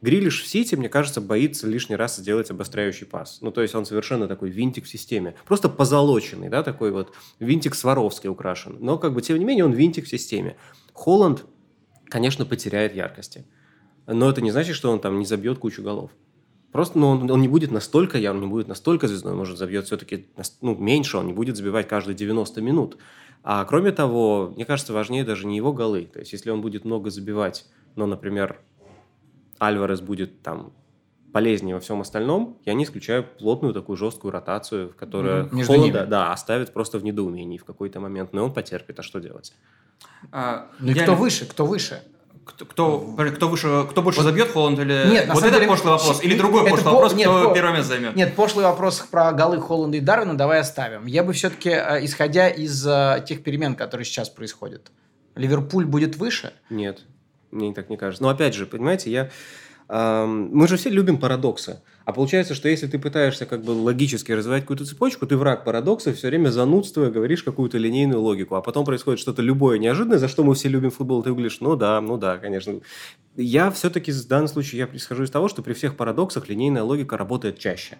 Грилиш 0.00 0.42
в 0.42 0.46
Сити, 0.46 0.76
мне 0.76 0.88
кажется, 0.88 1.20
боится 1.20 1.66
лишний 1.66 1.96
раз 1.96 2.16
сделать 2.16 2.50
обостряющий 2.50 3.06
пас. 3.06 3.38
Ну, 3.40 3.50
то 3.50 3.62
есть 3.62 3.74
он 3.74 3.84
совершенно 3.84 4.28
такой 4.28 4.50
винтик 4.50 4.84
в 4.84 4.88
системе. 4.88 5.34
Просто 5.46 5.68
позолоченный, 5.68 6.48
да, 6.48 6.62
такой 6.62 6.92
вот 6.92 7.12
винтик 7.40 7.74
Сваровский 7.74 8.28
украшен. 8.28 8.76
Но, 8.80 8.98
как 8.98 9.12
бы, 9.12 9.22
тем 9.22 9.38
не 9.38 9.44
менее, 9.44 9.64
он 9.64 9.72
винтик 9.72 10.04
в 10.04 10.08
системе. 10.08 10.56
Холланд, 10.92 11.44
конечно, 12.08 12.44
потеряет 12.44 12.94
яркости. 12.94 13.44
Но 14.06 14.28
это 14.30 14.40
не 14.40 14.50
значит, 14.50 14.74
что 14.74 14.90
он 14.90 15.00
там 15.00 15.18
не 15.18 15.26
забьет 15.26 15.58
кучу 15.58 15.82
голов. 15.82 16.10
Просто 16.72 16.98
ну, 16.98 17.08
он, 17.08 17.30
он 17.30 17.40
не 17.40 17.48
будет 17.48 17.70
настолько 17.70 18.18
явно, 18.18 18.42
не 18.42 18.46
будет 18.46 18.68
настолько 18.68 19.08
звездой, 19.08 19.32
он 19.32 19.38
может 19.38 19.58
забьет 19.58 19.86
все-таки 19.86 20.28
ну, 20.60 20.74
меньше, 20.76 21.16
он 21.16 21.26
не 21.26 21.32
будет 21.32 21.56
забивать 21.56 21.88
каждые 21.88 22.14
90 22.14 22.60
минут. 22.60 22.98
А 23.42 23.64
кроме 23.64 23.92
того, 23.92 24.52
мне 24.54 24.64
кажется, 24.64 24.92
важнее 24.92 25.24
даже 25.24 25.46
не 25.46 25.56
его 25.56 25.72
голы. 25.72 26.08
То 26.12 26.18
есть, 26.18 26.32
если 26.32 26.50
он 26.50 26.60
будет 26.60 26.84
много 26.84 27.10
забивать, 27.10 27.66
но, 27.96 28.06
например, 28.06 28.60
Альварес 29.58 30.00
будет 30.00 30.42
там 30.42 30.72
полезнее 31.32 31.74
во 31.74 31.80
всем 31.80 32.00
остальном, 32.00 32.58
я 32.64 32.74
не 32.74 32.84
исключаю 32.84 33.24
плотную 33.24 33.74
такую 33.74 33.96
жесткую 33.96 34.32
ротацию, 34.32 34.94
которая 34.98 35.44
mm-hmm. 35.44 35.64
Холода 35.64 36.06
да, 36.06 36.32
оставит 36.32 36.72
просто 36.72 36.98
в 36.98 37.04
недоумении 37.04 37.58
в 37.58 37.64
какой-то 37.64 38.00
момент, 38.00 38.32
но 38.32 38.44
он 38.44 38.52
потерпит, 38.52 38.98
а 38.98 39.02
что 39.02 39.18
делать? 39.18 39.52
А, 40.32 40.68
ну 40.78 40.92
и 40.92 40.94
кто 40.94 41.14
выше, 41.14 41.46
кто 41.46 41.66
выше? 41.66 42.02
Кто, 42.44 42.64
кто, 42.64 43.14
кто, 43.30 43.48
выше, 43.48 43.86
кто 43.90 44.00
больше 44.00 44.20
вот, 44.20 44.26
забьет 44.26 44.50
Холланд 44.50 44.78
или... 44.78 45.04
Нет, 45.10 45.28
вот 45.28 45.44
это 45.44 45.56
деле, 45.56 45.68
пошлый 45.68 45.92
вопрос. 45.92 46.24
Или 46.24 46.34
другой 46.34 46.62
пошлый 46.62 46.84
по... 46.84 46.90
вопрос, 46.92 47.14
нет, 47.14 47.28
кто 47.28 47.48
по... 47.50 47.54
первое 47.54 47.72
место 47.74 47.88
займет. 47.88 48.16
Нет, 48.16 48.34
пошлый 48.36 48.64
вопрос 48.64 49.00
про 49.00 49.32
голы 49.32 49.60
Холланда 49.60 49.98
и 49.98 50.00
Дарвина 50.00 50.34
давай 50.34 50.60
оставим. 50.60 51.04
Я 51.04 51.24
бы 51.24 51.34
все-таки, 51.34 51.68
э, 51.68 52.02
исходя 52.06 52.48
из 52.48 52.86
uh, 52.86 53.22
тех 53.22 53.42
перемен, 53.42 53.74
которые 53.74 54.06
сейчас 54.06 54.30
происходят, 54.30 54.90
Ливерпуль 55.34 55.84
будет 55.84 56.16
выше? 56.16 56.54
Нет, 56.70 57.02
мне 57.50 57.74
так 57.74 57.90
не 57.90 57.98
кажется. 57.98 58.22
Но 58.22 58.30
опять 58.30 58.54
же, 58.54 58.64
понимаете, 58.64 59.10
я 59.10 59.28
мы 59.88 60.68
же 60.68 60.76
все 60.76 60.90
любим 60.90 61.18
парадоксы. 61.18 61.80
А 62.04 62.12
получается, 62.12 62.54
что 62.54 62.68
если 62.68 62.86
ты 62.86 62.98
пытаешься 62.98 63.46
как 63.46 63.62
бы 63.62 63.70
логически 63.70 64.32
развивать 64.32 64.62
какую-то 64.62 64.84
цепочку, 64.84 65.26
ты 65.26 65.36
враг 65.36 65.64
парадоксов, 65.64 66.16
все 66.16 66.28
время 66.28 66.50
занудствуя, 66.50 67.10
говоришь 67.10 67.42
какую-то 67.42 67.78
линейную 67.78 68.20
логику, 68.20 68.54
а 68.54 68.62
потом 68.62 68.84
происходит 68.84 69.20
что-то 69.20 69.40
любое 69.40 69.78
неожиданное, 69.78 70.18
за 70.18 70.28
что 70.28 70.44
мы 70.44 70.54
все 70.54 70.68
любим 70.68 70.90
футбол, 70.90 71.22
ты 71.22 71.30
говоришь, 71.30 71.60
ну 71.60 71.76
да, 71.76 72.00
ну 72.00 72.18
да, 72.18 72.36
конечно. 72.36 72.80
Я 73.36 73.70
все-таки 73.70 74.12
в 74.12 74.26
данном 74.26 74.48
случае, 74.48 74.80
я 74.80 74.96
исхожу 74.96 75.24
из 75.24 75.30
того, 75.30 75.48
что 75.48 75.62
при 75.62 75.72
всех 75.72 75.96
парадоксах 75.96 76.48
линейная 76.48 76.82
логика 76.82 77.16
работает 77.16 77.58
чаще. 77.58 77.98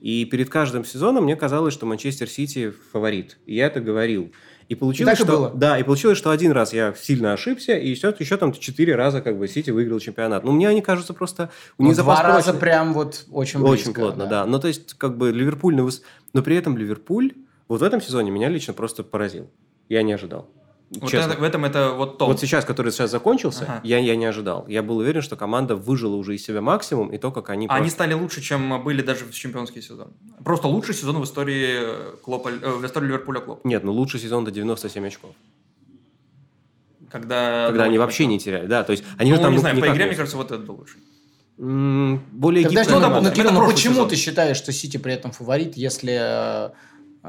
И 0.00 0.24
перед 0.26 0.50
каждым 0.50 0.84
сезоном 0.84 1.24
мне 1.24 1.36
казалось, 1.36 1.74
что 1.74 1.86
Манчестер 1.86 2.28
Сити 2.28 2.72
фаворит. 2.92 3.38
И 3.46 3.56
я 3.56 3.66
это 3.66 3.80
говорил. 3.80 4.32
И 4.68 4.74
получилось, 4.74 5.14
и 5.14 5.22
что, 5.22 5.26
было. 5.26 5.50
Да, 5.54 5.78
и 5.78 5.82
получилось, 5.82 6.18
что 6.18 6.30
один 6.30 6.52
раз 6.52 6.72
я 6.72 6.92
сильно 6.94 7.32
ошибся, 7.32 7.76
и 7.76 7.88
еще, 7.88 8.14
еще 8.18 8.36
там 8.36 8.52
четыре 8.52 8.96
раза 8.96 9.20
как 9.20 9.38
бы 9.38 9.46
Сити 9.46 9.70
выиграл 9.70 10.00
чемпионат. 10.00 10.42
Ну, 10.44 10.52
мне 10.52 10.68
они 10.68 10.82
кажутся 10.82 11.14
просто... 11.14 11.50
У 11.78 11.84
них 11.84 11.96
ну, 11.96 12.02
два 12.02 12.22
раза 12.22 12.50
прочный. 12.50 12.60
прям 12.60 12.92
вот 12.92 13.26
очень 13.30 13.60
близко. 13.60 13.90
Очень 13.90 13.94
плотно, 13.94 14.24
да. 14.24 14.42
да. 14.42 14.46
Ну, 14.46 14.58
то 14.58 14.68
есть, 14.68 14.94
как 14.94 15.16
бы 15.16 15.30
Ливерпуль... 15.30 15.76
Но 15.76 16.42
при 16.42 16.56
этом 16.56 16.76
Ливерпуль 16.76 17.32
вот 17.68 17.80
в 17.80 17.84
этом 17.84 18.00
сезоне 18.00 18.30
меня 18.30 18.48
лично 18.48 18.74
просто 18.74 19.02
поразил. 19.02 19.48
Я 19.88 20.02
не 20.02 20.12
ожидал. 20.12 20.48
Вот 20.88 21.12
это, 21.12 21.36
в 21.36 21.42
этом 21.42 21.64
это 21.64 21.90
вот 21.90 22.16
то. 22.18 22.26
Вот 22.26 22.38
сейчас, 22.38 22.64
который 22.64 22.92
сейчас 22.92 23.10
закончился, 23.10 23.64
ага. 23.64 23.80
я, 23.82 23.98
я 23.98 24.14
не 24.14 24.24
ожидал. 24.24 24.66
Я 24.68 24.84
был 24.84 24.98
уверен, 24.98 25.20
что 25.20 25.34
команда 25.34 25.74
выжила 25.74 26.14
уже 26.14 26.36
из 26.36 26.44
себя 26.44 26.60
максимум, 26.60 27.08
и 27.08 27.18
то, 27.18 27.32
как 27.32 27.50
они... 27.50 27.66
Просто... 27.66 27.80
Они 27.80 27.90
стали 27.90 28.14
лучше, 28.14 28.40
чем 28.40 28.82
были 28.84 29.02
даже 29.02 29.24
в 29.24 29.32
чемпионский 29.32 29.82
сезон. 29.82 30.12
Просто 30.44 30.68
лучший 30.68 30.94
сезон 30.94 31.18
в 31.18 31.24
истории, 31.24 32.16
Клопа, 32.22 32.50
э, 32.50 32.70
в 32.70 32.86
истории 32.86 33.08
Ливерпуля 33.08 33.40
Клопа. 33.40 33.66
Нет, 33.66 33.82
ну 33.82 33.92
лучший 33.92 34.20
сезон 34.20 34.44
до 34.44 34.52
97 34.52 35.06
очков. 35.06 35.30
Когда, 37.10 37.66
Когда 37.66 37.84
они 37.84 37.98
вообще 37.98 38.26
не 38.26 38.38
теряли, 38.38 38.66
да. 38.66 38.84
То 38.84 38.92
есть 38.92 39.02
они 39.18 39.30
ну, 39.30 39.36
же 39.36 39.42
там 39.42 39.52
не 39.52 39.58
знаю, 39.58 39.80
по 39.80 39.88
игре, 39.88 40.06
мне 40.06 40.14
кажется, 40.14 40.36
вот 40.36 40.52
это 40.52 40.62
был 40.62 40.76
лучший. 40.76 41.00
более 41.56 42.64
Когда 42.64 42.84
что 42.84 43.00
там, 43.00 43.24
ну, 43.24 43.30
Кирилл, 43.32 43.50
ну 43.50 43.66
почему 43.66 43.94
сезон. 43.94 44.08
ты 44.08 44.16
считаешь, 44.16 44.56
что 44.56 44.70
Сити 44.70 44.98
при 44.98 45.14
этом 45.14 45.32
фаворит, 45.32 45.76
если 45.76 46.12
э, 46.12 46.18
а 46.18 46.72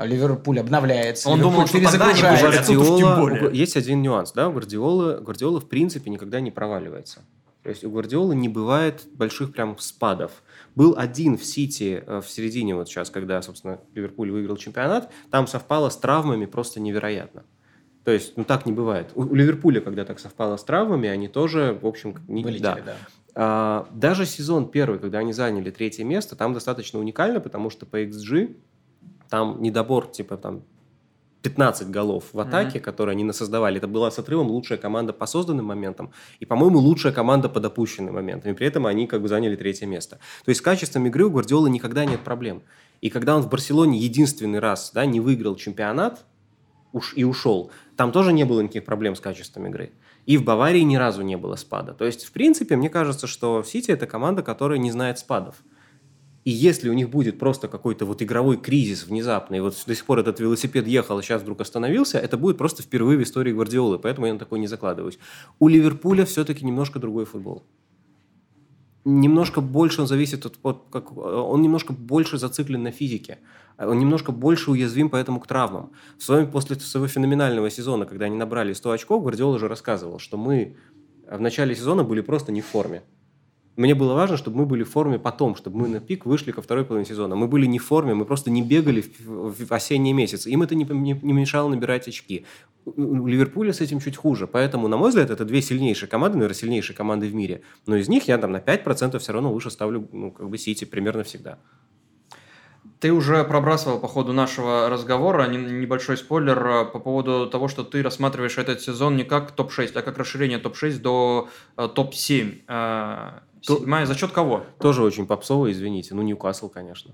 Ливерпуль 0.06 0.60
обновляется. 0.60 1.30
Он 1.30 1.40
Ливерпуль 1.40 1.54
думал, 1.54 1.68
что 1.68 1.82
тогда 1.82 2.14
не 2.14 2.76
Гвардиола, 2.76 3.52
Есть 3.52 3.78
один 3.78 4.02
нюанс, 4.02 4.32
да, 4.32 4.50
у 4.50 4.52
Гвардиолы, 4.52 5.22
Гвардиола 5.22 5.60
в 5.60 5.68
принципе 5.68 6.10
никогда 6.10 6.40
не 6.40 6.52
проваливается. 6.52 7.22
То 7.64 7.70
есть 7.70 7.84
у 7.84 7.90
Гвардиолы 7.90 8.34
не 8.36 8.48
бывает 8.48 9.06
больших 9.14 9.52
прям 9.52 9.78
спадов. 9.78 10.32
Был 10.76 10.96
один 10.98 11.38
в 11.38 11.44
Сити 11.44 12.02
э, 12.06 12.22
в 12.22 12.30
середине 12.30 12.76
вот 12.76 12.88
сейчас, 12.88 13.10
когда, 13.10 13.42
собственно, 13.42 13.82
Ливерпуль 13.94 14.32
выиграл 14.32 14.56
чемпионат, 14.56 15.12
там 15.32 15.48
совпало 15.48 15.90
с 15.90 15.98
травмами 15.98 16.46
просто 16.46 16.80
невероятно. 16.80 17.44
То 18.06 18.12
есть, 18.12 18.38
ну 18.38 18.46
так 18.46 18.66
не 18.66 18.72
бывает. 18.72 19.10
У, 19.16 19.24
у 19.24 19.36
Ливерпуля, 19.36 19.82
когда 19.82 20.06
так 20.06 20.20
совпало 20.20 20.56
с 20.56 20.64
травмами, 20.64 21.10
они 21.10 21.28
тоже, 21.28 21.78
в 21.82 21.86
общем, 21.86 22.16
не... 22.30 22.42
Вылетели, 22.42 22.62
да. 22.64 22.76
да. 22.86 22.96
А, 23.36 23.88
даже 23.92 24.26
сезон 24.26 24.70
первый, 24.70 24.98
когда 24.98 25.20
они 25.20 25.34
заняли 25.34 25.70
третье 25.70 26.06
место, 26.06 26.38
там 26.38 26.54
достаточно 26.54 27.00
уникально, 27.00 27.42
потому 27.42 27.70
что 27.70 27.86
по 27.86 28.02
XG 28.02 28.56
там 29.30 29.62
недобор, 29.62 30.08
типа 30.08 30.38
там 30.38 30.64
15 31.44 31.90
голов 31.90 32.26
в 32.34 32.40
атаке, 32.40 32.80
mm-hmm. 32.80 32.82
которые 32.82 33.14
они 33.14 33.24
насоздавали. 33.24 33.78
Это 33.78 33.88
была 33.88 34.12
с 34.12 34.20
отрывом 34.20 34.48
лучшая 34.48 34.78
команда 34.78 35.14
по 35.14 35.26
созданным 35.26 35.66
моментам 35.66 36.12
и, 36.40 36.46
по-моему, 36.46 36.80
лучшая 36.80 37.14
команда 37.14 37.48
по 37.48 37.60
допущенным 37.60 38.16
моментам. 38.16 38.52
И 38.52 38.56
при 38.56 38.68
этом 38.68 38.86
они 38.86 39.08
как 39.08 39.22
бы 39.22 39.28
заняли 39.28 39.56
третье 39.56 39.86
место. 39.86 40.20
То 40.44 40.50
есть 40.50 40.60
с 40.60 40.62
качеством 40.62 41.06
игры 41.08 41.26
у 41.26 41.30
Гвардиолы 41.30 41.70
никогда 41.70 42.06
нет 42.06 42.22
проблем. 42.22 42.64
И 43.02 43.10
когда 43.10 43.36
он 43.36 43.44
в 43.44 43.50
Барселоне 43.50 44.00
единственный 44.00 44.60
раз 44.60 44.92
да, 44.94 45.06
не 45.06 45.20
выиграл 45.20 45.56
чемпионат 45.56 46.26
уж 46.92 47.14
и 47.16 47.24
ушел, 47.24 47.72
там 47.96 48.12
тоже 48.12 48.34
не 48.34 48.44
было 48.44 48.62
никаких 48.62 48.86
проблем 48.86 49.16
с 49.16 49.20
качеством 49.20 49.68
игры. 49.68 49.92
И 50.26 50.38
в 50.38 50.44
Баварии 50.44 50.82
ни 50.82 50.98
разу 50.98 51.22
не 51.22 51.38
было 51.38 51.56
спада. 51.56 51.94
То 51.94 52.06
есть, 52.06 52.26
в 52.26 52.32
принципе, 52.32 52.76
мне 52.76 52.90
кажется, 52.90 53.28
что 53.28 53.64
Сити– 53.64 53.92
это 53.92 54.08
команда, 54.08 54.44
которая 54.44 54.80
не 54.80 54.92
знает 54.92 55.20
спадов. 55.20 55.56
И 56.48 56.50
если 56.50 56.88
у 56.88 56.94
них 56.94 57.10
будет 57.10 57.40
просто 57.40 57.68
какой-то 57.68 58.06
вот 58.06 58.22
игровой 58.22 58.56
кризис 58.56 59.06
внезапный, 59.06 59.60
вот 59.60 59.76
до 59.86 59.94
сих 59.94 60.06
пор 60.06 60.20
этот 60.20 60.40
велосипед 60.40 60.88
ехал, 60.88 61.18
а 61.18 61.22
сейчас 61.22 61.42
вдруг 61.42 61.60
остановился, 61.60 62.20
это 62.20 62.38
будет 62.38 62.58
просто 62.58 62.82
впервые 62.82 63.20
в 63.20 63.24
истории 63.24 63.52
Гвардиолы, 63.52 64.00
поэтому 64.00 64.28
я 64.28 64.34
на 64.34 64.40
такой 64.40 64.60
не 64.60 64.68
закладываюсь. 64.68 65.20
У 65.60 65.68
Ливерпуля 65.68 66.24
все-таки 66.24 66.64
немножко 66.64 67.00
другой 67.00 67.26
футбол. 67.26 67.66
Немножко 69.04 69.60
больше 69.60 70.00
он 70.00 70.08
зависит 70.08 70.46
от, 70.46 70.58
от 70.64 70.86
как, 70.90 71.18
он 71.18 71.62
немножко 71.62 71.92
больше 71.92 72.38
зациклен 72.38 72.82
на 72.82 72.92
физике. 72.92 73.40
Он 73.78 74.00
немножко 74.00 74.32
больше 74.32 74.72
уязвим 74.72 75.10
поэтому 75.10 75.42
к 75.42 75.48
травмам. 75.48 75.92
В 76.18 76.24
своем, 76.24 76.50
после 76.50 76.78
своего 76.78 77.10
феноменального 77.10 77.70
сезона, 77.70 78.06
когда 78.06 78.28
они 78.28 78.38
набрали 78.38 78.72
100 78.72 78.92
очков, 78.92 79.22
Гвардиола 79.22 79.56
уже 79.56 79.68
рассказывал, 79.68 80.18
что 80.18 80.38
мы 80.38 80.78
в 81.30 81.42
начале 81.42 81.76
сезона 81.76 82.06
были 82.06 82.22
просто 82.22 82.54
не 82.54 82.62
в 82.62 82.66
форме. 82.66 83.04
Мне 83.78 83.94
было 83.94 84.16
важно, 84.16 84.38
чтобы 84.38 84.58
мы 84.58 84.66
были 84.66 84.84
в 84.84 84.90
форме 84.90 85.20
потом, 85.20 85.56
чтобы 85.56 85.78
мы 85.78 85.88
на 85.88 86.00
пик 86.00 86.26
вышли 86.26 86.52
ко 86.52 86.64
второй 86.64 86.84
половине 86.84 87.08
сезона. 87.08 87.36
Мы 87.36 87.48
были 87.48 87.68
не 87.68 87.78
в 87.78 87.86
форме, 87.86 88.16
мы 88.16 88.26
просто 88.26 88.50
не 88.50 88.64
бегали 88.64 89.02
в, 89.20 89.54
в 89.54 89.72
осенний 89.72 90.14
месяц. 90.14 90.48
Им 90.48 90.64
это 90.64 90.74
не, 90.74 90.84
не, 90.84 91.14
не 91.14 91.34
мешало 91.34 91.70
набирать 91.70 92.08
очки. 92.08 92.48
У 92.86 93.28
Ливерпуля 93.28 93.74
с 93.74 93.80
этим 93.80 94.00
чуть 94.00 94.18
хуже. 94.18 94.48
Поэтому, 94.48 94.88
на 94.88 94.98
мой 94.98 95.10
взгляд, 95.10 95.30
это 95.30 95.46
две 95.46 95.62
сильнейшие 95.62 96.10
команды, 96.10 96.38
наверное, 96.38 96.56
сильнейшие 96.56 96.98
команды 96.98 97.28
в 97.28 97.36
мире. 97.36 97.62
Но 97.86 97.96
из 97.96 98.10
них 98.10 98.28
я 98.28 98.40
там 98.40 98.52
на 98.52 98.58
5% 98.58 99.20
все 99.20 99.32
равно 99.32 99.54
выше 99.54 99.70
ставлю 99.70 100.10
ну, 100.12 100.32
как 100.32 100.50
бы 100.50 100.58
Сити 100.58 100.86
примерно 100.86 101.24
всегда. 101.24 101.60
Ты 103.00 103.12
уже 103.12 103.44
пробрасывал 103.44 104.00
по 104.00 104.08
ходу 104.08 104.34
нашего 104.34 104.90
разговора 104.90 105.46
небольшой 105.48 106.18
спойлер 106.18 106.68
э, 106.68 106.86
по 106.86 106.98
поводу 106.98 107.48
того, 107.48 107.68
что 107.68 107.84
ты 107.84 108.02
рассматриваешь 108.02 108.58
этот 108.58 108.82
сезон 108.82 109.18
не 109.18 109.24
как 109.24 109.52
топ-6, 109.52 109.92
а 109.94 110.02
как 110.02 110.18
расширение 110.18 110.58
топ-6 110.58 110.98
до 110.98 111.48
э, 111.78 111.88
топ-7. 111.94 113.44
То... 113.66 113.78
Седьмая 113.78 114.06
за 114.06 114.16
счет 114.16 114.32
кого? 114.32 114.66
Тоже 114.80 115.04
очень 115.04 115.26
попсовая, 115.28 115.72
извините. 115.72 116.16
Ну, 116.16 116.22
Ньюкасл, 116.22 116.70
конечно. 116.70 117.14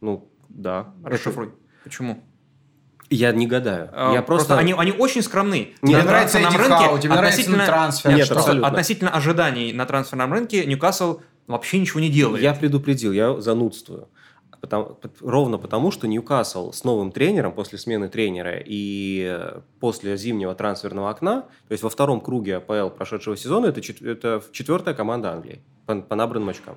Ну, 0.00 0.28
да. 0.48 0.94
Расшифруй. 1.04 1.46
Это... 1.46 1.56
Почему? 1.84 2.22
Я 3.08 3.32
не 3.32 3.46
гадаю. 3.46 3.88
А, 3.92 4.12
я 4.12 4.22
просто... 4.22 4.48
просто... 4.48 4.58
Они, 4.58 4.72
они 4.72 4.92
очень 4.92 5.22
скромны. 5.22 5.74
Мне 5.80 5.94
тебе 5.94 6.02
нравится 6.02 6.40
на 6.40 6.50
рынке 6.50 6.68
Хау, 6.68 6.98
тебе 6.98 7.12
относительно... 7.14 7.64
трансфер. 7.64 8.14
Нет, 8.14 8.26
что? 8.26 8.36
абсолютно. 8.36 8.68
Относительно 8.68 9.10
ожиданий 9.10 9.72
на 9.72 9.86
трансферном 9.86 10.32
рынке 10.32 10.66
Ньюкасл 10.66 11.20
вообще 11.46 11.78
ничего 11.78 12.00
не 12.00 12.10
делает. 12.10 12.42
Я 12.42 12.54
предупредил, 12.54 13.12
я 13.12 13.40
занудствую. 13.40 14.08
Потому, 14.60 14.96
ровно 15.20 15.58
потому, 15.58 15.90
что 15.90 16.06
Ньюкасл 16.06 16.72
с 16.72 16.84
новым 16.84 17.12
тренером 17.12 17.52
после 17.52 17.78
смены 17.78 18.08
тренера 18.08 18.54
и 18.64 19.52
после 19.80 20.16
зимнего 20.16 20.54
трансферного 20.54 21.10
окна, 21.10 21.42
то 21.68 21.72
есть 21.72 21.82
во 21.82 21.90
втором 21.90 22.20
круге 22.20 22.56
АПЛ 22.56 22.88
прошедшего 22.88 23.36
сезона, 23.36 23.66
это, 23.66 23.80
чет, 23.80 24.02
это 24.02 24.42
четвертая 24.52 24.94
команда 24.94 25.32
Англии 25.32 25.60
по, 25.86 25.94
по 25.96 26.14
набранным 26.16 26.48
очкам. 26.48 26.76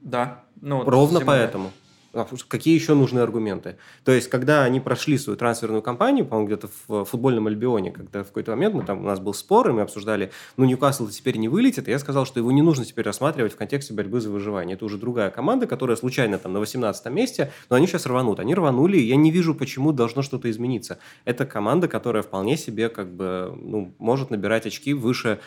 Да. 0.00 0.44
Ну, 0.60 0.84
Ровно 0.84 1.20
поэтому. 1.20 1.70
А 2.12 2.26
какие 2.48 2.74
еще 2.74 2.94
нужны 2.94 3.20
аргументы? 3.20 3.76
То 4.04 4.10
есть, 4.10 4.28
когда 4.28 4.64
они 4.64 4.80
прошли 4.80 5.16
свою 5.16 5.36
трансферную 5.36 5.80
кампанию, 5.80 6.26
по-моему, 6.26 6.48
где-то 6.48 6.68
в 6.88 7.04
футбольном 7.04 7.46
Альбионе, 7.46 7.92
когда 7.92 8.24
в 8.24 8.28
какой-то 8.28 8.50
момент 8.50 8.74
мы, 8.74 8.82
там, 8.82 9.00
у 9.00 9.02
нас 9.04 9.20
был 9.20 9.32
спор, 9.32 9.68
и 9.68 9.72
мы 9.72 9.82
обсуждали, 9.82 10.32
ну, 10.56 10.64
Ньюкасл 10.64 11.06
теперь 11.08 11.36
не 11.36 11.48
вылетит, 11.48 11.86
и 11.86 11.92
я 11.92 11.98
сказал, 12.00 12.26
что 12.26 12.40
его 12.40 12.50
не 12.50 12.62
нужно 12.62 12.84
теперь 12.84 13.04
рассматривать 13.04 13.52
в 13.52 13.56
контексте 13.56 13.94
борьбы 13.94 14.20
за 14.20 14.30
выживание. 14.30 14.74
Это 14.74 14.84
уже 14.84 14.98
другая 14.98 15.30
команда, 15.30 15.68
которая 15.68 15.96
случайно 15.96 16.38
там 16.38 16.52
на 16.52 16.58
18 16.58 17.06
месте, 17.12 17.52
но 17.68 17.76
они 17.76 17.86
сейчас 17.86 18.06
рванут. 18.06 18.40
Они 18.40 18.54
рванули, 18.56 18.98
и 18.98 19.06
я 19.06 19.14
не 19.14 19.30
вижу, 19.30 19.54
почему 19.54 19.92
должно 19.92 20.22
что-то 20.22 20.50
измениться. 20.50 20.98
Это 21.24 21.46
команда, 21.46 21.86
которая 21.86 22.24
вполне 22.24 22.56
себе 22.56 22.88
как 22.88 23.14
бы, 23.14 23.56
ну, 23.56 23.94
может 23.98 24.30
набирать 24.30 24.66
очки 24.66 24.94
выше 24.94 25.38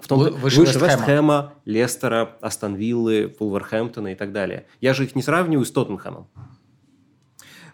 в 0.00 0.06
том, 0.06 0.18
выше, 0.18 0.60
выше 0.60 0.78
Вестхэма, 0.78 1.54
Лестера, 1.64 2.36
Астон 2.40 2.74
Виллы, 2.74 3.34
Вулверхэмптона 3.38 4.12
и 4.12 4.14
так 4.14 4.32
далее. 4.32 4.66
Я 4.80 4.94
же 4.94 5.04
их 5.04 5.16
не 5.16 5.22
сравниваю 5.22 5.64
с 5.64 5.70
Тоттенхэмом. 5.70 6.28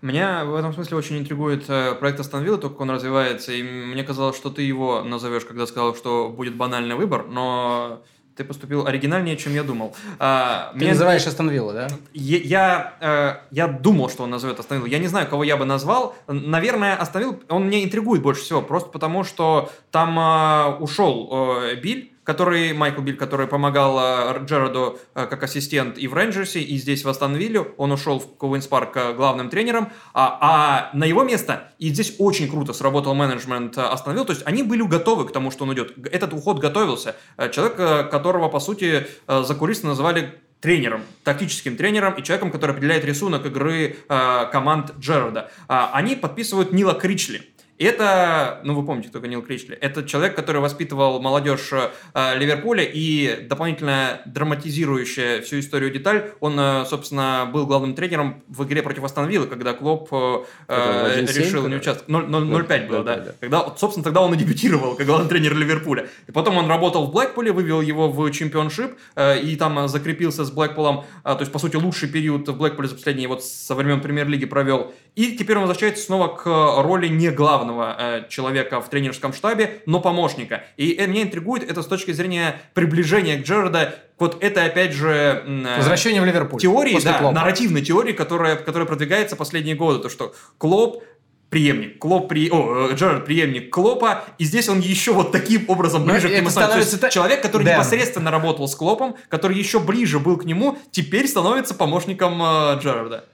Меня 0.00 0.44
в 0.44 0.54
этом 0.54 0.74
смысле 0.74 0.98
очень 0.98 1.18
интригует 1.18 1.64
э, 1.68 1.94
проект 1.94 2.20
Астон 2.20 2.42
Вилла, 2.42 2.58
только 2.58 2.82
он 2.82 2.90
развивается, 2.90 3.52
и 3.52 3.62
мне 3.62 4.04
казалось, 4.04 4.36
что 4.36 4.50
ты 4.50 4.60
его 4.60 5.02
назовешь, 5.02 5.46
когда 5.46 5.66
сказал, 5.66 5.94
что 5.94 6.28
будет 6.28 6.56
банальный 6.56 6.94
выбор, 6.94 7.26
но 7.26 8.02
ты 8.36 8.44
поступил 8.44 8.86
оригинальнее, 8.86 9.36
чем 9.36 9.54
я 9.54 9.62
думал. 9.62 9.94
А, 10.18 10.72
ты 10.72 10.80
меня... 10.80 10.90
называешь 10.90 11.26
Астон 11.26 11.48
Вилла, 11.50 11.72
да? 11.72 11.88
Я, 12.12 12.38
я, 12.38 12.94
э, 13.00 13.54
я 13.54 13.68
думал, 13.68 14.10
что 14.10 14.24
он 14.24 14.30
назовет 14.30 14.58
Астон 14.58 14.78
Вилла. 14.78 14.88
Я 14.88 14.98
не 14.98 15.06
знаю, 15.06 15.28
кого 15.28 15.44
я 15.44 15.56
бы 15.56 15.64
назвал. 15.64 16.14
Наверное, 16.26 16.96
Астон 16.96 17.22
Вилла, 17.22 17.38
он 17.48 17.68
меня 17.68 17.82
интригует 17.82 18.22
больше 18.22 18.42
всего, 18.42 18.60
просто 18.60 18.90
потому 18.90 19.24
что 19.24 19.70
там 19.90 20.18
э, 20.18 20.76
ушел 20.80 21.30
э, 21.62 21.76
Билл, 21.76 22.13
который, 22.24 22.72
Майкл 22.72 23.02
Билл, 23.02 23.16
который 23.16 23.46
помогал 23.46 23.98
э, 23.98 24.44
Джерарду 24.44 24.98
э, 25.14 25.26
как 25.26 25.42
ассистент 25.42 25.98
и 25.98 26.08
в 26.08 26.14
Рейнджерсе, 26.14 26.60
и 26.60 26.76
здесь 26.78 27.04
в 27.04 27.08
Астон 27.08 27.36
Вилле. 27.36 27.60
Он 27.76 27.92
ушел 27.92 28.18
в 28.18 28.36
Куинс 28.36 28.66
Парк 28.66 28.96
э, 28.96 29.12
главным 29.12 29.50
тренером. 29.50 29.90
А, 30.14 30.38
а 30.40 30.96
на 30.96 31.04
его 31.04 31.22
место, 31.22 31.70
и 31.78 31.90
здесь 31.90 32.16
очень 32.18 32.50
круто 32.50 32.72
сработал 32.72 33.14
менеджмент 33.14 33.76
Астон 33.78 34.14
Вилла, 34.14 34.26
то 34.26 34.32
есть 34.32 34.46
они 34.46 34.62
были 34.62 34.82
готовы 34.82 35.26
к 35.26 35.32
тому, 35.32 35.50
что 35.50 35.64
он 35.64 35.74
идет. 35.74 35.94
Этот 36.10 36.32
уход 36.32 36.58
готовился. 36.58 37.16
Человек, 37.52 38.10
которого, 38.10 38.48
по 38.48 38.60
сути, 38.60 39.06
за 39.26 39.54
кулисами 39.54 39.86
называли 39.86 40.34
тренером, 40.64 41.02
тактическим 41.24 41.76
тренером 41.76 42.14
и 42.14 42.22
человеком, 42.22 42.50
который 42.50 42.70
определяет 42.70 43.04
рисунок 43.04 43.44
игры 43.44 43.96
э, 44.08 44.46
команд 44.50 44.94
Джерарда. 44.98 45.50
Э, 45.68 45.88
они 45.92 46.16
подписывают 46.16 46.72
Нила 46.72 46.94
Кричли. 46.94 47.50
Это, 47.78 48.60
ну 48.62 48.74
вы 48.74 48.86
помните, 48.86 49.08
кто 49.08 49.18
Нил 49.26 49.42
Кричли, 49.42 49.76
это 49.80 50.04
человек, 50.04 50.36
который 50.36 50.60
воспитывал 50.60 51.20
молодежь 51.20 51.70
э, 51.72 52.38
Ливерпуля 52.38 52.84
и 52.84 53.44
дополнительно 53.48 54.20
драматизирующая 54.26 55.40
всю 55.40 55.58
историю 55.58 55.90
деталь, 55.90 56.30
он, 56.38 56.58
э, 56.58 56.84
собственно, 56.86 57.50
был 57.52 57.66
главным 57.66 57.94
тренером 57.94 58.44
в 58.46 58.64
игре 58.64 58.80
против 58.82 59.02
Астон 59.02 59.28
Виллы, 59.28 59.48
когда 59.48 59.72
Клоп 59.72 60.08
э, 60.12 60.44
э 60.68 61.20
решил 61.22 61.66
не 61.66 61.76
участвовать. 61.76 62.08
0-5 62.08 62.86
было, 62.86 63.02
да. 63.02 63.16
да. 63.16 63.32
Когда, 63.40 63.74
собственно, 63.76 64.04
тогда 64.04 64.20
он 64.20 64.32
и 64.34 64.36
дебютировал 64.36 64.94
как 64.94 65.06
главный 65.06 65.28
тренер 65.28 65.56
Ливерпуля. 65.56 66.08
И 66.28 66.32
потом 66.32 66.56
он 66.58 66.68
работал 66.68 67.06
в 67.06 67.12
Блэкпуле, 67.12 67.50
вывел 67.50 67.80
его 67.80 68.08
в 68.08 68.30
чемпионшип 68.30 68.96
э, 69.16 69.40
и 69.40 69.56
там 69.56 69.88
закрепился 69.88 70.44
с 70.44 70.50
Блэкпулом, 70.52 71.04
э, 71.24 71.34
то 71.34 71.40
есть, 71.40 71.50
по 71.50 71.58
сути, 71.58 71.74
лучший 71.74 72.08
период 72.08 72.48
в 72.48 72.56
Блэкпуле 72.56 72.88
за 72.88 72.94
последние 72.94 73.26
вот 73.26 73.42
со 73.42 73.74
времен 73.74 74.00
премьер-лиги 74.00 74.46
провел. 74.46 74.94
И 75.14 75.36
теперь 75.36 75.56
он 75.56 75.62
возвращается 75.62 76.04
снова 76.04 76.28
к 76.28 76.44
роли 76.82 77.08
не 77.08 77.30
главного 77.30 77.96
э, 77.98 78.28
человека 78.28 78.80
в 78.80 78.90
тренерском 78.90 79.32
штабе, 79.32 79.82
но 79.86 80.00
помощника. 80.00 80.64
И 80.76 80.96
э, 80.98 81.06
меня 81.06 81.22
интригует 81.22 81.68
это 81.68 81.82
с 81.82 81.86
точки 81.86 82.10
зрения 82.10 82.60
приближения 82.74 83.38
к 83.38 83.44
Джерарда 83.44 83.94
вот 84.18 84.42
это, 84.42 84.64
опять 84.64 84.92
же... 84.92 85.42
Э, 85.46 85.76
Возвращение 85.78 86.22
в 86.22 86.24
Ливерпуль. 86.24 86.60
Теории, 86.60 87.00
да, 87.00 87.18
Клопа. 87.18 87.34
нарративной 87.34 87.82
теории, 87.82 88.12
которая, 88.12 88.56
которая 88.56 88.86
продвигается 88.86 89.36
последние 89.36 89.74
годы. 89.74 90.00
То, 90.00 90.08
что 90.08 90.34
Клоп 90.58 91.02
преемник, 91.50 91.98
Клоп 91.98 92.28
при... 92.28 92.50
О, 92.50 92.90
э, 92.90 92.94
Джерард 92.94 93.24
преемник 93.24 93.72
Клопа, 93.72 94.24
и 94.38 94.44
здесь 94.44 94.68
он 94.68 94.80
еще 94.80 95.12
вот 95.12 95.30
таким 95.32 95.64
образом 95.68 96.04
ближе 96.04 96.28
Но 96.28 96.34
к 96.34 96.36
нему 96.38 96.50
становится. 96.50 96.98
Та... 96.98 97.10
Человек, 97.10 97.42
который 97.42 97.64
да. 97.64 97.74
непосредственно 97.74 98.30
работал 98.30 98.66
с 98.66 98.74
Клопом, 98.74 99.16
который 99.28 99.56
еще 99.56 99.78
ближе 99.78 100.18
был 100.18 100.36
к 100.36 100.44
нему, 100.44 100.78
теперь 100.90 101.28
становится 101.28 101.74
помощником 101.74 102.42
э, 102.42 102.80
Джерарда. 102.80 103.24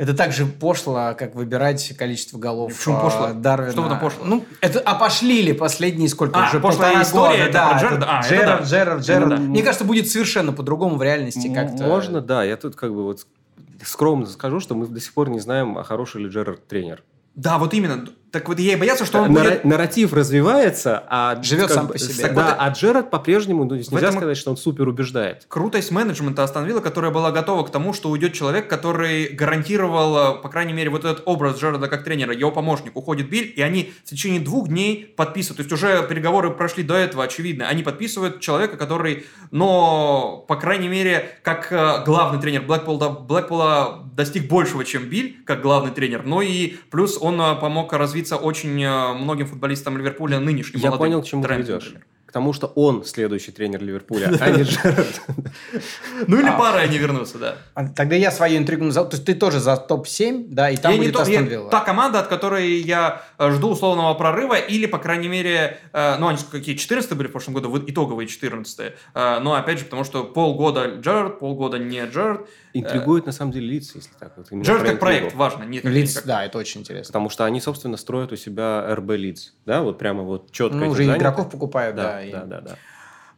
Это 0.00 0.14
так 0.14 0.32
же 0.32 0.46
пошло, 0.46 1.14
как 1.14 1.34
выбирать 1.34 1.94
количество 1.94 2.38
голов 2.38 2.74
Почему 2.74 3.02
пошло? 3.02 3.34
Дарвина. 3.34 3.72
Что 3.72 3.86
там 3.86 4.00
пошло? 4.00 4.24
Ну, 4.24 4.46
это 4.62 4.80
опошлили 4.80 5.52
последние 5.52 6.08
сколько? 6.08 6.42
А, 6.42 6.48
уже 6.48 6.58
пошлая 6.58 7.02
история, 7.02 7.32
года, 7.32 7.42
это 7.42 7.52
да, 7.52 7.68
про 7.68 7.78
Джерарда? 7.78 8.06
А, 8.08 8.22
Джерард, 8.22 8.42
это 8.42 8.56
да. 8.56 8.64
Джерард, 8.64 9.04
Джерард. 9.04 9.28
Ну, 9.28 9.36
да. 9.36 9.42
Мне 9.42 9.62
кажется, 9.62 9.84
будет 9.84 10.08
совершенно 10.08 10.54
по-другому 10.54 10.96
в 10.96 11.02
реальности 11.02 11.52
как-то. 11.52 11.82
Можно, 11.82 12.22
да. 12.22 12.42
Я 12.44 12.56
тут 12.56 12.76
как 12.76 12.94
бы 12.94 13.04
вот 13.04 13.26
скромно 13.84 14.24
скажу, 14.24 14.58
что 14.60 14.74
мы 14.74 14.86
до 14.86 15.00
сих 15.00 15.12
пор 15.12 15.28
не 15.28 15.38
знаем, 15.38 15.76
а 15.76 15.84
хороший 15.84 16.22
ли 16.22 16.30
Джерард 16.30 16.66
тренер. 16.66 17.02
Да, 17.34 17.58
вот 17.58 17.74
именно. 17.74 18.08
Так 18.30 18.48
вот 18.48 18.58
я 18.60 18.74
и 18.74 18.76
боялся, 18.76 19.04
что 19.04 19.18
он 19.22 19.32
Нар- 19.32 19.44
будет... 19.44 19.64
Нарратив 19.64 20.12
развивается, 20.12 21.02
а... 21.08 21.42
Живет 21.42 21.70
сам 21.70 21.88
по 21.88 21.98
себе. 21.98 22.28
Да, 22.28 22.32
вот 22.32 22.56
а 22.58 22.68
Джерард 22.70 23.10
по-прежнему, 23.10 23.64
ну, 23.64 23.74
нельзя 23.74 23.96
этом... 23.96 24.12
сказать, 24.12 24.36
что 24.36 24.50
он 24.50 24.56
супер 24.56 24.86
убеждает. 24.86 25.46
Крутость 25.48 25.90
менеджмента 25.90 26.44
Астон 26.44 26.64
Вилла, 26.64 26.80
которая 26.80 27.10
была 27.10 27.32
готова 27.32 27.64
к 27.64 27.70
тому, 27.70 27.92
что 27.92 28.10
уйдет 28.10 28.32
человек, 28.32 28.68
который 28.68 29.28
гарантировал, 29.28 30.40
по 30.40 30.48
крайней 30.48 30.72
мере, 30.72 30.90
вот 30.90 31.04
этот 31.04 31.22
образ 31.26 31.58
Джерарда 31.58 31.88
как 31.88 32.04
тренера, 32.04 32.32
его 32.32 32.52
помощник, 32.52 32.96
уходит 32.96 33.28
Биль, 33.28 33.52
и 33.56 33.62
они 33.62 33.92
в 34.04 34.10
течение 34.10 34.40
двух 34.40 34.68
дней 34.68 35.12
подписывают. 35.16 35.56
То 35.56 35.62
есть 35.62 35.72
уже 35.72 36.06
переговоры 36.06 36.50
прошли 36.50 36.84
до 36.84 36.94
этого, 36.94 37.24
очевидно. 37.24 37.68
Они 37.68 37.82
подписывают 37.82 38.40
человека, 38.40 38.76
который, 38.76 39.26
но, 39.50 40.44
по 40.46 40.56
крайней 40.56 40.88
мере, 40.88 41.30
как 41.42 41.72
э, 41.72 42.04
главный 42.04 42.40
тренер 42.40 42.62
Блэкпула, 42.62 43.08
Блэкпула 43.08 44.10
достиг 44.14 44.48
большего, 44.48 44.84
чем 44.84 45.04
Биль, 45.04 45.42
как 45.44 45.62
главный 45.62 45.92
тренер, 45.92 46.24
но 46.24 46.42
и 46.42 46.74
плюс 46.90 47.18
он 47.20 47.40
э, 47.40 47.56
помог 47.56 47.90
развиться 48.20 48.36
очень 48.36 48.82
э, 48.82 49.12
многим 49.14 49.46
футболистам 49.46 49.96
Ливерпуля 49.96 50.38
нынешним. 50.40 50.80
Я 50.80 50.92
понял, 50.92 51.22
к 51.22 51.26
чему 51.26 51.42
ты 51.44 51.54
ведешь. 51.54 51.94
К 52.30 52.32
тому, 52.32 52.52
что 52.52 52.68
он 52.76 53.04
следующий 53.04 53.50
тренер 53.50 53.82
Ливерпуля, 53.82 54.30
а 54.40 54.50
не 54.50 54.62
Джерард. 54.62 55.20
Ну 56.28 56.38
или 56.38 56.46
а. 56.46 56.52
пара 56.52 56.78
они 56.78 56.96
вернутся, 56.96 57.38
да. 57.38 57.56
А, 57.74 57.88
тогда 57.88 58.14
я 58.14 58.30
свою 58.30 58.56
интригу 58.56 58.84
назвал. 58.84 59.08
То 59.08 59.16
есть 59.16 59.26
ты 59.26 59.34
тоже 59.34 59.58
за 59.58 59.76
топ-7, 59.76 60.46
да, 60.48 60.70
и 60.70 60.76
там 60.76 60.96
будет 60.96 61.16
Астон 61.16 61.46
Вилла. 61.46 61.70
Та 61.72 61.80
команда, 61.80 62.20
от 62.20 62.28
которой 62.28 62.82
я 62.82 63.22
э, 63.36 63.50
жду 63.50 63.70
условного 63.70 64.14
прорыва, 64.14 64.54
или, 64.54 64.86
по 64.86 64.98
крайней 64.98 65.26
мере, 65.26 65.78
ну 65.92 66.28
они 66.28 66.38
какие, 66.52 66.76
14 66.76 67.12
были 67.14 67.26
в 67.26 67.32
прошлом 67.32 67.54
году, 67.54 67.76
итоговые 67.84 68.28
14 68.28 68.92
Но 69.14 69.54
опять 69.54 69.80
же, 69.80 69.84
потому 69.86 70.04
что 70.04 70.22
полгода 70.22 71.00
Джерард, 71.00 71.40
полгода 71.40 71.80
не 71.80 72.06
Джерард. 72.06 72.48
Интригует, 72.72 73.26
на 73.26 73.32
самом 73.32 73.50
деле, 73.50 73.66
лица, 73.66 73.94
если 73.96 74.12
так. 74.20 74.34
Вот, 74.36 74.52
Джерард 74.52 74.84
как 74.84 75.00
проект, 75.00 75.34
важно. 75.34 75.64
Лиц, 75.64 76.22
да, 76.22 76.44
это 76.44 76.58
очень 76.58 76.82
интересно. 76.82 77.10
Потому 77.10 77.28
что 77.28 77.44
они, 77.44 77.60
собственно, 77.60 77.96
строят 77.96 78.30
у 78.30 78.36
себя 78.36 78.86
РБ 78.94 79.10
Лиц, 79.16 79.54
да, 79.66 79.82
вот 79.82 79.98
прямо 79.98 80.22
вот 80.22 80.52
четко. 80.52 80.76
Ну, 80.76 80.90
уже 80.90 81.04
игроков 81.04 81.50
покупают, 81.50 81.96
да. 81.96 82.19
Да, 82.20 82.26
и... 82.26 82.32
да, 82.32 82.44
да, 82.44 82.60
да. 82.60 82.78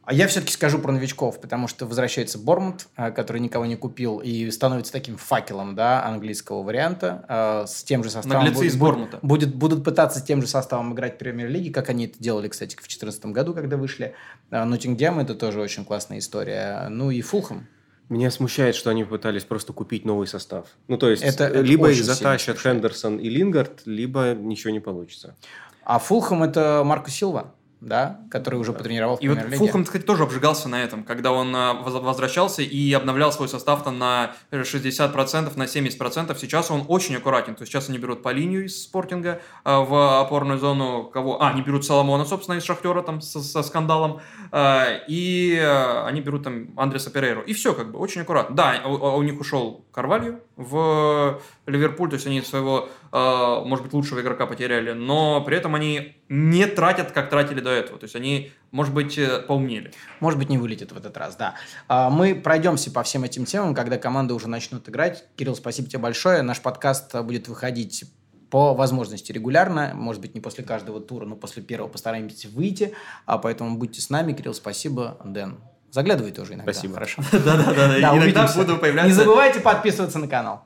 А 0.05 0.12
я 0.12 0.26
все-таки 0.26 0.53
скажу 0.53 0.80
про 0.80 0.91
новичков, 0.91 1.41
потому 1.41 1.68
что 1.68 1.87
возвращается 1.87 2.37
Бормут, 2.37 2.87
э, 2.97 3.12
который 3.12 3.41
никого 3.41 3.66
не 3.66 3.76
купил, 3.76 4.18
и 4.18 4.51
становится 4.51 4.93
таким 4.93 5.16
факелом 5.16 5.76
да, 5.76 6.05
английского 6.05 6.62
варианта. 6.64 7.24
Э, 7.28 7.64
с 7.68 7.85
тем 7.85 8.03
же 8.03 8.11
составом 8.11 8.45
Наглецы 8.45 8.59
будет, 8.59 8.72
из 8.72 8.76
Бормута. 8.76 9.18
Будет, 9.22 9.55
будут 9.55 9.85
пытаться 9.85 10.24
тем 10.24 10.43
же 10.43 10.49
составом 10.49 10.93
играть 10.93 11.14
в 11.14 11.18
премьер-лиге, 11.18 11.70
как 11.70 11.89
они 11.89 12.07
это 12.07 12.18
делали, 12.18 12.49
кстати, 12.49 12.74
в 12.74 12.78
2014 12.78 13.26
году, 13.26 13.55
когда 13.55 13.76
вышли. 13.76 14.14
Э, 14.51 14.64
Ноттингем– 14.64 15.18
это 15.20 15.37
тоже 15.37 15.61
очень 15.61 15.85
классная 15.85 16.18
история. 16.18 16.89
Ну 16.91 17.12
и 17.12 17.20
Фулхэм. 17.20 17.68
Меня 18.09 18.33
смущает, 18.33 18.74
что 18.74 18.91
они 18.91 19.05
пытались 19.05 19.45
просто 19.45 19.72
купить 19.72 20.05
новый 20.05 20.26
состав. 20.26 20.66
Ну, 20.89 20.99
то 20.99 21.09
есть, 21.09 21.22
это, 21.22 21.49
либо 21.61 21.91
их 21.91 22.05
затащат 22.05 22.59
Хендерсон 22.59 23.18
и 23.18 23.28
Лингард, 23.28 23.83
либо 23.87 24.35
ничего 24.35 24.72
не 24.72 24.80
получится. 24.80 25.37
А 25.85 26.01
Фулхэм– 26.01 26.43
это 26.45 26.83
Марко 26.85 27.11
Силва 27.11 27.55
да, 27.83 28.20
который 28.30 28.61
уже 28.61 28.72
потренировал 28.72 29.16
в 29.16 29.20
И 29.20 29.28
вот 29.28 29.39
Фулхэм, 29.41 29.85
кстати, 29.85 30.05
тоже 30.05 30.22
обжигался 30.22 30.68
на 30.68 30.83
этом, 30.83 31.03
когда 31.03 31.33
он 31.33 31.55
а, 31.55 31.74
возвращался 31.74 32.62
и 32.62 32.93
обновлял 32.93 33.33
свой 33.33 33.49
состав 33.49 33.83
там 33.83 33.99
на 33.99 34.35
60%, 34.53 35.53
на 35.57 35.64
70%. 35.64 36.39
Сейчас 36.39 36.70
он 36.70 36.85
очень 36.87 37.16
аккуратен. 37.16 37.57
То 37.57 37.62
есть 37.62 37.72
сейчас 37.72 37.89
они 37.89 37.99
берут 37.99 38.22
по 38.22 38.30
линию 38.30 38.66
из 38.66 38.85
спортинга 38.85 39.41
а, 39.64 39.80
в 39.80 40.20
опорную 40.20 40.61
зону. 40.61 41.11
Кого? 41.12 41.43
А, 41.43 41.51
они 41.51 41.62
берут 41.62 41.85
Соломона, 41.85 42.24
собственно, 42.24 42.57
из 42.57 42.62
Шахтера 42.62 43.03
там 43.03 43.20
со, 43.20 43.41
со 43.41 43.62
скандалом. 43.64 44.20
А, 44.53 44.87
и 45.09 45.59
они 46.07 46.20
берут 46.20 46.45
там 46.45 46.68
Андреса 46.76 47.11
Перейру. 47.11 47.43
И 47.43 47.53
все 47.53 47.74
как 47.74 47.91
бы, 47.91 47.99
очень 47.99 48.20
аккуратно. 48.20 48.55
Да, 48.55 48.80
у, 48.87 49.16
у 49.16 49.22
них 49.22 49.41
ушел 49.41 49.85
Карвалью 49.93 50.41
в 50.57 51.40
Ливерпуль, 51.66 52.11
то 52.11 52.14
есть 52.14 52.26
они 52.26 52.40
своего, 52.42 52.88
может 53.11 53.84
быть, 53.84 53.92
лучшего 53.92 54.20
игрока 54.20 54.46
потеряли, 54.46 54.92
но 54.92 55.42
при 55.42 55.57
этом 55.57 55.74
они 55.74 56.16
не 56.28 56.66
тратят, 56.66 57.12
как 57.12 57.30
тратили 57.30 57.61
до 57.61 57.70
этого. 57.70 57.98
То 57.98 58.05
есть 58.05 58.16
они, 58.16 58.53
может 58.70 58.94
быть, 58.94 59.18
э, 59.18 59.40
поумнели. 59.40 59.92
Может 60.20 60.38
быть, 60.38 60.48
не 60.48 60.57
вылетит 60.57 60.92
в 60.92 60.96
этот 60.96 61.16
раз, 61.16 61.36
да. 61.36 61.55
А, 61.88 62.09
мы 62.09 62.34
пройдемся 62.34 62.90
по 62.90 63.03
всем 63.03 63.24
этим 63.24 63.44
темам, 63.44 63.74
когда 63.74 63.98
команды 63.98 64.32
уже 64.32 64.48
начнут 64.48 64.88
играть. 64.88 65.24
Кирилл, 65.36 65.55
спасибо 65.55 65.88
тебе 65.88 65.98
большое. 65.98 66.42
Наш 66.42 66.61
подкаст 66.61 67.14
будет 67.22 67.48
выходить 67.48 68.05
по 68.50 68.74
возможности 68.74 69.32
регулярно, 69.32 69.92
может 69.94 70.20
быть, 70.20 70.34
не 70.34 70.40
после 70.40 70.62
каждого 70.62 71.00
тура, 71.00 71.24
но 71.24 71.36
после 71.36 71.62
первого 71.62 71.88
постараемся 71.88 72.48
выйти, 72.48 72.94
а 73.24 73.38
поэтому 73.38 73.78
будьте 73.78 74.03
с 74.03 74.11
нами. 74.11 74.34
Кирилл, 74.34 74.53
спасибо. 74.53 75.18
Дэн, 75.24 75.59
заглядывай 75.93 76.32
тоже 76.32 76.55
иногда. 76.55 76.72
Спасибо. 76.72 76.95
Хорошо. 76.95 77.22
Да-да-да, 77.32 78.01
иногда 78.01 78.53
буду 78.57 78.78
появляться. 78.78 79.09
Не 79.09 79.14
забывайте 79.14 79.61
подписываться 79.61 80.18
на 80.18 80.26
канал. 80.26 80.64